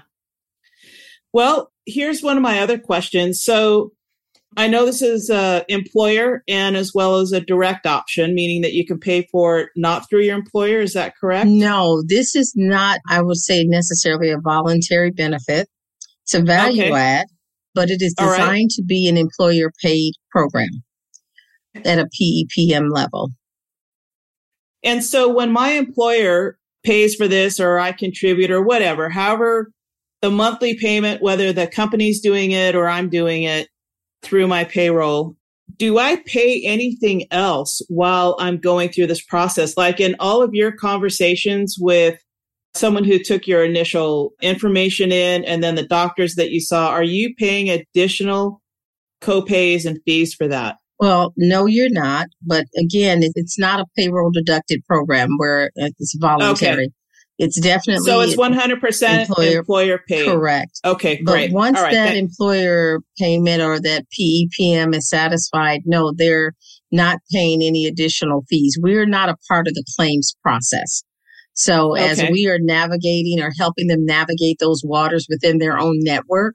Well, 1.32 1.72
here's 1.86 2.22
one 2.22 2.38
of 2.38 2.44
my 2.44 2.60
other 2.60 2.78
questions. 2.78 3.44
So 3.44 3.92
I 4.58 4.68
know 4.68 4.86
this 4.86 5.02
is 5.02 5.30
a 5.30 5.66
employer 5.68 6.44
and 6.48 6.76
as 6.76 6.92
well 6.94 7.18
as 7.18 7.32
a 7.32 7.42
direct 7.42 7.88
option, 7.88 8.36
meaning 8.36 8.62
that 8.62 8.74
you 8.74 8.86
can 8.86 9.00
pay 9.00 9.28
for 9.32 9.60
it 9.60 9.70
not 9.76 10.08
through 10.10 10.22
your 10.22 10.36
employer. 10.36 10.80
Is 10.80 10.94
that 10.94 11.14
correct? 11.20 11.48
No, 11.48 12.04
this 12.06 12.36
is 12.36 12.54
not, 12.56 13.00
I 13.10 13.22
would 13.22 13.38
say, 13.38 13.64
necessarily 13.64 14.30
a 14.32 14.38
voluntary 14.38 15.12
benefit. 15.12 15.70
It's 16.24 16.34
a 16.34 16.42
value 16.42 16.84
okay. 16.84 16.94
add, 16.94 17.28
but 17.74 17.90
it 17.90 18.02
is 18.02 18.14
designed 18.14 18.38
right. 18.48 18.70
to 18.72 18.84
be 18.84 19.08
an 19.08 19.18
employer 19.18 19.72
paid 19.82 20.14
program 20.30 20.84
at 21.76 22.00
a 22.00 22.06
PEPM 22.06 22.92
level. 22.92 23.32
And 24.84 25.04
so 25.04 25.30
when 25.30 25.52
my 25.52 25.72
employer 25.72 26.58
pays 26.84 27.16
for 27.16 27.28
this 27.28 27.60
or 27.60 27.80
I 27.80 27.92
contribute 27.94 28.52
or 28.52 28.62
whatever, 28.62 29.10
however 29.10 29.72
the 30.22 30.32
monthly 30.32 30.76
payment, 30.76 31.22
whether 31.22 31.52
the 31.52 31.68
company's 31.68 32.22
doing 32.22 32.52
it 32.52 32.76
or 32.76 32.88
I'm 32.88 33.10
doing 33.10 33.44
it 33.44 33.68
through 34.22 34.48
my 34.48 34.64
payroll, 34.64 35.36
do 35.78 35.98
I 35.98 36.18
pay 36.26 36.62
anything 36.64 37.26
else 37.32 37.82
while 37.90 38.36
I'm 38.40 38.58
going 38.58 38.90
through 38.90 39.08
this 39.08 39.24
process? 39.24 39.76
Like 39.78 40.00
in 40.00 40.16
all 40.20 40.42
of 40.42 40.54
your 40.54 40.72
conversations 40.72 41.78
with 41.80 42.20
someone 42.74 43.04
who 43.04 43.20
took 43.20 43.48
your 43.48 43.64
initial 43.64 44.34
information 44.42 45.12
in 45.12 45.44
and 45.46 45.64
then 45.64 45.76
the 45.76 45.88
doctors 45.88 46.36
that 46.36 46.52
you 46.52 46.60
saw, 46.60 46.90
are 46.90 47.04
you 47.04 47.34
paying 47.36 47.70
additional 47.70 48.62
copays 49.22 49.86
and 49.86 50.00
fees 50.06 50.34
for 50.34 50.48
that? 50.48 50.78
Well, 51.00 51.34
no, 51.38 51.66
you're 51.66 51.92
not. 51.92 52.28
But 52.42 52.66
again, 52.78 53.22
it's 53.24 53.60
not 53.60 53.80
a 53.80 53.86
payroll 53.98 54.32
deducted 54.32 54.82
program 54.88 55.30
where 55.38 55.72
uh, 55.80 55.90
it's 56.00 56.16
voluntary. 56.20 56.86
Okay. 56.86 56.94
It's 57.40 57.60
definitely 57.60 58.06
so 58.06 58.22
it's 58.22 58.36
100% 58.36 59.20
employer, 59.22 59.60
employer 59.60 60.00
paid. 60.08 60.28
Correct. 60.28 60.80
Okay, 60.86 61.22
great. 61.22 61.50
But 61.50 61.56
once 61.56 61.80
right, 61.80 61.92
that 61.92 62.16
employer 62.16 63.00
payment 63.18 63.62
or 63.62 63.80
that 63.80 64.06
PEPM 64.18 64.96
is 64.96 65.10
satisfied, 65.10 65.82
no, 65.86 66.14
they're 66.16 66.54
not 66.92 67.18
paying 67.32 67.64
any 67.64 67.88
additional 67.88 68.44
fees. 68.50 68.78
We're 68.80 69.08
not 69.08 69.30
a 69.30 69.38
part 69.50 69.68
of 69.68 69.74
the 69.74 69.84
claims 69.98 70.36
process. 70.44 71.04
So 71.54 71.96
okay. 71.96 72.10
as 72.10 72.24
we 72.32 72.48
are 72.48 72.60
navigating 72.60 73.40
or 73.42 73.52
helping 73.58 73.88
them 73.88 74.06
navigate 74.06 74.58
those 74.60 74.84
waters 74.84 75.26
within 75.28 75.58
their 75.58 75.78
own 75.78 76.00
network 76.02 76.54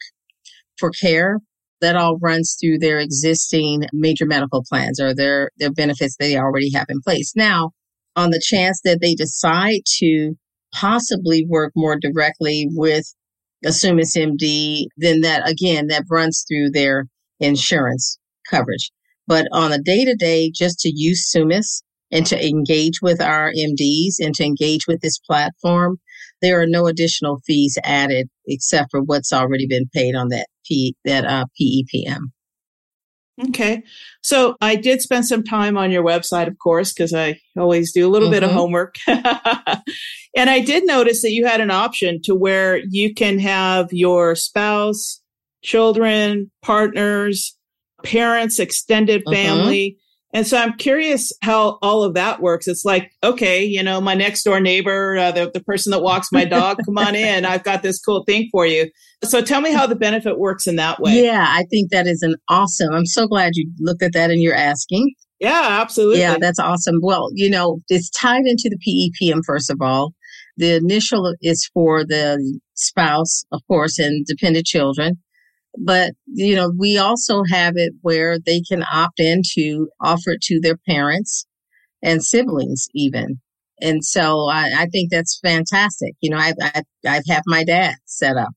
for 0.78 0.90
care, 0.90 1.38
that 1.80 1.96
all 1.96 2.18
runs 2.20 2.56
through 2.60 2.78
their 2.78 2.98
existing 2.98 3.84
major 3.92 4.26
medical 4.26 4.64
plans 4.68 5.00
or 5.00 5.14
their, 5.14 5.50
their 5.58 5.72
benefits 5.72 6.16
they 6.16 6.36
already 6.36 6.72
have 6.72 6.86
in 6.88 7.00
place. 7.00 7.32
Now, 7.36 7.70
on 8.16 8.30
the 8.30 8.42
chance 8.44 8.80
that 8.84 9.00
they 9.00 9.14
decide 9.14 9.80
to 9.98 10.34
possibly 10.72 11.46
work 11.48 11.72
more 11.76 11.96
directly 11.98 12.66
with 12.70 13.04
Summus 13.64 14.16
MD, 14.16 14.86
then 14.96 15.20
that 15.22 15.48
again, 15.48 15.88
that 15.88 16.04
runs 16.10 16.44
through 16.48 16.70
their 16.70 17.06
insurance 17.40 18.18
coverage. 18.50 18.90
But 19.26 19.46
on 19.52 19.72
a 19.72 19.78
day 19.78 20.04
to 20.04 20.14
day, 20.14 20.50
just 20.54 20.80
to 20.80 20.92
use 20.94 21.30
Summus 21.30 21.82
and 22.10 22.26
to 22.26 22.46
engage 22.46 23.02
with 23.02 23.20
our 23.20 23.52
MDs 23.52 24.14
and 24.18 24.34
to 24.36 24.44
engage 24.44 24.86
with 24.86 25.00
this 25.00 25.18
platform, 25.18 25.98
there 26.40 26.60
are 26.60 26.66
no 26.66 26.86
additional 26.86 27.40
fees 27.46 27.76
added 27.84 28.28
except 28.46 28.90
for 28.90 29.02
what's 29.02 29.32
already 29.32 29.66
been 29.66 29.88
paid 29.92 30.14
on 30.14 30.28
that 30.28 30.46
P 30.68 30.94
that 31.04 31.24
uh, 31.24 31.46
PEPM. 31.60 32.30
Okay. 33.48 33.84
So 34.20 34.56
I 34.60 34.74
did 34.74 35.00
spend 35.00 35.26
some 35.26 35.44
time 35.44 35.78
on 35.78 35.92
your 35.92 36.02
website, 36.02 36.48
of 36.48 36.58
course, 36.58 36.92
because 36.92 37.14
I 37.14 37.40
always 37.56 37.92
do 37.92 38.06
a 38.06 38.10
little 38.10 38.28
mm-hmm. 38.28 38.32
bit 38.32 38.42
of 38.42 38.50
mm-hmm. 38.50 38.58
homework. 38.58 38.96
and 40.36 40.50
I 40.50 40.60
did 40.60 40.84
notice 40.86 41.22
that 41.22 41.30
you 41.30 41.46
had 41.46 41.60
an 41.60 41.70
option 41.70 42.20
to 42.24 42.34
where 42.34 42.80
you 42.90 43.14
can 43.14 43.38
have 43.38 43.88
your 43.92 44.34
spouse, 44.34 45.20
children, 45.62 46.50
partners, 46.62 47.56
parents, 48.02 48.58
extended 48.58 49.20
mm-hmm. 49.20 49.34
And 50.34 50.46
so 50.46 50.58
I'm 50.58 50.74
curious 50.74 51.32
how 51.42 51.78
all 51.80 52.02
of 52.02 52.14
that 52.14 52.42
works. 52.42 52.68
It's 52.68 52.84
like, 52.84 53.10
okay, 53.24 53.64
you 53.64 53.82
know, 53.82 54.00
my 54.00 54.14
next 54.14 54.42
door 54.42 54.60
neighbor, 54.60 55.16
uh, 55.16 55.32
the, 55.32 55.50
the 55.52 55.62
person 55.62 55.90
that 55.92 56.02
walks 56.02 56.28
my 56.30 56.44
dog, 56.44 56.78
come 56.84 56.98
on 56.98 57.14
in. 57.14 57.46
I've 57.46 57.64
got 57.64 57.82
this 57.82 57.98
cool 57.98 58.24
thing 58.24 58.48
for 58.52 58.66
you. 58.66 58.90
So 59.24 59.40
tell 59.40 59.62
me 59.62 59.72
how 59.72 59.86
the 59.86 59.96
benefit 59.96 60.38
works 60.38 60.66
in 60.66 60.76
that 60.76 61.00
way. 61.00 61.24
Yeah, 61.24 61.46
I 61.48 61.64
think 61.70 61.90
that 61.90 62.06
is 62.06 62.22
an 62.22 62.36
awesome. 62.48 62.92
I'm 62.92 63.06
so 63.06 63.26
glad 63.26 63.52
you 63.54 63.70
looked 63.80 64.02
at 64.02 64.12
that 64.12 64.30
and 64.30 64.42
you're 64.42 64.54
asking. 64.54 65.14
Yeah, 65.40 65.78
absolutely. 65.80 66.20
Yeah, 66.20 66.36
that's 66.38 66.58
awesome. 66.58 66.96
Well, 67.00 67.30
you 67.32 67.48
know, 67.48 67.80
it's 67.88 68.10
tied 68.10 68.44
into 68.44 68.70
the 68.70 69.12
PEPM, 69.22 69.40
first 69.46 69.70
of 69.70 69.78
all. 69.80 70.12
The 70.56 70.74
initial 70.74 71.34
is 71.40 71.70
for 71.72 72.04
the 72.04 72.60
spouse, 72.74 73.44
of 73.52 73.62
course, 73.68 73.98
and 73.98 74.26
dependent 74.26 74.66
children. 74.66 75.18
But, 75.84 76.12
you 76.26 76.56
know, 76.56 76.72
we 76.76 76.98
also 76.98 77.42
have 77.50 77.74
it 77.76 77.92
where 78.02 78.38
they 78.38 78.60
can 78.68 78.84
opt 78.92 79.20
in 79.20 79.42
to 79.54 79.88
offer 80.00 80.32
it 80.32 80.40
to 80.42 80.60
their 80.60 80.76
parents 80.88 81.46
and 82.02 82.22
siblings 82.22 82.86
even. 82.94 83.40
And 83.80 84.04
so 84.04 84.48
I, 84.48 84.70
I 84.76 84.86
think 84.86 85.10
that's 85.10 85.38
fantastic. 85.42 86.14
You 86.20 86.30
know, 86.30 86.38
I, 86.38 86.52
I, 86.60 86.82
I've 87.06 87.26
had 87.28 87.42
my 87.46 87.64
dad 87.64 87.94
set 88.06 88.36
up 88.36 88.50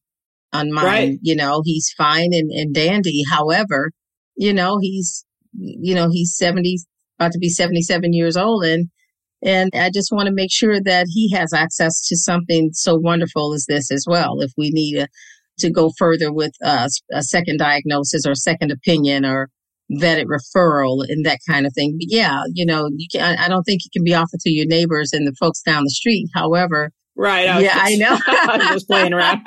on 0.51 0.71
mine. 0.71 0.85
Right. 0.85 1.19
You 1.21 1.35
know, 1.35 1.61
he's 1.63 1.93
fine 1.97 2.29
and, 2.33 2.51
and 2.51 2.73
dandy. 2.73 3.23
However, 3.29 3.91
you 4.35 4.53
know, 4.53 4.79
he's, 4.81 5.25
you 5.53 5.93
know, 5.93 6.09
he's 6.09 6.35
70, 6.35 6.77
about 7.19 7.33
to 7.33 7.39
be 7.39 7.49
77 7.49 8.13
years 8.13 8.35
old. 8.35 8.63
And, 8.63 8.87
and 9.43 9.71
I 9.75 9.89
just 9.93 10.11
want 10.11 10.27
to 10.27 10.33
make 10.33 10.51
sure 10.51 10.81
that 10.81 11.07
he 11.09 11.31
has 11.33 11.53
access 11.53 12.07
to 12.07 12.17
something 12.17 12.71
so 12.73 12.95
wonderful 12.95 13.53
as 13.53 13.65
this 13.67 13.91
as 13.91 14.05
well. 14.07 14.41
If 14.41 14.51
we 14.57 14.71
need 14.71 14.99
a, 14.99 15.07
to 15.59 15.69
go 15.69 15.91
further 15.97 16.31
with 16.31 16.51
uh, 16.63 16.87
a 17.13 17.23
second 17.23 17.57
diagnosis 17.57 18.25
or 18.25 18.35
second 18.35 18.71
opinion 18.71 19.25
or 19.25 19.49
vetted 19.91 20.25
referral 20.25 21.03
and 21.07 21.25
that 21.25 21.39
kind 21.49 21.65
of 21.65 21.73
thing. 21.73 21.97
But 21.97 22.07
yeah, 22.09 22.41
you 22.53 22.65
know, 22.65 22.89
you 22.95 23.07
can. 23.11 23.37
I 23.37 23.47
don't 23.47 23.63
think 23.63 23.81
you 23.83 23.89
can 23.93 24.03
be 24.03 24.13
offered 24.13 24.39
to 24.41 24.49
your 24.49 24.65
neighbors 24.65 25.11
and 25.13 25.27
the 25.27 25.35
folks 25.39 25.61
down 25.61 25.83
the 25.83 25.89
street. 25.89 26.29
However, 26.33 26.91
right? 27.15 27.47
I 27.47 27.59
yeah, 27.59 27.75
I 27.75 27.95
know. 27.95 28.17
I'm 28.27 28.73
just 28.73 28.87
playing 28.87 29.13
around. 29.13 29.41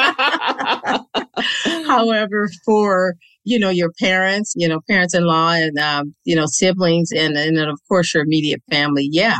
However, 1.86 2.48
for 2.64 3.14
you 3.44 3.58
know 3.58 3.70
your 3.70 3.92
parents, 4.00 4.52
you 4.56 4.68
know 4.68 4.80
parents-in-law 4.88 5.52
and 5.52 5.78
um, 5.78 6.14
you 6.24 6.36
know 6.36 6.46
siblings, 6.46 7.10
and 7.12 7.36
and 7.36 7.56
then 7.56 7.68
of 7.68 7.78
course 7.88 8.14
your 8.14 8.24
immediate 8.24 8.62
family. 8.70 9.08
Yeah. 9.10 9.38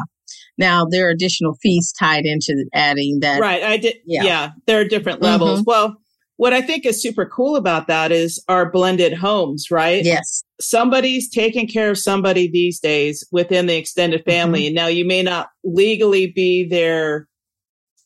Now 0.57 0.87
there 0.89 1.09
are 1.09 1.11
additional 1.11 1.57
fees 1.61 1.93
tied 1.99 2.25
into 2.25 2.65
adding 2.73 3.19
that. 3.23 3.41
Right. 3.41 3.65
I 3.65 3.77
did. 3.77 3.97
Yeah. 4.07 4.23
yeah 4.23 4.51
there 4.67 4.81
are 4.81 4.85
different 4.85 5.21
levels. 5.21 5.61
Mm-hmm. 5.61 5.71
Well, 5.71 5.97
what 6.37 6.53
I 6.53 6.61
think 6.61 6.85
is 6.85 7.01
super 7.01 7.27
cool 7.27 7.57
about 7.57 7.87
that 7.87 8.11
is 8.11 8.43
our 8.49 8.71
blended 8.71 9.13
homes, 9.13 9.71
right? 9.71 10.05
Yes. 10.05 10.43
Somebody's 10.61 11.31
taking 11.31 11.69
care 11.69 11.91
of 11.91 11.99
somebody 11.99 12.51
these 12.51 12.81
days 12.81 13.27
within 13.31 13.67
the 13.67 13.77
extended 13.77 14.21
mm-hmm. 14.21 14.31
family. 14.31 14.67
Mm-hmm. 14.67 14.75
Now 14.75 14.87
you 14.89 15.05
may 15.05 15.23
not 15.23 15.49
legally 15.63 16.27
be 16.27 16.67
their, 16.67 17.29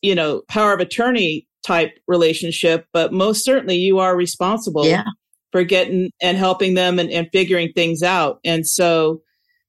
you 0.01 0.13
know, 0.13 0.43
power 0.47 0.73
of 0.73 0.79
attorney 0.79 1.47
type 1.65 1.97
relationship, 2.07 2.85
but 2.93 3.11
most 3.11 3.43
certainly 3.43 3.77
you 3.77 3.99
are 3.99 4.15
responsible 4.15 4.85
yeah. 4.85 5.03
for 5.51 5.63
getting 5.63 6.11
and 6.21 6.37
helping 6.37 6.75
them 6.75 6.99
and, 6.99 7.09
and 7.09 7.27
figuring 7.33 7.71
things 7.73 8.03
out. 8.03 8.39
And 8.45 8.65
so 8.65 9.21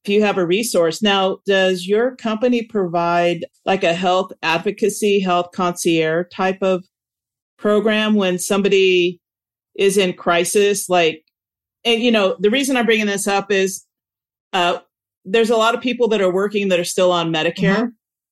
if 0.05 0.11
you 0.11 0.23
have 0.23 0.39
a 0.39 0.47
resource 0.47 1.03
now, 1.03 1.39
does 1.47 1.87
your 1.87 2.15
company 2.17 2.63
provide 2.63 3.45
like 3.67 3.85
a 3.85 3.95
health 3.95 4.33
advocacy, 4.43 5.21
health 5.21 5.49
concierge 5.55 6.27
type 6.33 6.59
of 6.63 6.85
program 7.61 8.15
when 8.15 8.39
somebody 8.39 9.21
is 9.77 9.97
in 9.97 10.13
crisis 10.13 10.89
like 10.89 11.23
and 11.85 12.03
you 12.03 12.11
know 12.11 12.37
the 12.41 12.51
reason 12.51 12.77
i'm 12.77 12.87
bringing 12.87 13.07
this 13.07 13.29
up 13.29 13.53
is 13.53 13.87
uh 14.53 14.79
there's 15.25 15.51
a 15.51 15.57
lot 15.57 15.75
of 15.75 15.81
people 15.81 16.09
that 16.09 16.21
are 16.21 16.33
working 16.33 16.69
that 16.69 16.81
are 16.81 16.85
still 16.85 17.13
on 17.13 17.33
medicare 17.33 17.77
mm-hmm. 17.77 17.89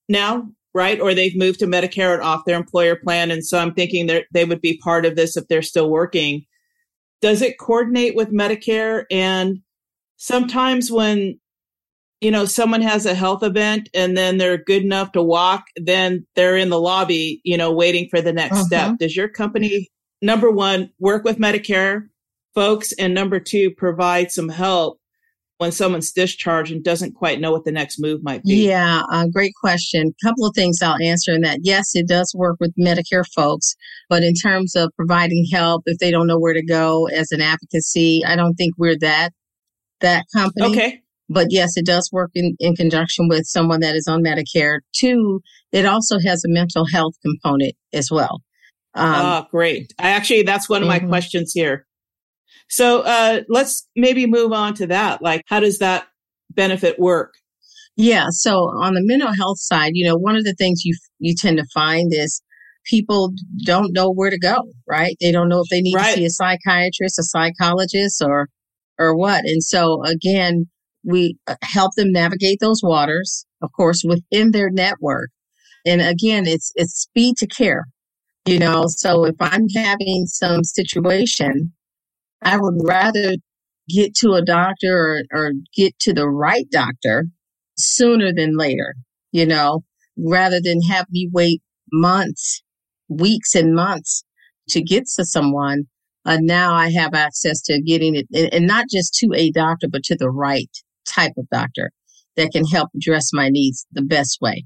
now 0.08 0.48
right? 0.74 1.00
Or 1.00 1.12
they've 1.12 1.36
moved 1.36 1.58
to 1.60 1.66
medicare 1.66 2.14
and 2.14 2.22
off 2.22 2.44
their 2.44 2.56
employer 2.56 2.94
plan. 2.94 3.30
And 3.30 3.44
so 3.44 3.58
i'm 3.58 3.74
thinking 3.74 4.06
that 4.06 4.26
they 4.32 4.44
would 4.44 4.60
be 4.60 4.78
part 4.78 5.04
of 5.04 5.16
this 5.16 5.36
if 5.36 5.48
they're 5.48 5.62
still 5.62 5.90
working. 5.90 6.44
Does 7.20 7.42
it 7.42 7.58
coordinate 7.58 8.14
with 8.14 8.32
medicare? 8.32 9.04
And 9.10 9.58
sometimes 10.16 10.90
when 10.90 11.40
you 12.20 12.30
know, 12.30 12.44
someone 12.44 12.82
has 12.82 13.06
a 13.06 13.14
health 13.14 13.42
event 13.42 13.88
and 13.94 14.16
then 14.16 14.38
they're 14.38 14.58
good 14.58 14.82
enough 14.82 15.12
to 15.12 15.22
walk, 15.22 15.64
then 15.76 16.26
they're 16.34 16.56
in 16.56 16.70
the 16.70 16.80
lobby, 16.80 17.40
you 17.44 17.56
know, 17.56 17.72
waiting 17.72 18.08
for 18.08 18.20
the 18.20 18.32
next 18.32 18.56
uh-huh. 18.56 18.64
step. 18.64 18.98
Does 18.98 19.16
your 19.16 19.28
company, 19.28 19.88
number 20.20 20.50
one, 20.50 20.90
work 20.98 21.24
with 21.24 21.38
Medicare 21.38 22.08
folks? 22.54 22.92
And 22.98 23.14
number 23.14 23.38
two, 23.38 23.70
provide 23.70 24.32
some 24.32 24.48
help 24.48 24.98
when 25.58 25.72
someone's 25.72 26.12
discharged 26.12 26.72
and 26.72 26.82
doesn't 26.82 27.14
quite 27.14 27.40
know 27.40 27.52
what 27.52 27.64
the 27.64 27.72
next 27.72 28.00
move 28.00 28.22
might 28.22 28.42
be? 28.44 28.66
Yeah, 28.66 29.02
uh, 29.12 29.26
great 29.26 29.52
question. 29.60 30.12
Couple 30.24 30.46
of 30.46 30.54
things 30.54 30.80
I'll 30.82 31.00
answer 31.02 31.32
in 31.32 31.42
that. 31.42 31.60
Yes, 31.62 31.94
it 31.94 32.08
does 32.08 32.32
work 32.36 32.56
with 32.60 32.72
Medicare 32.78 33.24
folks, 33.34 33.74
but 34.08 34.22
in 34.22 34.34
terms 34.34 34.74
of 34.74 34.90
providing 34.96 35.46
help 35.52 35.82
if 35.86 35.98
they 35.98 36.10
don't 36.10 36.26
know 36.26 36.38
where 36.38 36.54
to 36.54 36.64
go 36.64 37.06
as 37.06 37.30
an 37.32 37.40
advocacy, 37.40 38.22
I 38.24 38.36
don't 38.36 38.54
think 38.54 38.74
we're 38.78 38.98
that 38.98 39.30
that 40.00 40.26
company. 40.32 40.70
Okay. 40.70 41.02
But 41.28 41.48
yes, 41.50 41.76
it 41.76 41.84
does 41.84 42.08
work 42.12 42.30
in, 42.34 42.56
in 42.58 42.74
conjunction 42.74 43.28
with 43.28 43.44
someone 43.46 43.80
that 43.80 43.94
is 43.94 44.06
on 44.08 44.22
Medicare. 44.22 44.78
Two, 44.94 45.40
it 45.72 45.84
also 45.84 46.18
has 46.24 46.44
a 46.44 46.48
mental 46.48 46.86
health 46.86 47.14
component 47.22 47.74
as 47.92 48.10
well. 48.10 48.40
Um, 48.94 49.14
oh, 49.14 49.46
great. 49.50 49.92
I 49.98 50.10
actually, 50.10 50.42
that's 50.42 50.68
one 50.68 50.82
of 50.82 50.88
my 50.88 50.98
mm-hmm. 50.98 51.08
questions 51.08 51.52
here. 51.52 51.86
So 52.70 53.00
uh, 53.00 53.42
let's 53.48 53.86
maybe 53.96 54.26
move 54.26 54.52
on 54.52 54.74
to 54.74 54.86
that. 54.88 55.22
Like, 55.22 55.42
how 55.46 55.60
does 55.60 55.78
that 55.78 56.08
benefit 56.50 56.98
work? 56.98 57.34
Yeah. 57.96 58.26
So 58.30 58.54
on 58.80 58.94
the 58.94 59.02
mental 59.02 59.34
health 59.34 59.58
side, 59.58 59.92
you 59.94 60.06
know, 60.06 60.16
one 60.16 60.36
of 60.36 60.44
the 60.44 60.54
things 60.54 60.84
you 60.84 60.96
you 61.18 61.34
tend 61.36 61.58
to 61.58 61.66
find 61.74 62.12
is 62.14 62.40
people 62.84 63.32
don't 63.64 63.92
know 63.92 64.10
where 64.10 64.30
to 64.30 64.38
go, 64.38 64.56
right? 64.86 65.16
They 65.20 65.32
don't 65.32 65.48
know 65.48 65.60
if 65.60 65.68
they 65.68 65.80
need 65.80 65.96
right. 65.96 66.14
to 66.14 66.20
see 66.20 66.24
a 66.24 66.30
psychiatrist, 66.30 67.18
a 67.18 67.24
psychologist, 67.24 68.22
or 68.22 68.48
or 68.98 69.16
what. 69.16 69.44
And 69.44 69.62
so 69.62 70.02
again, 70.04 70.66
we 71.08 71.36
uh, 71.46 71.56
help 71.62 71.92
them 71.96 72.12
navigate 72.12 72.58
those 72.60 72.80
waters. 72.82 73.46
of 73.62 73.72
course, 73.72 74.04
within 74.04 74.52
their 74.52 74.70
network. 74.70 75.30
And 75.86 76.00
again, 76.00 76.46
it's, 76.46 76.70
it's 76.76 77.00
speed 77.00 77.36
to 77.38 77.46
care, 77.46 77.86
you 78.46 78.58
know, 78.58 78.84
so 78.88 79.24
if 79.24 79.36
I'm 79.40 79.66
having 79.74 80.26
some 80.26 80.62
situation, 80.64 81.72
I 82.42 82.58
would 82.58 82.76
rather 82.84 83.36
get 83.88 84.14
to 84.16 84.32
a 84.32 84.44
doctor 84.44 85.22
or, 85.32 85.40
or 85.40 85.52
get 85.74 85.98
to 86.00 86.12
the 86.12 86.28
right 86.28 86.66
doctor 86.70 87.26
sooner 87.78 88.32
than 88.32 88.56
later, 88.56 88.94
you 89.32 89.46
know, 89.46 89.82
rather 90.18 90.60
than 90.62 90.82
have 90.82 91.06
me 91.10 91.28
wait 91.32 91.62
months, 91.92 92.62
weeks 93.08 93.54
and 93.54 93.74
months 93.74 94.24
to 94.68 94.82
get 94.82 95.04
to 95.16 95.24
someone. 95.24 95.84
Uh, 96.26 96.38
now 96.40 96.74
I 96.74 96.90
have 96.90 97.14
access 97.14 97.62
to 97.62 97.80
getting 97.80 98.14
it 98.14 98.52
and 98.52 98.66
not 98.66 98.86
just 98.92 99.14
to 99.14 99.28
a 99.34 99.50
doctor, 99.50 99.88
but 99.90 100.02
to 100.04 100.16
the 100.16 100.28
right 100.28 100.70
type 101.08 101.32
of 101.36 101.48
doctor 101.50 101.90
that 102.36 102.50
can 102.52 102.64
help 102.64 102.88
address 102.94 103.30
my 103.32 103.48
needs 103.48 103.86
the 103.92 104.02
best 104.02 104.38
way. 104.40 104.64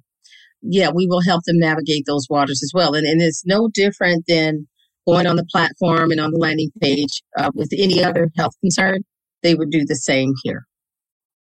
Yeah, 0.62 0.90
we 0.94 1.07
will 1.07 1.22
help 1.22 1.42
them 1.44 1.59
navigate 1.59 2.05
those 2.07 2.26
waters 2.31 2.62
as 2.62 2.70
well. 2.74 2.94
And, 2.94 3.07
and 3.07 3.20
it's 3.20 3.44
no 3.44 3.68
different 3.72 4.24
than 4.28 4.68
going 5.07 5.26
on 5.26 5.37
the 5.37 5.46
platform 5.50 6.11
and 6.11 6.20
on 6.20 6.31
the 6.31 6.38
landing 6.38 6.70
page 6.81 7.22
uh, 7.37 7.50
with 7.55 7.70
any 7.76 8.05
other 8.05 8.31
health 8.37 8.55
concern. 8.61 9.02
They 9.42 9.55
would 9.55 9.70
do 9.70 9.85
the 9.85 9.96
same 9.96 10.35
here. 10.44 10.66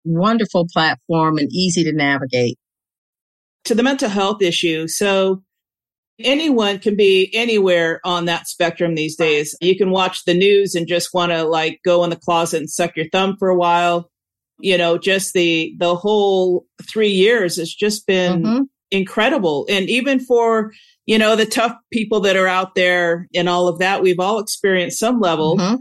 Wonderful 0.05 0.67
platform 0.71 1.37
and 1.37 1.49
easy 1.51 1.83
to 1.83 1.91
navigate. 1.91 2.57
To 3.65 3.75
the 3.75 3.83
mental 3.83 4.09
health 4.09 4.41
issue. 4.41 4.87
So 4.87 5.43
anyone 6.19 6.79
can 6.79 6.95
be 6.95 7.29
anywhere 7.33 7.99
on 8.05 8.25
that 8.25 8.47
spectrum 8.47 8.95
these 8.95 9.15
days. 9.15 9.55
You 9.59 9.77
can 9.77 9.91
watch 9.91 10.23
the 10.25 10.33
news 10.33 10.75
and 10.75 10.87
just 10.87 11.13
want 11.13 11.31
to 11.31 11.43
like 11.43 11.79
go 11.83 12.03
in 12.03 12.09
the 12.09 12.15
closet 12.15 12.59
and 12.59 12.69
suck 12.69 12.95
your 12.95 13.07
thumb 13.11 13.35
for 13.37 13.49
a 13.49 13.57
while. 13.57 14.09
You 14.61 14.77
know, 14.77 14.97
just 14.97 15.33
the 15.33 15.75
the 15.77 15.95
whole 15.95 16.65
3 16.89 17.09
years 17.09 17.57
has 17.57 17.73
just 17.73 18.07
been 18.07 18.43
mm-hmm. 18.43 18.61
incredible. 18.91 19.65
And 19.69 19.89
even 19.89 20.19
for, 20.19 20.71
you 21.05 21.17
know, 21.17 21.35
the 21.35 21.45
tough 21.45 21.75
people 21.91 22.19
that 22.21 22.35
are 22.35 22.47
out 22.47 22.75
there 22.75 23.27
and 23.35 23.49
all 23.49 23.67
of 23.67 23.79
that, 23.79 24.01
we've 24.01 24.19
all 24.19 24.39
experienced 24.39 24.99
some 24.99 25.19
level 25.19 25.57
mm-hmm 25.57 25.75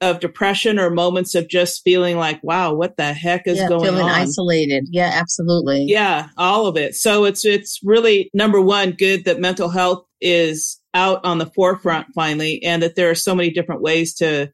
of 0.00 0.20
depression 0.20 0.78
or 0.78 0.90
moments 0.90 1.34
of 1.34 1.48
just 1.48 1.82
feeling 1.82 2.18
like, 2.18 2.42
wow, 2.42 2.74
what 2.74 2.96
the 2.96 3.12
heck 3.12 3.46
is 3.46 3.58
yeah, 3.58 3.68
going 3.68 3.84
feeling 3.84 4.02
on? 4.02 4.10
isolated. 4.10 4.86
Yeah, 4.90 5.10
absolutely. 5.14 5.84
Yeah, 5.84 6.28
all 6.36 6.66
of 6.66 6.76
it. 6.76 6.94
So 6.94 7.24
it's 7.24 7.44
it's 7.44 7.80
really 7.82 8.30
number 8.34 8.60
one, 8.60 8.92
good 8.92 9.24
that 9.24 9.40
mental 9.40 9.68
health 9.70 10.04
is 10.20 10.80
out 10.92 11.24
on 11.24 11.38
the 11.38 11.46
forefront 11.46 12.08
finally, 12.14 12.62
and 12.62 12.82
that 12.82 12.96
there 12.96 13.10
are 13.10 13.14
so 13.14 13.34
many 13.34 13.50
different 13.50 13.82
ways 13.82 14.14
to 14.16 14.52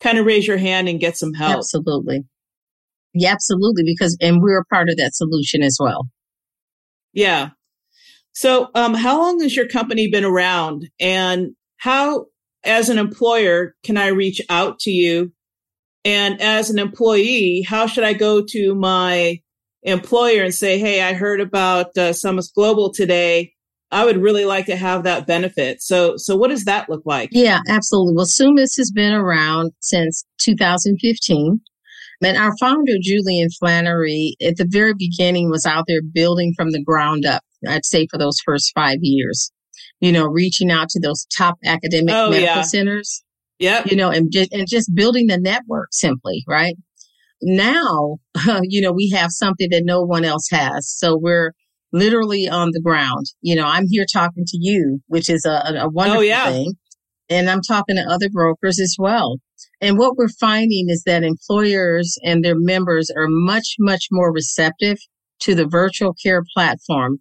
kind 0.00 0.18
of 0.18 0.26
raise 0.26 0.46
your 0.46 0.58
hand 0.58 0.88
and 0.88 1.00
get 1.00 1.16
some 1.16 1.34
help. 1.34 1.56
Absolutely. 1.56 2.24
Yeah, 3.14 3.32
absolutely. 3.32 3.84
Because 3.84 4.16
and 4.20 4.42
we're 4.42 4.58
a 4.58 4.64
part 4.66 4.88
of 4.88 4.96
that 4.96 5.14
solution 5.14 5.62
as 5.62 5.78
well. 5.80 6.08
Yeah. 7.12 7.50
So, 8.32 8.68
um, 8.74 8.94
how 8.94 9.18
long 9.18 9.40
has 9.42 9.54
your 9.54 9.68
company 9.68 10.10
been 10.10 10.24
around, 10.24 10.90
and 10.98 11.52
how 11.76 12.26
as 12.64 12.88
an 12.88 12.98
employer, 12.98 13.74
can 13.84 13.96
I 13.96 14.08
reach 14.08 14.40
out 14.48 14.78
to 14.80 14.90
you? 14.90 15.32
And 16.04 16.40
as 16.40 16.70
an 16.70 16.78
employee, 16.78 17.62
how 17.62 17.86
should 17.86 18.04
I 18.04 18.12
go 18.12 18.42
to 18.50 18.74
my 18.74 19.40
employer 19.82 20.42
and 20.42 20.54
say, 20.54 20.78
Hey, 20.78 21.02
I 21.02 21.12
heard 21.12 21.40
about 21.40 21.96
uh, 21.96 22.12
Summus 22.12 22.52
Global 22.52 22.92
today. 22.92 23.52
I 23.90 24.04
would 24.04 24.16
really 24.16 24.44
like 24.44 24.66
to 24.66 24.76
have 24.76 25.04
that 25.04 25.26
benefit. 25.26 25.80
So, 25.80 26.16
so 26.16 26.36
what 26.36 26.48
does 26.48 26.64
that 26.64 26.88
look 26.88 27.02
like? 27.04 27.28
Yeah, 27.30 27.60
absolutely. 27.68 28.14
Well, 28.16 28.26
Summus 28.26 28.76
has 28.76 28.90
been 28.90 29.12
around 29.12 29.72
since 29.80 30.24
2015. 30.40 31.60
And 32.24 32.36
our 32.36 32.56
founder, 32.58 32.94
Julian 33.00 33.48
Flannery, 33.58 34.36
at 34.42 34.56
the 34.56 34.66
very 34.68 34.94
beginning 34.94 35.50
was 35.50 35.66
out 35.66 35.84
there 35.86 36.00
building 36.02 36.52
from 36.56 36.70
the 36.70 36.82
ground 36.82 37.26
up, 37.26 37.42
I'd 37.68 37.84
say 37.84 38.06
for 38.10 38.18
those 38.18 38.38
first 38.44 38.72
five 38.74 38.98
years 39.00 39.50
you 40.00 40.12
know, 40.12 40.26
reaching 40.26 40.70
out 40.70 40.88
to 40.90 41.00
those 41.00 41.26
top 41.36 41.56
academic 41.64 42.14
oh, 42.14 42.30
medical 42.30 42.56
yeah. 42.56 42.62
centers. 42.62 43.24
Yeah. 43.58 43.82
You 43.86 43.96
know, 43.96 44.10
and 44.10 44.30
just, 44.30 44.52
and 44.52 44.68
just 44.68 44.94
building 44.94 45.28
the 45.28 45.38
network 45.38 45.88
simply, 45.92 46.44
right? 46.48 46.76
Now, 47.40 48.18
you 48.62 48.80
know, 48.80 48.92
we 48.92 49.10
have 49.10 49.30
something 49.30 49.68
that 49.70 49.84
no 49.84 50.02
one 50.02 50.24
else 50.24 50.48
has. 50.50 50.90
So 50.90 51.16
we're 51.16 51.52
literally 51.92 52.48
on 52.48 52.70
the 52.72 52.80
ground. 52.80 53.26
You 53.40 53.56
know, 53.56 53.66
I'm 53.66 53.86
here 53.88 54.06
talking 54.12 54.44
to 54.46 54.58
you, 54.60 55.00
which 55.06 55.30
is 55.30 55.44
a, 55.44 55.50
a 55.50 55.84
oh, 55.84 55.90
wonderful 55.92 56.20
oh, 56.20 56.22
yeah. 56.22 56.50
thing. 56.50 56.74
And 57.30 57.48
I'm 57.48 57.62
talking 57.62 57.96
to 57.96 58.02
other 58.02 58.28
brokers 58.28 58.78
as 58.78 58.96
well. 58.98 59.38
And 59.84 59.98
what 59.98 60.16
we're 60.16 60.28
finding 60.28 60.86
is 60.88 61.02
that 61.04 61.22
employers 61.22 62.16
and 62.22 62.44
their 62.44 62.56
members 62.56 63.10
are 63.16 63.26
much, 63.28 63.76
much 63.78 64.06
more 64.10 64.32
receptive 64.32 64.98
to 65.40 65.54
the 65.54 65.66
virtual 65.66 66.14
care 66.14 66.42
platform 66.54 67.20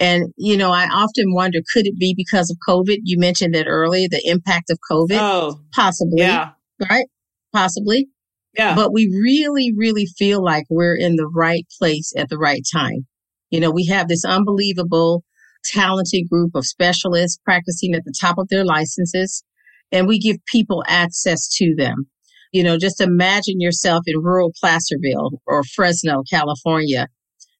and, 0.00 0.32
you 0.38 0.56
know, 0.56 0.70
I 0.72 0.86
often 0.86 1.34
wonder, 1.34 1.58
could 1.74 1.86
it 1.86 1.98
be 1.98 2.14
because 2.16 2.50
of 2.50 2.56
COVID? 2.66 3.00
You 3.04 3.18
mentioned 3.18 3.54
that 3.54 3.66
earlier, 3.68 4.08
the 4.10 4.22
impact 4.24 4.70
of 4.70 4.78
COVID. 4.90 5.18
Oh, 5.20 5.60
possibly. 5.74 6.22
Yeah. 6.22 6.52
Right? 6.90 7.04
Possibly. 7.52 8.08
Yeah. 8.56 8.74
But 8.74 8.94
we 8.94 9.06
really, 9.22 9.72
really 9.76 10.06
feel 10.06 10.42
like 10.42 10.64
we're 10.70 10.96
in 10.96 11.16
the 11.16 11.28
right 11.28 11.66
place 11.78 12.14
at 12.16 12.30
the 12.30 12.38
right 12.38 12.62
time. 12.72 13.06
You 13.50 13.60
know, 13.60 13.70
we 13.70 13.84
have 13.86 14.08
this 14.08 14.24
unbelievable, 14.24 15.22
talented 15.64 16.30
group 16.30 16.52
of 16.54 16.64
specialists 16.64 17.38
practicing 17.44 17.94
at 17.94 18.04
the 18.04 18.14
top 18.18 18.38
of 18.38 18.48
their 18.48 18.64
licenses, 18.64 19.44
and 19.92 20.06
we 20.06 20.18
give 20.18 20.36
people 20.46 20.84
access 20.86 21.48
to 21.56 21.74
them. 21.76 22.06
You 22.52 22.64
know, 22.64 22.78
just 22.78 23.00
imagine 23.00 23.60
yourself 23.60 24.02
in 24.06 24.20
rural 24.20 24.52
Placerville 24.60 25.40
or 25.46 25.62
Fresno, 25.62 26.22
California, 26.28 27.06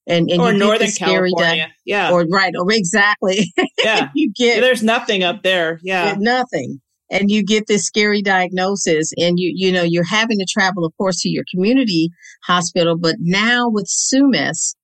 and, 0.06 0.28
and 0.30 0.40
or 0.40 0.52
Northern 0.52 0.90
California, 0.90 1.68
yeah, 1.84 2.10
or 2.10 2.26
right, 2.26 2.52
or 2.58 2.66
exactly, 2.72 3.52
yeah. 3.84 4.08
you 4.14 4.32
get 4.34 4.60
there's 4.60 4.82
nothing 4.82 5.22
up 5.22 5.42
there, 5.44 5.78
yeah, 5.82 6.16
nothing, 6.18 6.80
and 7.08 7.30
you 7.30 7.44
get 7.44 7.68
this 7.68 7.84
scary 7.84 8.20
diagnosis, 8.20 9.12
and 9.16 9.38
you 9.38 9.52
you 9.54 9.70
know 9.70 9.82
you're 9.82 10.02
having 10.02 10.38
to 10.38 10.46
travel, 10.50 10.84
of 10.84 10.92
course, 10.98 11.20
to 11.22 11.28
your 11.28 11.44
community 11.54 12.10
hospital, 12.42 12.98
but 12.98 13.14
now 13.20 13.68
with 13.68 13.86
Summus, 13.86 14.74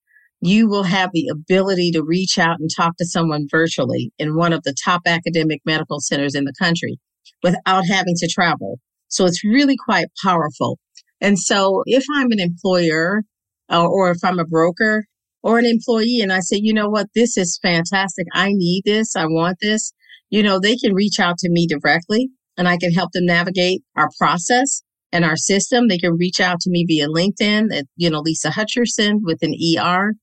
you 0.40 0.68
will 0.68 0.84
have 0.84 1.10
the 1.12 1.28
ability 1.32 1.90
to 1.92 2.04
reach 2.04 2.38
out 2.38 2.60
and 2.60 2.70
talk 2.76 2.96
to 2.98 3.06
someone 3.06 3.48
virtually 3.50 4.12
in 4.20 4.36
one 4.36 4.52
of 4.52 4.62
the 4.62 4.74
top 4.84 5.02
academic 5.06 5.60
medical 5.64 5.98
centers 5.98 6.36
in 6.36 6.44
the 6.44 6.54
country 6.60 7.00
without 7.42 7.86
having 7.86 8.14
to 8.16 8.28
travel. 8.28 8.78
So 9.08 9.24
it's 9.24 9.44
really 9.44 9.76
quite 9.76 10.06
powerful. 10.22 10.78
And 11.20 11.38
so 11.38 11.82
if 11.86 12.04
I'm 12.14 12.30
an 12.32 12.40
employer 12.40 13.22
uh, 13.70 13.86
or 13.86 14.10
if 14.10 14.18
I'm 14.22 14.38
a 14.38 14.44
broker 14.44 15.04
or 15.42 15.58
an 15.58 15.66
employee 15.66 16.20
and 16.20 16.32
I 16.32 16.40
say, 16.40 16.58
you 16.60 16.74
know 16.74 16.88
what, 16.88 17.06
this 17.14 17.36
is 17.36 17.58
fantastic. 17.62 18.26
I 18.32 18.48
need 18.50 18.82
this. 18.84 19.16
I 19.16 19.26
want 19.26 19.58
this. 19.60 19.92
You 20.30 20.42
know, 20.42 20.58
they 20.58 20.76
can 20.76 20.92
reach 20.92 21.20
out 21.20 21.38
to 21.38 21.50
me 21.50 21.66
directly 21.66 22.28
and 22.56 22.68
I 22.68 22.76
can 22.76 22.92
help 22.92 23.12
them 23.12 23.26
navigate 23.26 23.82
our 23.96 24.08
process 24.18 24.82
and 25.12 25.24
our 25.24 25.36
system. 25.36 25.88
They 25.88 25.98
can 25.98 26.16
reach 26.18 26.40
out 26.40 26.60
to 26.60 26.70
me 26.70 26.84
via 26.86 27.08
LinkedIn 27.08 27.74
at, 27.76 27.86
you 27.96 28.10
know, 28.10 28.20
Lisa 28.20 28.50
Hutcherson 28.50 29.20
with 29.22 29.38
an 29.42 29.54
ER 29.54 30.14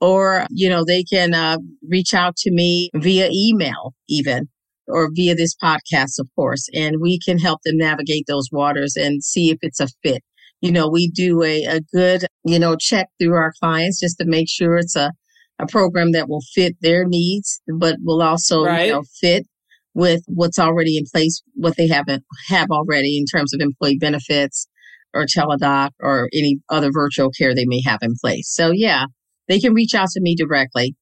or, 0.00 0.46
you 0.50 0.68
know, 0.68 0.84
they 0.84 1.04
can 1.04 1.32
uh, 1.32 1.58
reach 1.88 2.12
out 2.12 2.36
to 2.38 2.50
me 2.50 2.90
via 2.94 3.30
email 3.32 3.94
even 4.08 4.48
or 4.88 5.10
via 5.14 5.34
this 5.34 5.54
podcast, 5.62 6.18
of 6.18 6.28
course, 6.34 6.68
and 6.74 6.96
we 7.00 7.18
can 7.18 7.38
help 7.38 7.60
them 7.64 7.76
navigate 7.76 8.24
those 8.26 8.48
waters 8.52 8.94
and 8.96 9.22
see 9.22 9.50
if 9.50 9.58
it's 9.62 9.80
a 9.80 9.88
fit 10.02 10.22
you 10.60 10.72
know, 10.72 10.88
we 10.88 11.08
do 11.08 11.42
a, 11.42 11.64
a 11.64 11.80
good, 11.92 12.26
you 12.44 12.58
know, 12.58 12.76
check 12.76 13.08
through 13.18 13.34
our 13.34 13.52
clients 13.60 14.00
just 14.00 14.18
to 14.18 14.24
make 14.26 14.48
sure 14.48 14.76
it's 14.76 14.96
a, 14.96 15.12
a 15.58 15.66
program 15.66 16.12
that 16.12 16.28
will 16.28 16.42
fit 16.54 16.76
their 16.80 17.04
needs, 17.04 17.60
but 17.78 17.96
will 18.02 18.22
also, 18.22 18.64
right. 18.64 18.86
you 18.86 18.92
know, 18.92 19.02
fit 19.20 19.46
with 19.94 20.22
what's 20.26 20.58
already 20.58 20.96
in 20.96 21.04
place, 21.12 21.42
what 21.54 21.76
they 21.76 21.88
haven't 21.88 22.24
have 22.48 22.68
already 22.70 23.18
in 23.18 23.24
terms 23.24 23.54
of 23.54 23.60
employee 23.60 23.98
benefits 23.98 24.66
or 25.14 25.24
teledoc 25.24 25.90
or 26.00 26.28
any 26.34 26.58
other 26.68 26.90
virtual 26.92 27.30
care 27.30 27.54
they 27.54 27.64
may 27.66 27.82
have 27.84 28.00
in 28.02 28.14
place. 28.20 28.50
So 28.52 28.70
yeah, 28.72 29.06
they 29.48 29.58
can 29.58 29.72
reach 29.72 29.94
out 29.94 30.08
to 30.10 30.20
me 30.20 30.34
directly. 30.36 30.94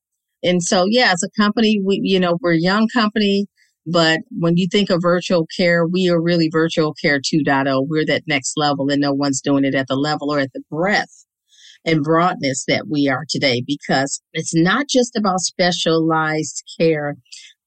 And 0.42 0.62
so 0.62 0.84
yeah, 0.88 1.12
as 1.12 1.22
a 1.24 1.40
company, 1.40 1.80
we, 1.84 2.00
you 2.02 2.20
know, 2.20 2.38
we're 2.40 2.52
a 2.52 2.60
young 2.60 2.86
company. 2.92 3.46
But 3.86 4.20
when 4.30 4.56
you 4.56 4.66
think 4.70 4.90
of 4.90 5.02
virtual 5.02 5.46
care, 5.56 5.86
we 5.86 6.08
are 6.08 6.20
really 6.20 6.48
virtual 6.50 6.94
care 6.94 7.20
2.0. 7.20 7.86
We're 7.88 8.06
that 8.06 8.22
next 8.26 8.54
level 8.56 8.90
and 8.90 9.00
no 9.00 9.12
one's 9.12 9.40
doing 9.40 9.64
it 9.64 9.74
at 9.74 9.88
the 9.88 9.96
level 9.96 10.32
or 10.32 10.38
at 10.38 10.52
the 10.54 10.62
breadth 10.70 11.26
and 11.84 12.02
broadness 12.02 12.64
that 12.66 12.86
we 12.88 13.08
are 13.08 13.24
today 13.28 13.62
because 13.66 14.22
it's 14.32 14.54
not 14.54 14.88
just 14.88 15.16
about 15.16 15.40
specialized 15.40 16.62
care. 16.78 17.16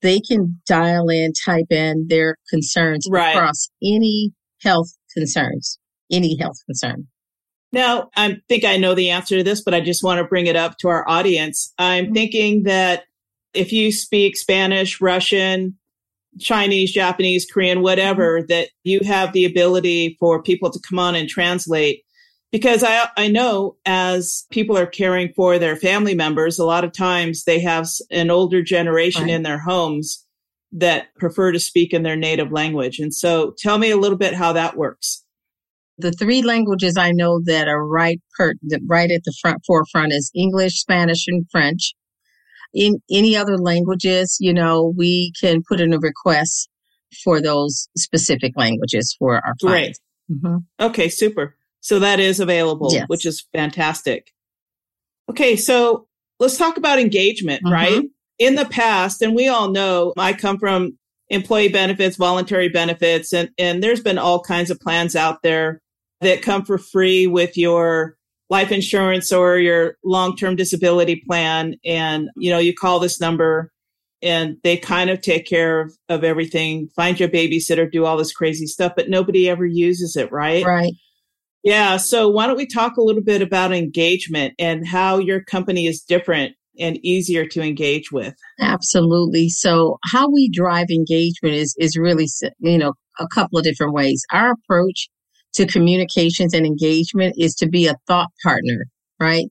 They 0.02 0.20
can 0.20 0.60
dial 0.66 1.10
in, 1.10 1.34
type 1.46 1.72
in 1.72 2.08
their 2.10 2.38
concerns 2.50 3.08
right. 3.10 3.36
across 3.36 3.70
any 3.84 4.32
health 4.64 4.90
concerns, 5.14 5.80
any 6.12 6.38
health 6.40 6.58
concern. 6.66 7.08
Now, 7.72 8.10
I 8.16 8.38
think 8.48 8.64
I 8.64 8.78
know 8.78 8.96
the 8.96 9.10
answer 9.10 9.38
to 9.38 9.44
this, 9.44 9.62
but 9.62 9.74
I 9.74 9.82
just 9.82 10.04
want 10.04 10.20
to 10.20 10.24
bring 10.24 10.48
it 10.48 10.56
up 10.56 10.78
to 10.80 10.88
our 10.88 11.08
audience. 11.08 11.74
I'm 11.78 12.06
mm-hmm. 12.06 12.14
thinking 12.14 12.64
that 12.64 13.04
if 13.54 13.72
you 13.72 13.92
speak 13.92 14.38
Spanish, 14.38 15.02
Russian, 15.02 15.78
Chinese, 16.40 16.92
Japanese, 16.92 17.46
Korean, 17.46 17.82
whatever, 17.82 18.44
that 18.50 18.70
you 18.84 19.02
have 19.06 19.34
the 19.34 19.46
ability 19.46 20.18
for 20.20 20.42
people 20.42 20.70
to 20.72 20.80
come 20.88 21.00
on 21.00 21.16
and 21.16 21.30
translate. 21.30 22.04
Because 22.52 22.84
I, 22.84 23.10
I 23.18 23.28
know 23.28 23.76
as 23.86 24.46
people 24.52 24.78
are 24.78 24.86
caring 24.86 25.34
for 25.36 25.60
their 25.60 25.76
family 25.76 26.16
members, 26.16 26.58
a 26.58 26.66
lot 26.66 26.86
of 26.86 26.94
times 26.94 27.44
they 27.44 27.60
have 27.60 27.88
an 28.10 28.32
older 28.32 28.62
generation 28.62 29.24
right. 29.24 29.32
in 29.32 29.44
their 29.44 29.60
homes 29.60 30.26
that 30.72 31.14
prefer 31.16 31.52
to 31.52 31.60
speak 31.60 31.94
in 31.94 32.04
their 32.04 32.16
native 32.16 32.52
language. 32.52 33.00
And 33.00 33.14
so 33.14 33.54
tell 33.58 33.78
me 33.78 33.92
a 33.92 33.98
little 33.98 34.18
bit 34.18 34.34
how 34.34 34.54
that 34.54 34.78
works. 34.78 35.24
The 35.98 36.12
three 36.12 36.42
languages 36.42 36.96
I 36.96 37.12
know 37.12 37.42
that 37.46 37.68
are 37.68 37.86
right 37.86 38.22
per, 38.38 38.54
right 38.88 39.10
at 39.12 39.24
the 39.26 39.34
front 39.42 39.62
forefront 39.66 40.14
is 40.14 40.32
English, 40.36 40.80
Spanish, 40.80 41.26
and 41.28 41.46
French. 41.52 41.94
In 42.74 43.02
any 43.10 43.36
other 43.36 43.58
languages, 43.58 44.38
you 44.40 44.54
know, 44.54 44.94
we 44.96 45.32
can 45.40 45.64
put 45.68 45.80
in 45.80 45.94
a 45.94 46.00
request 46.00 46.70
for 47.24 47.42
those 47.42 47.88
specific 47.98 48.54
languages 48.56 49.16
for 49.18 49.36
our 49.36 49.56
clients. 49.60 50.00
Great. 50.30 50.40
Mm-hmm. 50.40 50.58
Okay, 50.86 51.10
super. 51.10 51.56
So 51.80 52.00
that 52.00 52.20
is 52.20 52.40
available, 52.40 52.90
yes. 52.92 53.06
which 53.08 53.26
is 53.26 53.46
fantastic. 53.54 54.32
Okay, 55.30 55.56
so 55.56 56.08
let's 56.40 56.58
talk 56.58 56.78
about 56.78 57.00
engagement, 57.00 57.64
mm-hmm. 57.64 57.74
right? 57.74 58.04
In 58.40 58.56
the 58.56 58.66
past, 58.66 59.22
and 59.22 59.36
we 59.36 59.48
all 59.48 59.72
know 59.72 60.14
I 60.18 60.34
come 60.34 60.60
from 60.60 60.98
employee 61.30 61.70
benefits, 61.70 62.18
voluntary 62.18 62.70
benefits, 62.70 63.34
and, 63.34 63.50
and 63.58 63.82
there's 63.82 64.02
been 64.02 64.18
all 64.18 64.42
kinds 64.42 64.70
of 64.70 64.80
plans 64.80 65.16
out 65.16 65.42
there 65.44 65.82
that 66.22 66.42
come 66.42 66.66
for 66.66 66.78
free 66.78 67.28
with 67.28 67.58
your 67.58 68.17
life 68.50 68.72
insurance 68.72 69.32
or 69.32 69.58
your 69.58 69.96
long-term 70.04 70.56
disability 70.56 71.22
plan. 71.28 71.76
And, 71.86 72.30
you 72.36 72.50
know, 72.50 72.60
you 72.60 72.74
call 72.74 73.00
this 73.00 73.20
number 73.20 73.72
and 74.22 74.58
they 74.64 74.78
kind 74.78 75.10
of 75.10 75.22
take 75.22 75.46
care 75.46 75.82
of, 75.82 75.94
of 76.10 76.24
everything, 76.24 76.90
find 76.96 77.20
your 77.20 77.30
babysitter, 77.30 77.92
do 77.92 78.06
all 78.06 78.18
this 78.18 78.32
crazy 78.32 78.66
stuff, 78.66 78.94
but 78.96 79.10
nobody 79.10 79.50
ever 79.50 79.66
uses 79.66 80.16
it, 80.16 80.32
right? 80.32 80.66
Right. 80.66 80.94
Yeah. 81.64 81.98
So 81.98 82.30
why 82.30 82.48
don't 82.48 82.58
we 82.58 82.66
talk 82.66 82.98
a 82.98 83.02
little 83.02 83.24
bit 83.24 83.42
about 83.42 83.74
engagement 83.74 84.54
and 84.58 84.88
how 84.88 85.20
your 85.20 85.44
company 85.44 85.86
is 85.86 86.02
different 86.02 86.56
and 86.80 86.98
easier 87.06 87.46
to 87.48 87.62
engage 87.62 88.12
with? 88.12 88.34
Absolutely. 88.62 89.50
So 89.50 89.98
how 90.12 90.32
we 90.32 90.50
drive 90.50 90.88
engagement 90.90 91.56
is, 91.56 91.76
is 91.78 91.98
really, 91.98 92.28
you 92.60 92.78
know, 92.78 92.94
a 93.20 93.28
couple 93.34 93.60
of 93.60 93.66
different 93.66 93.94
ways. 93.94 94.24
Our 94.32 94.54
approach 94.54 95.10
to 95.58 95.66
communications 95.66 96.54
and 96.54 96.66
engagement 96.66 97.36
is 97.38 97.56
to 97.56 97.68
be 97.68 97.88
a 97.88 97.96
thought 98.08 98.30
partner, 98.44 98.86
right? 99.20 99.46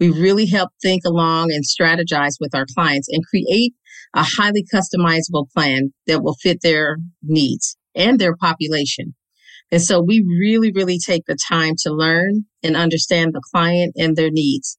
We 0.00 0.10
really 0.10 0.46
help 0.46 0.70
think 0.82 1.02
along 1.04 1.52
and 1.52 1.62
strategize 1.62 2.36
with 2.40 2.54
our 2.54 2.66
clients 2.74 3.08
and 3.10 3.22
create 3.26 3.74
a 4.14 4.22
highly 4.22 4.64
customizable 4.74 5.50
plan 5.54 5.92
that 6.06 6.22
will 6.22 6.36
fit 6.42 6.58
their 6.62 6.96
needs 7.22 7.76
and 7.94 8.18
their 8.18 8.34
population. 8.34 9.14
And 9.70 9.80
so 9.80 10.02
we 10.02 10.24
really, 10.26 10.72
really 10.72 10.98
take 10.98 11.24
the 11.26 11.36
time 11.36 11.74
to 11.82 11.92
learn 11.92 12.44
and 12.62 12.76
understand 12.76 13.32
the 13.32 13.42
client 13.52 13.92
and 13.96 14.16
their 14.16 14.30
needs. 14.30 14.78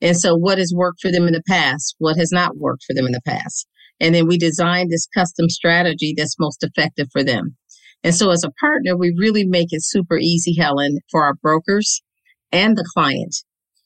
And 0.00 0.18
so 0.18 0.36
what 0.36 0.58
has 0.58 0.72
worked 0.74 1.00
for 1.00 1.12
them 1.12 1.26
in 1.26 1.32
the 1.32 1.42
past? 1.48 1.94
What 1.98 2.16
has 2.16 2.30
not 2.32 2.56
worked 2.56 2.84
for 2.84 2.94
them 2.94 3.06
in 3.06 3.12
the 3.12 3.20
past? 3.24 3.66
And 4.00 4.14
then 4.14 4.26
we 4.26 4.38
design 4.38 4.88
this 4.88 5.06
custom 5.14 5.48
strategy 5.48 6.14
that's 6.16 6.38
most 6.38 6.64
effective 6.64 7.08
for 7.12 7.22
them. 7.22 7.56
And 8.04 8.14
so 8.14 8.30
as 8.30 8.44
a 8.44 8.50
partner, 8.60 8.96
we 8.96 9.14
really 9.16 9.44
make 9.46 9.68
it 9.70 9.84
super 9.84 10.18
easy, 10.18 10.56
Helen, 10.58 10.98
for 11.10 11.24
our 11.24 11.34
brokers 11.34 12.02
and 12.50 12.76
the 12.76 12.88
client. 12.94 13.34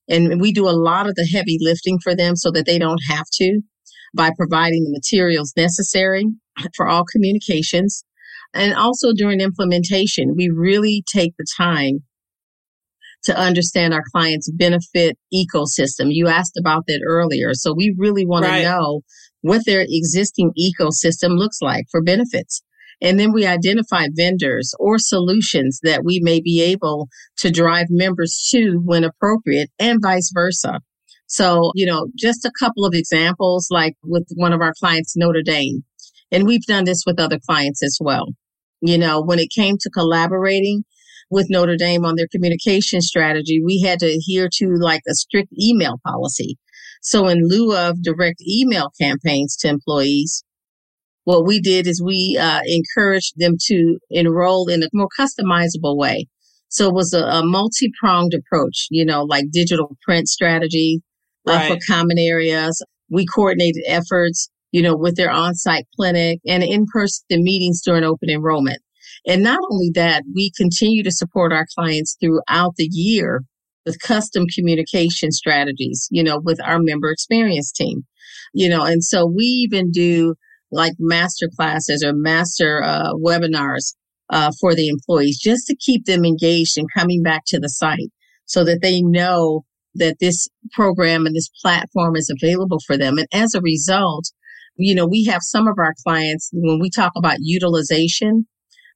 And 0.09 0.41
we 0.41 0.53
do 0.53 0.69
a 0.69 0.71
lot 0.71 1.09
of 1.09 1.15
the 1.17 1.29
heavy 1.33 1.59
lifting 1.61 1.99
for 2.03 2.15
them 2.15 2.37
so 2.37 2.51
that 2.53 2.67
they 2.67 2.79
don't 2.79 3.01
have 3.09 3.27
to 3.35 3.61
by 4.15 4.31
providing 4.37 4.85
the 4.85 4.93
materials 4.93 5.53
necessary 5.57 6.25
for 6.75 6.89
all 6.89 7.05
communications. 7.05 8.05
And 8.55 8.75
also 8.75 9.13
during 9.15 9.41
implementation, 9.41 10.35
we 10.37 10.49
really 10.49 11.05
take 11.13 11.35
the 11.37 11.47
time 11.57 12.05
to 13.25 13.37
understand 13.37 13.93
our 13.93 14.05
client's 14.13 14.51
benefit 14.53 15.19
ecosystem. 15.35 16.07
You 16.09 16.29
asked 16.29 16.57
about 16.59 16.85
that 16.87 17.03
earlier. 17.05 17.55
So 17.55 17.75
we 17.77 17.95
really 17.99 18.25
want 18.25 18.45
right. 18.45 18.63
to 18.63 18.65
know 18.65 19.01
what 19.41 19.63
their 19.67 19.85
existing 19.87 20.53
ecosystem 20.59 21.37
looks 21.37 21.59
like 21.61 21.87
for 21.91 22.03
benefits. 22.03 22.63
And 23.03 23.21
then 23.21 23.33
we 23.33 23.47
identify 23.47 24.07
vendors 24.15 24.75
or 24.79 24.99
solutions 24.99 25.81
that 25.83 26.05
we 26.05 26.21
may 26.23 26.41
be 26.41 26.63
able 26.63 27.09
to 27.39 27.51
drive 27.51 27.87
members 27.91 28.49
to 28.53 28.81
when 28.85 29.05
appropriate 29.05 29.71
and 29.79 30.01
vice 30.03 30.31
versa. 30.35 30.81
So, 31.27 31.73
you 31.75 31.87
know, 31.87 32.07
just 32.17 32.45
a 32.45 32.53
couple 32.59 32.85
of 32.85 32.95
examples, 32.95 33.69
like 33.71 33.95
with 34.05 34.27
one 34.35 34.53
of 34.53 34.61
our 34.61 34.73
clients, 34.79 35.17
Notre 35.17 35.43
Dame. 35.43 35.85
And 36.31 36.47
we've 36.47 36.65
done 36.65 36.85
this 36.85 37.03
with 37.07 37.21
other 37.21 37.39
clients 37.47 37.83
as 37.83 37.99
well. 38.01 38.29
You 38.81 38.99
know, 38.99 39.23
when 39.23 39.39
it 39.39 39.51
came 39.55 39.77
to 39.81 39.91
collaborating 39.91 40.85
with 41.31 41.49
Notre 41.51 41.77
Dame 41.77 42.05
on 42.05 42.15
their 42.17 42.29
communication 42.31 43.01
strategy, 43.01 43.61
we 43.65 43.81
had 43.81 43.99
to 44.01 44.07
adhere 44.07 44.49
to 44.55 44.75
like 44.79 45.03
a 45.09 45.15
strict 45.15 45.53
email 45.61 46.01
policy. 46.07 46.57
So 47.03 47.29
in 47.29 47.49
lieu 47.49 47.77
of 47.77 48.03
direct 48.03 48.43
email 48.47 48.91
campaigns 49.01 49.57
to 49.59 49.69
employees, 49.69 50.45
what 51.27 51.45
we 51.45 51.61
did 51.61 51.89
is 51.89 52.01
we 52.01 52.39
uh, 52.41 52.61
encouraged 52.65 53.33
them 53.37 53.55
to 53.67 53.99
enroll 54.11 54.69
in 54.69 54.85
a 54.85 54.89
more 54.95 55.09
customizable 55.19 55.97
way. 55.97 56.29
So 56.69 56.87
it 56.87 56.95
was 56.95 57.13
a, 57.13 57.25
a 57.25 57.45
multi-pronged 57.45 58.33
approach, 58.33 58.87
you 58.91 59.05
know, 59.05 59.25
like 59.25 59.47
digital 59.51 59.97
print 60.05 60.29
strategy, 60.29 61.03
right. 61.45 61.69
uh, 61.69 61.75
for 61.75 61.81
common 61.85 62.17
areas. 62.17 62.81
We 63.11 63.27
coordinated 63.27 63.83
efforts, 63.89 64.49
you 64.71 64.83
know, 64.83 64.97
with 64.97 65.17
their 65.17 65.33
on-site 65.33 65.87
clinic 65.97 66.39
and 66.47 66.63
in-person 66.63 67.25
meetings 67.31 67.83
during 67.85 68.05
open 68.05 68.31
enrollment. 68.31 68.79
And 69.27 69.43
not 69.43 69.59
only 69.73 69.91
that, 69.95 70.23
we 70.33 70.53
continue 70.57 71.03
to 71.03 71.11
support 71.11 71.53
our 71.53 71.67
clients 71.77 72.17
throughout 72.21 72.75
the 72.77 72.89
year 72.93 73.43
with 73.85 74.01
custom 74.01 74.45
communication 74.55 75.33
strategies, 75.33 76.07
you 76.13 76.23
know, 76.23 76.41
with 76.41 76.61
our 76.63 76.79
member 76.79 77.11
experience 77.11 77.73
team, 77.73 78.07
you 78.55 78.69
know, 78.69 78.85
and 78.85 79.03
so 79.03 79.27
we 79.27 79.45
even 79.45 79.91
do 79.91 80.37
like 80.71 80.95
master 80.99 81.49
classes 81.55 82.03
or 82.05 82.13
master 82.13 82.83
uh, 82.83 83.13
webinars 83.15 83.95
uh, 84.31 84.51
for 84.61 84.75
the 84.75 84.89
employees 84.89 85.39
just 85.39 85.67
to 85.67 85.77
keep 85.77 86.05
them 86.05 86.25
engaged 86.25 86.77
and 86.77 86.89
coming 86.97 87.23
back 87.23 87.43
to 87.47 87.61
the 87.61 87.69
site 87.69 88.11
so 88.45 88.65
that 88.65 88.81
they 88.83 89.01
know 89.03 89.65
that 89.95 90.17
this 90.21 90.49
program 90.73 91.27
and 91.27 91.35
this 91.35 91.51
platform 91.63 92.17
is 92.17 92.31
available 92.31 92.79
for 92.87 92.97
them. 92.97 93.19
And 93.19 93.27
as 93.33 93.55
a 93.55 93.61
result, 93.61 94.27
you 94.77 94.95
know, 94.95 95.07
we 95.07 95.25
have 95.25 95.41
some 95.43 95.67
of 95.67 95.79
our 95.79 95.95
clients, 96.05 96.51
when 96.53 96.81
we 96.81 96.91
talk 96.91 97.13
about 97.17 97.39
utilization, 97.41 98.47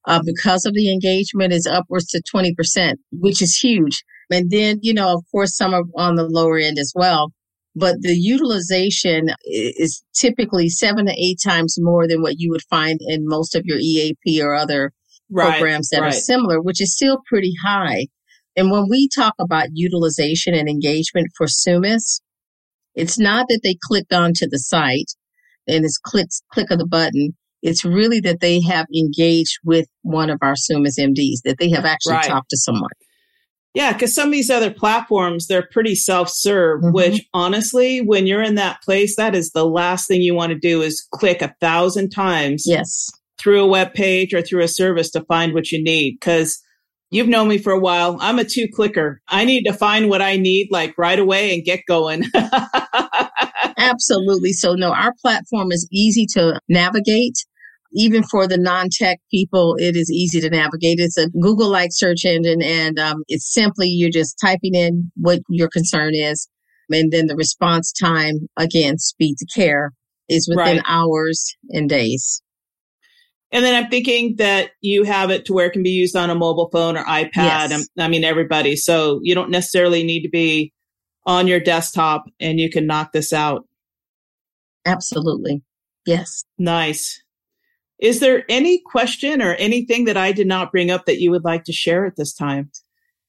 uh, 0.07 0.21
because 0.25 0.65
of 0.65 0.75
the 0.75 0.93
engagement 0.93 1.53
is 1.53 1.67
upwards 1.67 2.07
to 2.09 2.23
20%, 2.35 2.95
which 3.13 3.43
is 3.43 3.57
huge. 3.57 4.03
And 4.31 4.51
then, 4.51 4.79
you 4.83 4.95
know, 4.95 5.15
of 5.15 5.25
course, 5.31 5.57
some 5.57 5.75
are 5.75 5.85
on 5.97 6.17
the 6.17 6.25
lower 6.25 6.59
end 6.59 6.79
as 6.79 6.93
well. 6.95 7.33
But 7.81 7.97
the 8.03 8.15
utilization 8.15 9.31
is 9.45 10.05
typically 10.15 10.69
seven 10.69 11.07
to 11.07 11.13
eight 11.13 11.39
times 11.43 11.77
more 11.79 12.07
than 12.07 12.21
what 12.21 12.35
you 12.39 12.51
would 12.51 12.63
find 12.69 13.01
in 13.01 13.27
most 13.27 13.57
of 13.57 13.63
your 13.65 13.79
EAP 13.81 14.43
or 14.43 14.55
other 14.55 14.93
right, 15.31 15.53
programs 15.53 15.89
that 15.89 16.03
right. 16.03 16.09
are 16.09 16.17
similar, 16.17 16.61
which 16.61 16.81
is 16.81 16.95
still 16.95 17.23
pretty 17.27 17.55
high. 17.65 18.07
And 18.57 18.71
when 18.71 18.87
we 18.91 19.09
talk 19.09 19.35
about 19.41 19.69
utilization 19.73 20.55
and 20.55 20.69
engagement 20.69 21.29
for 21.37 21.47
Summus, 21.47 22.21
it's 22.95 23.19
not 23.19 23.47
that 23.49 23.61
they 23.63 23.77
clicked 23.83 24.13
onto 24.13 24.47
the 24.49 24.59
site 24.59 25.13
and 25.67 25.85
it's 25.85 25.99
click, 25.99 26.27
click 26.53 26.71
of 26.71 26.79
the 26.79 26.87
button. 26.87 27.37
It's 27.63 27.85
really 27.85 28.21
that 28.21 28.41
they 28.41 28.61
have 28.63 28.87
engaged 28.95 29.59
with 29.65 29.87
one 30.03 30.29
of 30.29 30.39
our 30.43 30.55
Summus 30.55 30.99
MDs, 30.99 31.43
that 31.45 31.57
they 31.59 31.71
have 31.71 31.85
actually 31.85 32.15
right. 32.15 32.25
talked 32.25 32.51
to 32.51 32.57
someone. 32.57 32.91
Yeah, 33.75 33.93
because 33.93 34.15
some 34.15 34.29
of 34.29 34.33
these 34.33 34.51
other 34.51 34.73
platforms, 34.73 35.47
they're 35.47 35.69
pretty 35.71 35.95
self 35.95 36.29
serve, 36.29 36.81
mm-hmm. 36.81 36.93
which 36.93 37.23
honestly, 37.33 38.01
when 38.01 38.27
you're 38.27 38.43
in 38.43 38.57
that 38.57 38.83
place, 38.83 39.17
that 39.17 39.35
is 39.35 39.53
the 39.53 39.67
last 39.67 40.09
thing 40.09 40.23
you 40.23 40.35
want 40.35 40.51
to 40.51 40.59
do 40.59 40.83
is 40.83 41.07
click 41.13 41.41
a 41.41 41.55
thousand 41.61 42.11
times. 42.11 42.65
Yes. 42.67 43.11
Through 43.39 43.63
a 43.63 43.69
web 43.69 43.95
page 43.95 44.35
or 44.35 44.43
through 44.43 44.63
a 44.63 44.69
service 44.69 45.11
to 45.13 45.25
find 45.25 45.55
what 45.55 45.73
you 45.73 45.83
need. 45.83 46.19
Because 46.21 46.61
You've 47.13 47.29
known 47.29 47.49
me 47.49 47.59
for 47.59 47.73
a 47.73 47.79
while. 47.79 48.17
I'm 48.21 48.39
a 48.39 48.45
two 48.45 48.69
clicker. 48.73 49.21
I 49.29 49.45
need 49.45 49.65
to 49.65 49.73
find 49.73 50.09
what 50.09 50.23
I 50.23 50.37
need 50.37 50.69
like 50.71 50.97
right 50.97 51.19
away 51.19 51.53
and 51.53 51.65
get 51.65 51.81
going. 51.89 52.23
Absolutely. 53.77 54.53
So 54.53 54.75
no, 54.75 54.93
our 54.93 55.13
platform 55.21 55.73
is 55.73 55.89
easy 55.91 56.25
to 56.35 56.61
navigate. 56.69 57.45
Even 57.93 58.23
for 58.23 58.47
the 58.47 58.59
non-tech 58.59 59.19
people, 59.31 59.75
it 59.79 59.97
is 59.97 60.11
easy 60.11 60.41
to 60.41 60.51
navigate. 60.51 61.01
It's 61.01 61.19
a 61.19 61.29
Google-like 61.29 61.91
search 61.93 62.25
engine 62.25 62.63
and 62.63 62.99
um, 62.99 63.25
it's 63.29 63.53
simply 63.53 63.89
you're 63.89 64.11
just 64.11 64.39
typing 64.41 64.75
in 64.75 65.11
what 65.17 65.41
your 65.49 65.69
concern 65.69 66.15
is. 66.15 66.49
And 66.91 67.13
then 67.13 67.27
the 67.27 67.37
response 67.37 67.93
time, 67.93 68.49
again, 68.57 68.99
speed 68.99 69.37
to 69.39 69.47
care 69.55 69.93
is 70.29 70.49
within 70.49 70.77
right. 70.77 70.85
hours 70.87 71.57
and 71.71 71.89
days. 71.89 72.43
And 73.53 73.65
then 73.65 73.75
I'm 73.75 73.91
thinking 73.91 74.37
that 74.39 74.71
you 74.81 75.03
have 75.03 75.31
it 75.31 75.47
to 75.47 75.53
where 75.53 75.67
it 75.67 75.73
can 75.73 75.83
be 75.83 75.91
used 75.91 76.15
on 76.15 76.31
a 76.31 76.35
mobile 76.35 76.69
phone 76.71 76.97
or 76.97 77.05
iPad. 77.05 77.71
Yes. 77.71 77.89
I 77.99 78.09
mean, 78.09 78.23
everybody. 78.23 78.77
So 78.77 79.19
you 79.23 79.35
don't 79.35 79.51
necessarily 79.51 80.05
need 80.05 80.23
to 80.23 80.29
be 80.29 80.73
on 81.27 81.49
your 81.49 81.61
desktop 81.61 82.25
and 82.39 82.61
you 82.61 82.71
can 82.71 82.87
knock 82.87 83.13
this 83.13 83.33
out. 83.33 83.67
Absolutely. 84.87 85.63
Yes. 86.07 86.45
Nice. 86.59 87.23
Is 88.01 88.21
there 88.21 88.45
any 88.49 88.81
question 88.85 89.43
or 89.43 89.55
anything 89.55 90.05
that 90.07 90.17
I 90.17 90.33
did 90.33 90.47
not 90.47 90.73
bring 90.73 90.91
up 90.91 91.07
that 91.07 91.21
you 91.21 91.31
would 91.31 91.45
like 91.45 91.65
to 91.65 91.73
share 91.73 92.07
at 92.07 92.17
this 92.17 92.33
time? 92.33 92.71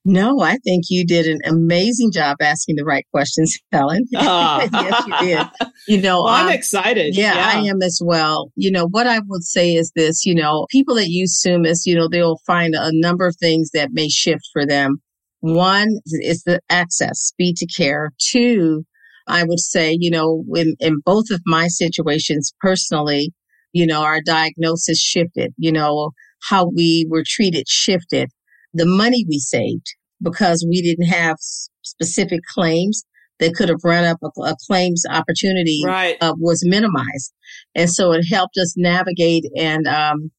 No, 0.03 0.41
I 0.41 0.57
think 0.63 0.85
you 0.89 1.05
did 1.05 1.27
an 1.27 1.39
amazing 1.45 2.11
job 2.11 2.37
asking 2.41 2.75
the 2.75 2.83
right 2.83 3.05
questions, 3.11 3.55
Helen. 3.71 4.03
Uh. 4.15 4.67
yes, 4.73 5.05
you 5.07 5.27
did. 5.27 5.47
You 5.87 6.01
know, 6.01 6.23
well, 6.23 6.33
I'm 6.33 6.47
um, 6.47 6.53
excited. 6.53 7.15
Yeah, 7.15 7.35
yeah, 7.35 7.59
I 7.59 7.67
am 7.67 7.81
as 7.83 8.01
well. 8.03 8.51
You 8.55 8.71
know, 8.71 8.87
what 8.87 9.05
I 9.05 9.19
would 9.27 9.43
say 9.43 9.75
is 9.75 9.91
this, 9.95 10.25
you 10.25 10.33
know, 10.33 10.65
people 10.71 10.95
that 10.95 11.09
use 11.09 11.39
Summus, 11.39 11.85
you 11.85 11.95
know, 11.95 12.07
they'll 12.07 12.39
find 12.47 12.73
a 12.75 12.89
number 12.93 13.27
of 13.27 13.35
things 13.39 13.69
that 13.73 13.91
may 13.91 14.09
shift 14.09 14.41
for 14.53 14.65
them. 14.65 15.01
One 15.41 15.99
is 16.05 16.43
the 16.43 16.61
access, 16.69 17.19
speed 17.19 17.57
to 17.57 17.67
care. 17.67 18.11
Two, 18.19 18.85
I 19.27 19.43
would 19.43 19.59
say, 19.59 19.95
you 19.99 20.09
know, 20.09 20.43
in, 20.55 20.75
in 20.79 20.99
both 21.05 21.29
of 21.31 21.41
my 21.45 21.67
situations 21.67 22.53
personally, 22.59 23.33
you 23.73 23.85
know, 23.85 24.01
our 24.01 24.21
diagnosis 24.21 24.99
shifted, 24.99 25.53
you 25.57 25.71
know, 25.71 26.11
how 26.49 26.65
we 26.65 27.05
were 27.09 27.23
treated 27.25 27.67
shifted 27.67 28.29
the 28.73 28.85
money 28.85 29.25
we 29.27 29.39
saved 29.39 29.95
because 30.21 30.65
we 30.67 30.81
didn't 30.81 31.07
have 31.07 31.37
specific 31.83 32.41
claims 32.53 33.03
that 33.39 33.55
could 33.55 33.69
have 33.69 33.83
run 33.83 34.05
up 34.05 34.17
a, 34.23 34.41
a 34.43 34.55
claims 34.67 35.03
opportunity 35.09 35.81
right. 35.85 36.15
uh, 36.21 36.33
was 36.37 36.63
minimized. 36.63 37.33
And 37.75 37.89
so 37.89 38.11
it 38.11 38.23
helped 38.23 38.57
us 38.57 38.75
navigate 38.77 39.45
and, 39.57 39.87
um, 39.87 40.31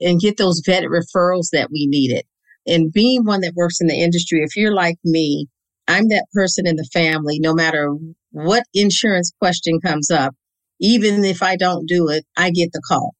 and 0.00 0.20
get 0.20 0.36
those 0.36 0.62
vetted 0.66 0.88
referrals 0.88 1.50
that 1.52 1.68
we 1.70 1.86
needed. 1.86 2.24
And 2.66 2.92
being 2.92 3.24
one 3.24 3.40
that 3.42 3.54
works 3.54 3.80
in 3.80 3.86
the 3.86 3.94
industry, 3.94 4.42
if 4.42 4.56
you're 4.56 4.74
like 4.74 4.96
me, 5.04 5.46
I'm 5.88 6.08
that 6.08 6.26
person 6.32 6.66
in 6.66 6.76
the 6.76 6.88
family, 6.92 7.38
no 7.40 7.54
matter 7.54 7.94
what 8.32 8.64
insurance 8.74 9.32
question 9.40 9.80
comes 9.80 10.10
up, 10.10 10.34
even 10.80 11.24
if 11.24 11.42
I 11.42 11.56
don't 11.56 11.86
do 11.86 12.08
it, 12.08 12.24
I 12.36 12.50
get 12.50 12.72
the 12.72 12.82
call. 12.86 13.14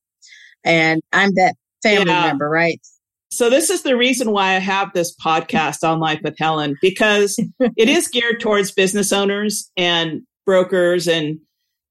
And 0.65 1.01
I'm 1.13 1.35
that 1.35 1.55
family 1.83 2.11
yeah. 2.11 2.27
member, 2.27 2.49
right? 2.49 2.81
So 3.33 3.49
this 3.49 3.71
is 3.71 3.83
the 3.83 3.97
reason 3.97 4.33
why 4.33 4.57
I 4.57 4.59
have 4.59 4.93
this 4.93 5.15
podcast 5.15 5.89
on 5.89 6.01
Life 6.01 6.21
with 6.23 6.37
Helen 6.39 6.77
because 6.83 7.39
it 7.77 7.89
is 7.89 8.09
geared 8.09 8.41
towards 8.41 8.73
business 8.73 9.13
owners 9.13 9.71
and 9.77 10.23
brokers 10.45 11.07
and 11.07 11.39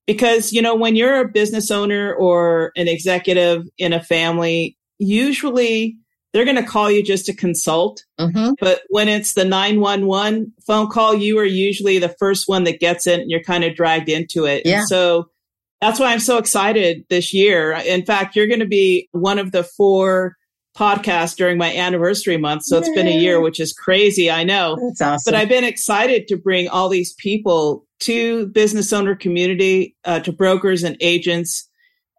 because 0.05 0.51
you 0.51 0.61
know 0.61 0.76
when 0.76 0.95
you're 0.95 1.22
a 1.22 1.28
business 1.28 1.72
owner 1.72 2.13
or 2.13 2.72
an 2.76 2.88
executive 2.88 3.63
in 3.78 3.93
a 3.93 4.03
family 4.03 4.76
usually 4.97 5.95
they're 6.34 6.45
going 6.45 6.57
to 6.57 6.63
call 6.63 6.91
you 6.91 7.01
just 7.03 7.28
to 7.28 7.34
consult 7.34 8.03
mm-hmm. 8.20 8.51
but 8.59 8.82
when 8.89 9.07
it's 9.07 9.34
the 9.34 9.45
911 9.45 10.51
phone 10.65 10.89
call 10.89 11.13
you 11.13 11.38
are 11.38 11.45
usually 11.45 11.99
the 11.99 12.13
first 12.20 12.49
one 12.49 12.63
that 12.63 12.80
gets 12.80 13.07
it 13.07 13.20
and 13.20 13.30
you're 13.30 13.43
kind 13.43 13.63
of 13.63 13.76
dragged 13.76 14.09
into 14.09 14.45
it 14.45 14.63
yeah. 14.65 14.80
And 14.80 14.88
so 14.88 15.30
that's 15.82 15.99
why 15.99 16.11
i'm 16.11 16.19
so 16.19 16.38
excited 16.38 17.03
this 17.09 17.34
year 17.34 17.71
in 17.86 18.05
fact 18.05 18.36
you're 18.36 18.47
going 18.47 18.59
to 18.59 18.67
be 18.67 19.07
one 19.11 19.39
of 19.39 19.51
the 19.51 19.63
four 19.63 20.36
podcasts 20.77 21.36
during 21.36 21.57
my 21.57 21.75
anniversary 21.75 22.38
month. 22.38 22.63
So 22.63 22.75
Yay. 22.75 22.80
it's 22.80 22.89
been 22.95 23.07
a 23.07 23.17
year, 23.17 23.41
which 23.41 23.59
is 23.59 23.73
crazy. 23.73 24.32
I 24.32 24.45
know. 24.45 24.77
That's 24.80 25.01
awesome. 25.01 25.32
But 25.32 25.36
I've 25.36 25.49
been 25.49 25.65
excited 25.65 26.27
to 26.30 26.38
bring 26.38 26.69
all 26.69 26.88
these 26.88 27.13
people 27.15 27.86
to 28.01 28.47
business 28.47 28.93
owner 28.93 29.13
community, 29.13 29.95
uh, 30.05 30.21
to 30.21 30.32
brokers 30.32 30.84
and 30.84 30.95
agents 31.01 31.67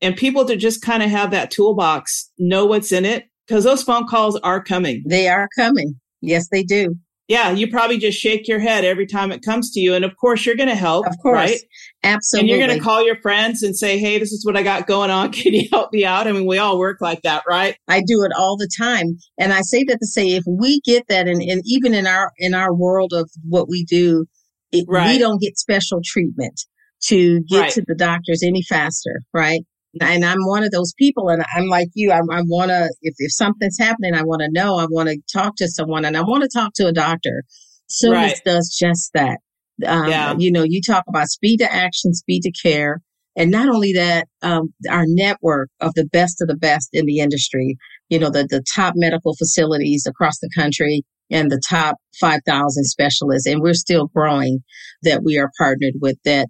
and 0.03 0.17
people 0.17 0.45
to 0.45 0.57
just 0.57 0.83
kind 0.83 1.03
of 1.03 1.11
have 1.11 1.31
that 1.31 1.51
toolbox, 1.51 2.31
know 2.39 2.67
what's 2.67 2.93
in 2.93 3.05
it 3.05 3.29
because 3.47 3.65
those 3.65 3.83
phone 3.83 4.07
calls 4.07 4.37
are 4.41 4.63
coming. 4.63 5.03
They 5.07 5.29
are 5.29 5.49
coming. 5.57 5.99
Yes, 6.21 6.49
they 6.51 6.63
do 6.63 6.97
yeah, 7.31 7.53
you 7.53 7.71
probably 7.71 7.97
just 7.97 8.19
shake 8.19 8.49
your 8.49 8.59
head 8.59 8.85
every 8.85 9.07
time 9.07 9.31
it 9.31 9.43
comes 9.43 9.71
to 9.71 9.79
you. 9.79 9.95
And 9.95 10.05
of 10.05 10.17
course, 10.17 10.45
you're 10.45 10.57
going 10.57 10.69
to 10.69 10.75
help. 10.75 11.07
Of 11.07 11.15
course. 11.23 11.37
Right? 11.37 11.61
Absolutely. 12.03 12.41
And 12.41 12.59
you're 12.59 12.67
going 12.67 12.77
to 12.77 12.85
call 12.85 13.07
your 13.07 13.21
friends 13.23 13.63
and 13.63 13.77
say, 13.77 14.01
Hey, 14.01 14.19
this 14.19 14.33
is 14.33 14.45
what 14.45 14.57
I 14.57 14.65
got 14.65 14.89
going 14.89 15.11
on. 15.11 15.31
Can 15.33 15.55
you 15.55 15.69
help 15.71 15.93
me 15.93 16.05
out? 16.05 16.27
I 16.27 16.33
mean, 16.33 16.45
we 16.45 16.59
all 16.59 16.77
work 16.77 17.01
like 17.01 17.23
that, 17.23 17.45
right? 17.49 17.77
I 17.87 18.01
do 18.01 18.25
it 18.25 18.33
all 18.37 18.57
the 18.57 18.69
time. 18.77 19.17
And 19.39 19.53
I 19.53 19.61
say 19.61 19.85
that 19.85 19.99
to 20.01 20.07
say, 20.09 20.33
if 20.33 20.43
we 20.45 20.81
get 20.81 21.05
that, 21.09 21.29
and, 21.29 21.41
and 21.41 21.63
even 21.67 21.95
in 21.95 22.09
our, 22.09 22.33
in 22.39 22.53
our 22.53 22.75
world 22.75 23.13
of 23.15 23.31
what 23.49 23.69
we 23.69 23.85
do, 23.85 24.27
it, 24.73 24.85
right. 24.89 25.13
we 25.13 25.19
don't 25.19 25.41
get 25.41 25.57
special 25.57 26.01
treatment 26.05 26.61
to 27.05 27.43
get 27.49 27.61
right. 27.61 27.73
to 27.75 27.85
the 27.87 27.95
doctors 27.95 28.43
any 28.45 28.63
faster, 28.69 29.23
right? 29.33 29.61
And 30.01 30.25
I'm 30.25 30.39
one 30.47 30.63
of 30.63 30.71
those 30.71 30.95
people, 30.97 31.29
and 31.31 31.45
I'm 31.55 31.67
like 31.67 31.89
you. 31.95 32.13
I, 32.13 32.19
I 32.19 32.43
want 32.43 32.71
to, 32.71 32.95
if, 33.03 33.15
if 33.19 33.33
something's 33.33 33.79
happening, 33.79 34.15
I 34.15 34.23
want 34.23 34.43
to 34.43 34.49
know. 34.51 34.77
I 34.77 34.87
want 34.89 35.09
to 35.09 35.19
talk 35.33 35.57
to 35.57 35.69
someone, 35.69 36.05
and 36.05 36.17
I 36.17 36.21
want 36.21 36.43
to 36.45 36.49
talk 36.49 36.73
to 36.75 36.87
a 36.87 36.93
doctor. 36.93 37.43
Summus 37.91 38.13
right. 38.13 38.41
does 38.45 38.77
just 38.79 39.11
that. 39.15 39.39
Um, 39.87 40.09
yeah. 40.09 40.35
You 40.39 40.53
know, 40.53 40.63
you 40.63 40.81
talk 40.87 41.05
about 41.09 41.29
speed 41.29 41.59
to 41.59 41.73
action, 41.73 42.15
speed 42.15 42.43
to 42.43 42.53
care. 42.53 43.01
And 43.37 43.51
not 43.51 43.69
only 43.69 43.93
that, 43.95 44.29
um, 44.43 44.75
our 44.91 45.05
network 45.07 45.71
of 45.81 45.95
the 45.95 46.05
best 46.05 46.43
of 46.43 46.49
the 46.49 46.57
best 46.57 46.91
in 46.93 47.07
the 47.07 47.19
industry, 47.19 47.77
you 48.09 48.19
know, 48.19 48.31
the, 48.31 48.47
the 48.49 48.63
top 48.75 48.95
medical 48.97 49.35
facilities 49.37 50.07
across 50.07 50.39
the 50.41 50.51
country 50.55 51.03
and 51.31 51.51
the 51.51 51.63
top 51.69 51.97
5,000 52.21 52.85
specialists. 52.85 53.47
And 53.47 53.63
we're 53.63 53.75
still 53.75 54.09
growing 54.15 54.61
that 55.03 55.23
we 55.25 55.39
are 55.39 55.51
partnered 55.59 55.95
with 56.01 56.19
that 56.25 56.49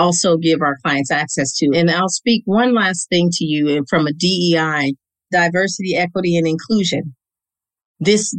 also 0.00 0.36
give 0.36 0.60
our 0.62 0.76
clients 0.82 1.10
access 1.10 1.52
to. 1.58 1.70
And 1.74 1.90
I'll 1.90 2.08
speak 2.08 2.42
one 2.46 2.74
last 2.74 3.08
thing 3.08 3.30
to 3.32 3.44
you 3.44 3.78
uh, 3.78 3.82
from 3.88 4.06
a 4.06 4.12
DEI, 4.12 4.94
diversity, 5.30 5.96
equity, 5.96 6.36
and 6.36 6.46
inclusion. 6.46 7.14
This 8.00 8.34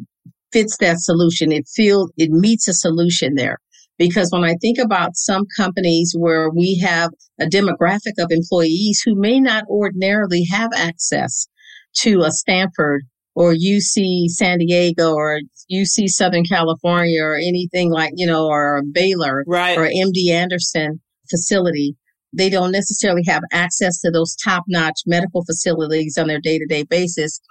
fits 0.51 0.77
that 0.77 0.99
solution. 0.99 1.51
It 1.51 1.65
feels, 1.73 2.11
it 2.17 2.29
meets 2.31 2.67
a 2.67 2.73
solution 2.73 3.35
there. 3.35 3.57
Because 3.97 4.29
when 4.31 4.43
I 4.43 4.55
think 4.59 4.79
about 4.79 5.15
some 5.15 5.43
companies 5.55 6.15
where 6.17 6.49
we 6.49 6.79
have 6.83 7.11
a 7.39 7.45
demographic 7.45 8.17
of 8.17 8.31
employees 8.31 9.01
who 9.05 9.13
may 9.15 9.39
not 9.39 9.65
ordinarily 9.69 10.45
have 10.51 10.71
access 10.75 11.47
to 11.97 12.21
a 12.21 12.31
Stanford 12.31 13.03
or 13.35 13.53
UC 13.53 14.27
San 14.27 14.57
Diego 14.57 15.13
or 15.13 15.39
UC 15.71 16.07
Southern 16.07 16.43
California 16.43 17.23
or 17.23 17.35
anything 17.35 17.91
like, 17.91 18.11
you 18.15 18.27
know, 18.27 18.47
or 18.47 18.81
Baylor 18.91 19.43
right. 19.47 19.77
or 19.77 19.85
MD 19.85 20.31
Anderson, 20.31 20.99
facility, 21.31 21.95
they 22.33 22.49
don't 22.49 22.71
necessarily 22.71 23.23
have 23.27 23.41
access 23.51 23.99
to 24.01 24.11
those 24.11 24.35
top 24.35 24.63
notch 24.67 25.01
medical 25.05 25.43
facilities 25.43 26.17
on 26.17 26.27
their 26.27 26.39
day 26.39 26.59
to 26.59 26.65
day 26.65 26.83
basis 26.83 27.41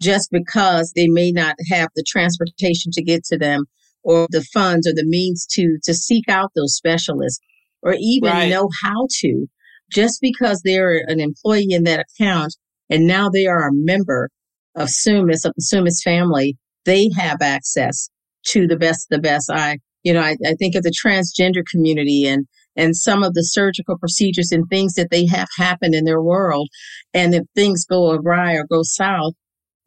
just 0.00 0.30
because 0.30 0.92
they 0.94 1.06
may 1.08 1.30
not 1.32 1.56
have 1.70 1.88
the 1.94 2.04
transportation 2.06 2.90
to 2.92 3.02
get 3.02 3.24
to 3.24 3.38
them 3.38 3.64
or 4.02 4.26
the 4.30 4.44
funds 4.52 4.86
or 4.86 4.92
the 4.94 5.06
means 5.06 5.46
to, 5.50 5.78
to 5.84 5.94
seek 5.94 6.28
out 6.28 6.50
those 6.54 6.74
specialists 6.74 7.40
or 7.82 7.94
even 7.98 8.30
right. 8.30 8.50
know 8.50 8.68
how 8.82 9.06
to 9.20 9.46
just 9.90 10.18
because 10.20 10.60
they're 10.64 11.02
an 11.06 11.20
employee 11.20 11.68
in 11.70 11.84
that 11.84 12.04
account 12.04 12.54
and 12.90 13.06
now 13.06 13.28
they 13.28 13.46
are 13.46 13.68
a 13.68 13.72
member 13.72 14.30
of 14.74 14.88
Summus, 14.88 15.44
of 15.44 15.52
the 15.56 15.62
Summus 15.62 16.02
family, 16.04 16.56
they 16.84 17.10
have 17.16 17.38
access 17.40 18.08
to 18.48 18.66
the 18.66 18.76
best 18.76 19.06
of 19.10 19.16
the 19.16 19.22
best. 19.22 19.50
I, 19.50 19.78
you 20.02 20.12
know, 20.12 20.20
I, 20.20 20.36
I 20.46 20.54
think 20.54 20.74
of 20.76 20.82
the 20.82 20.94
transgender 20.94 21.64
community 21.70 22.26
and 22.26 22.46
and 22.76 22.94
some 22.94 23.22
of 23.22 23.34
the 23.34 23.42
surgical 23.42 23.98
procedures 23.98 24.52
and 24.52 24.64
things 24.68 24.94
that 24.94 25.08
they 25.10 25.26
have 25.26 25.48
happen 25.56 25.94
in 25.94 26.04
their 26.04 26.22
world. 26.22 26.68
And 27.14 27.34
if 27.34 27.42
things 27.54 27.84
go 27.84 28.12
awry 28.12 28.54
or 28.54 28.64
go 28.64 28.80
south, 28.82 29.34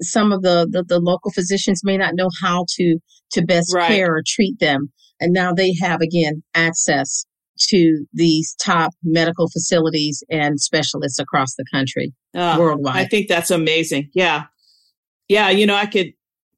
some 0.01 0.31
of 0.31 0.41
the, 0.41 0.67
the, 0.69 0.83
the 0.83 0.99
local 0.99 1.31
physicians 1.31 1.83
may 1.83 1.97
not 1.97 2.15
know 2.15 2.29
how 2.41 2.65
to, 2.75 2.97
to 3.31 3.45
best 3.45 3.73
right. 3.73 3.87
care 3.87 4.15
or 4.15 4.23
treat 4.25 4.59
them. 4.59 4.91
And 5.19 5.33
now 5.33 5.53
they 5.53 5.73
have 5.81 6.01
again 6.01 6.43
access 6.55 7.25
to 7.67 8.05
these 8.13 8.55
top 8.63 8.93
medical 9.03 9.49
facilities 9.49 10.23
and 10.29 10.61
specialists 10.61 11.19
across 11.19 11.55
the 11.55 11.65
country 11.73 12.13
uh, 12.33 12.55
worldwide. 12.57 12.95
I 12.95 13.05
think 13.05 13.27
that's 13.27 13.51
amazing. 13.51 14.09
Yeah. 14.13 14.45
Yeah. 15.27 15.49
You 15.49 15.65
know, 15.65 15.75
I 15.75 15.85
could, 15.85 16.13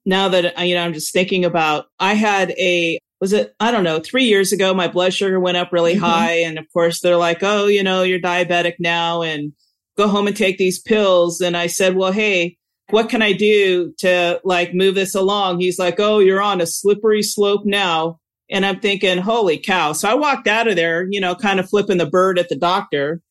now 0.06 0.28
that, 0.28 0.56
you 0.64 0.76
know, 0.76 0.82
I'm 0.82 0.94
just 0.94 1.12
thinking 1.12 1.44
about, 1.44 1.86
I 1.98 2.14
had 2.14 2.52
a 2.52 3.00
was 3.22 3.32
it, 3.32 3.54
I 3.60 3.70
don't 3.70 3.84
know, 3.84 4.00
three 4.00 4.24
years 4.24 4.50
ago, 4.50 4.74
my 4.74 4.88
blood 4.88 5.14
sugar 5.14 5.38
went 5.38 5.56
up 5.56 5.72
really 5.72 5.94
mm-hmm. 5.94 6.02
high. 6.02 6.32
And 6.40 6.58
of 6.58 6.66
course, 6.72 7.00
they're 7.00 7.16
like, 7.16 7.38
oh, 7.42 7.68
you 7.68 7.84
know, 7.84 8.02
you're 8.02 8.18
diabetic 8.18 8.74
now 8.80 9.22
and 9.22 9.52
go 9.96 10.08
home 10.08 10.26
and 10.26 10.36
take 10.36 10.58
these 10.58 10.82
pills. 10.82 11.40
And 11.40 11.56
I 11.56 11.68
said, 11.68 11.94
well, 11.94 12.10
hey, 12.10 12.58
what 12.90 13.08
can 13.08 13.22
I 13.22 13.32
do 13.32 13.94
to 13.98 14.40
like 14.42 14.74
move 14.74 14.96
this 14.96 15.14
along? 15.14 15.60
He's 15.60 15.78
like, 15.78 16.00
oh, 16.00 16.18
you're 16.18 16.42
on 16.42 16.60
a 16.60 16.66
slippery 16.66 17.22
slope 17.22 17.62
now. 17.64 18.18
And 18.50 18.66
I'm 18.66 18.80
thinking, 18.80 19.18
holy 19.18 19.56
cow. 19.56 19.92
So 19.92 20.10
I 20.10 20.14
walked 20.14 20.48
out 20.48 20.66
of 20.66 20.74
there, 20.74 21.06
you 21.08 21.20
know, 21.20 21.36
kind 21.36 21.60
of 21.60 21.68
flipping 21.68 21.98
the 21.98 22.10
bird 22.10 22.40
at 22.40 22.48
the 22.48 22.56
doctor. 22.56 23.22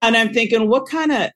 And 0.00 0.16
I'm 0.16 0.32
thinking, 0.32 0.70
what 0.70 0.88
kind 0.88 1.12
of 1.12 1.30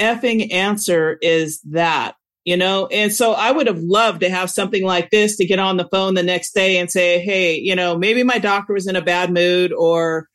effing 0.00 0.52
answer 0.52 1.18
is 1.22 1.60
that? 1.70 2.16
You 2.44 2.56
know? 2.56 2.86
And 2.86 3.12
so 3.12 3.32
I 3.32 3.50
would 3.50 3.66
have 3.66 3.78
loved 3.78 4.20
to 4.20 4.30
have 4.30 4.50
something 4.50 4.84
like 4.84 5.10
this 5.10 5.36
to 5.36 5.46
get 5.46 5.58
on 5.58 5.76
the 5.76 5.88
phone 5.88 6.14
the 6.14 6.22
next 6.22 6.54
day 6.54 6.78
and 6.78 6.90
say, 6.90 7.20
Hey, 7.20 7.58
you 7.58 7.74
know, 7.74 7.96
maybe 7.96 8.22
my 8.22 8.38
doctor 8.38 8.72
was 8.74 8.86
in 8.86 8.96
a 8.96 9.02
bad 9.02 9.32
mood 9.32 9.72
or 9.72 10.28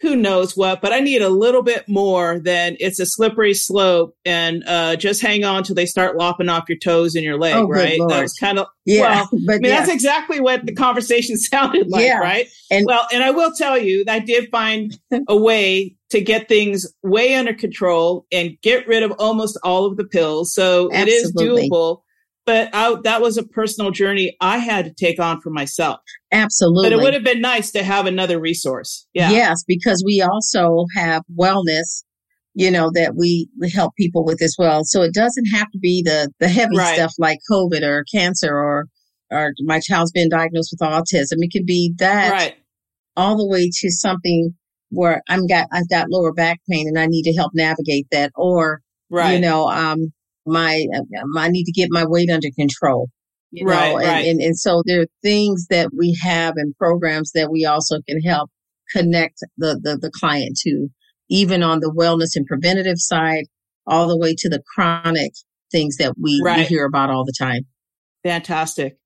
who 0.00 0.14
knows 0.14 0.56
what, 0.56 0.82
but 0.82 0.92
I 0.92 1.00
need 1.00 1.22
a 1.22 1.30
little 1.30 1.62
bit 1.62 1.88
more 1.88 2.38
than 2.38 2.76
it's 2.80 3.00
a 3.00 3.06
slippery 3.06 3.54
slope 3.54 4.14
and 4.26 4.62
uh, 4.66 4.96
just 4.96 5.22
hang 5.22 5.44
on 5.44 5.62
till 5.62 5.74
they 5.74 5.86
start 5.86 6.16
lopping 6.16 6.50
off 6.50 6.68
your 6.68 6.78
toes 6.78 7.14
and 7.14 7.24
your 7.24 7.38
leg, 7.38 7.54
oh, 7.54 7.66
right? 7.66 7.98
That 8.08 8.22
was 8.22 8.34
kind 8.34 8.58
of, 8.58 8.66
yeah, 8.84 9.00
well, 9.00 9.28
but 9.46 9.54
I 9.54 9.58
mean, 9.58 9.70
yeah. 9.70 9.78
that's 9.80 9.92
exactly 9.92 10.38
what 10.38 10.66
the 10.66 10.74
conversation 10.74 11.36
sounded 11.38 11.88
like, 11.88 12.04
yeah. 12.04 12.18
right? 12.18 12.46
And 12.70 12.84
well, 12.86 13.06
and 13.12 13.24
I 13.24 13.30
will 13.30 13.52
tell 13.56 13.78
you, 13.78 14.04
I 14.06 14.18
did 14.18 14.50
find 14.50 14.98
a 15.28 15.36
way 15.36 15.96
to 16.10 16.20
get 16.20 16.48
things 16.48 16.86
way 17.02 17.34
under 17.34 17.54
control 17.54 18.26
and 18.30 18.56
get 18.62 18.86
rid 18.86 19.02
of 19.02 19.12
almost 19.18 19.58
all 19.64 19.86
of 19.86 19.96
the 19.96 20.04
pills. 20.04 20.54
So 20.54 20.90
Absolutely. 20.92 21.12
it 21.12 21.16
is 21.16 21.32
doable. 21.70 22.02
But 22.46 22.70
I, 22.72 22.94
that 23.02 23.20
was 23.20 23.36
a 23.36 23.42
personal 23.42 23.90
journey 23.90 24.36
I 24.40 24.58
had 24.58 24.84
to 24.84 24.94
take 24.94 25.18
on 25.18 25.40
for 25.40 25.50
myself. 25.50 25.98
Absolutely. 26.32 26.90
But 26.90 26.92
it 26.92 27.02
would 27.02 27.14
have 27.14 27.24
been 27.24 27.40
nice 27.40 27.72
to 27.72 27.82
have 27.82 28.06
another 28.06 28.40
resource. 28.40 29.06
Yeah. 29.12 29.30
Yes, 29.30 29.64
because 29.66 30.02
we 30.06 30.22
also 30.22 30.86
have 30.94 31.22
wellness, 31.38 32.04
you 32.54 32.70
know, 32.70 32.90
that 32.94 33.16
we 33.16 33.48
help 33.72 33.94
people 33.96 34.24
with 34.24 34.40
as 34.40 34.54
well. 34.56 34.84
So 34.84 35.02
it 35.02 35.12
doesn't 35.12 35.46
have 35.46 35.70
to 35.72 35.78
be 35.78 36.02
the, 36.04 36.30
the 36.38 36.48
heavy 36.48 36.76
right. 36.76 36.94
stuff 36.94 37.12
like 37.18 37.38
COVID 37.50 37.82
or 37.82 38.04
cancer 38.14 38.54
or, 38.56 38.86
or 39.30 39.52
my 39.60 39.80
child's 39.80 40.12
been 40.12 40.28
diagnosed 40.28 40.72
with 40.72 40.88
autism. 40.88 41.38
It 41.38 41.50
can 41.50 41.66
be 41.66 41.94
that 41.98 42.30
right. 42.30 42.54
all 43.16 43.36
the 43.36 43.46
way 43.46 43.68
to 43.80 43.90
something 43.90 44.54
where 44.90 45.20
I'm 45.28 45.48
got, 45.48 45.66
I've 45.72 45.88
got 45.88 46.10
lower 46.10 46.32
back 46.32 46.60
pain 46.70 46.86
and 46.86 46.96
I 46.96 47.06
need 47.06 47.24
to 47.24 47.34
help 47.34 47.50
navigate 47.54 48.06
that 48.12 48.30
or, 48.36 48.82
right. 49.10 49.32
you 49.32 49.40
know, 49.40 49.68
um, 49.68 50.12
Uh, 50.46 50.52
my, 50.52 51.44
I 51.44 51.48
need 51.48 51.64
to 51.64 51.72
get 51.72 51.88
my 51.90 52.04
weight 52.06 52.30
under 52.30 52.48
control. 52.56 53.08
You 53.52 53.66
right, 53.66 53.92
know, 53.92 53.98
and, 53.98 54.06
right. 54.06 54.26
and, 54.26 54.40
and 54.40 54.58
so 54.58 54.82
there 54.86 55.02
are 55.02 55.06
things 55.22 55.66
that 55.70 55.90
we 55.96 56.18
have 56.22 56.54
and 56.56 56.76
programs 56.76 57.32
that 57.32 57.50
we 57.50 57.64
also 57.64 58.00
can 58.08 58.20
help 58.20 58.50
connect 58.94 59.38
the, 59.56 59.78
the, 59.82 59.96
the 59.96 60.10
client 60.10 60.58
to, 60.62 60.88
even 61.30 61.62
on 61.62 61.80
the 61.80 61.92
wellness 61.96 62.34
and 62.34 62.44
preventative 62.44 62.98
side, 62.98 63.44
all 63.86 64.08
the 64.08 64.18
way 64.18 64.34
to 64.36 64.48
the 64.48 64.62
chronic 64.74 65.32
things 65.70 65.96
that 65.96 66.14
we, 66.20 66.40
right. 66.44 66.58
we 66.58 66.64
hear 66.64 66.84
about 66.84 67.10
all 67.10 67.24
the 67.24 67.34
time. 67.38 67.62
Fantastic. 68.24 68.98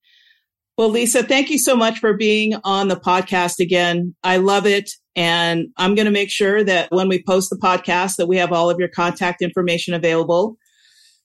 Well, 0.78 0.88
Lisa, 0.88 1.22
thank 1.22 1.50
you 1.50 1.58
so 1.58 1.76
much 1.76 1.98
for 1.98 2.16
being 2.16 2.54
on 2.64 2.88
the 2.88 2.96
podcast 2.96 3.60
again. 3.60 4.14
I 4.22 4.38
love 4.38 4.66
it. 4.66 4.90
And 5.14 5.66
I'm 5.76 5.94
going 5.94 6.06
to 6.06 6.12
make 6.12 6.30
sure 6.30 6.64
that 6.64 6.90
when 6.90 7.08
we 7.08 7.22
post 7.22 7.50
the 7.50 7.58
podcast 7.58 8.16
that 8.16 8.28
we 8.28 8.38
have 8.38 8.52
all 8.52 8.70
of 8.70 8.78
your 8.78 8.88
contact 8.88 9.42
information 9.42 9.92
available. 9.92 10.56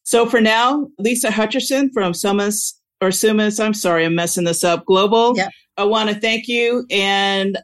So 0.06 0.28
for 0.28 0.40
now, 0.40 0.88
Lisa 1.00 1.30
Hutcherson 1.30 1.90
from 1.92 2.14
Sumas 2.14 2.76
or 3.02 3.10
Sumas, 3.10 3.64
I'm 3.64 3.74
sorry, 3.74 4.06
I'm 4.06 4.14
messing 4.14 4.44
this 4.44 4.64
up, 4.64 4.86
Global. 4.86 5.36
Yep. 5.36 5.50
I 5.78 5.84
want 5.84 6.10
to 6.10 6.16
thank 6.16 6.48
you 6.48 6.86
and 6.92 7.58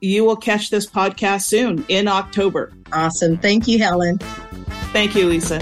you 0.00 0.24
will 0.24 0.36
catch 0.36 0.70
this 0.70 0.86
podcast 0.86 1.42
soon 1.42 1.84
in 1.88 2.06
October. 2.06 2.72
Awesome. 2.92 3.36
Thank 3.36 3.66
you, 3.66 3.80
Helen. 3.80 4.18
Thank 4.92 5.16
you, 5.16 5.28
Lisa. 5.28 5.58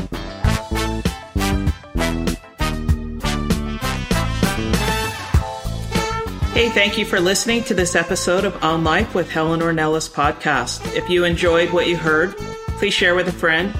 Hey, 6.52 6.68
thank 6.68 6.98
you 6.98 7.06
for 7.06 7.18
listening 7.18 7.64
to 7.64 7.72
this 7.72 7.96
episode 7.96 8.44
of 8.44 8.62
On 8.62 8.84
Life 8.84 9.14
with 9.14 9.30
Helen 9.30 9.60
Ornelas 9.60 10.12
podcast. 10.12 10.94
If 10.94 11.08
you 11.08 11.24
enjoyed 11.24 11.72
what 11.72 11.86
you 11.86 11.96
heard, 11.96 12.36
please 12.76 12.92
share 12.92 13.14
with 13.14 13.26
a 13.28 13.32
friend 13.32 13.74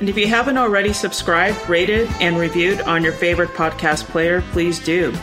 and 0.00 0.08
if 0.08 0.16
you 0.16 0.26
haven't 0.26 0.56
already 0.56 0.94
subscribed, 0.94 1.68
rated, 1.68 2.08
and 2.20 2.38
reviewed 2.38 2.80
on 2.80 3.04
your 3.04 3.12
favorite 3.12 3.50
podcast 3.50 4.04
player, 4.06 4.40
please 4.50 4.78
do. 4.78 5.14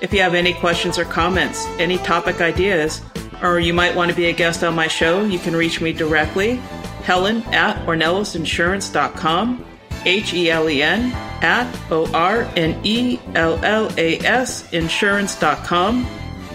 If 0.00 0.12
you 0.12 0.20
have 0.20 0.34
any 0.34 0.52
questions 0.52 0.98
or 0.98 1.04
comments, 1.04 1.64
any 1.78 1.98
topic 1.98 2.40
ideas, 2.40 3.00
or 3.42 3.60
you 3.60 3.72
might 3.72 3.94
want 3.94 4.10
to 4.10 4.16
be 4.16 4.26
a 4.26 4.32
guest 4.32 4.64
on 4.64 4.74
my 4.74 4.88
show, 4.88 5.24
you 5.24 5.38
can 5.38 5.54
reach 5.54 5.80
me 5.80 5.92
directly, 5.92 6.56
Helen 7.04 7.42
at 7.54 7.76
ornelasinsurance.com, 7.86 9.64
H 10.04 10.34
E 10.34 10.50
L 10.50 10.68
E 10.68 10.82
N 10.82 11.12
at 11.42 11.92
O 11.92 12.10
R 12.12 12.42
N 12.56 12.78
E 12.84 13.20
L 13.34 13.64
L 13.64 13.88
A 13.96 14.18
S 14.18 14.72
insurance.com. 14.72 16.06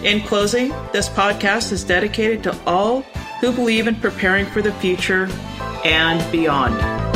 In 0.03 0.21
closing, 0.21 0.69
this 0.91 1.07
podcast 1.07 1.71
is 1.71 1.83
dedicated 1.83 2.43
to 2.43 2.57
all 2.65 3.01
who 3.39 3.51
believe 3.53 3.87
in 3.87 3.95
preparing 3.95 4.45
for 4.45 4.61
the 4.61 4.73
future 4.73 5.29
and 5.85 6.31
beyond. 6.31 7.08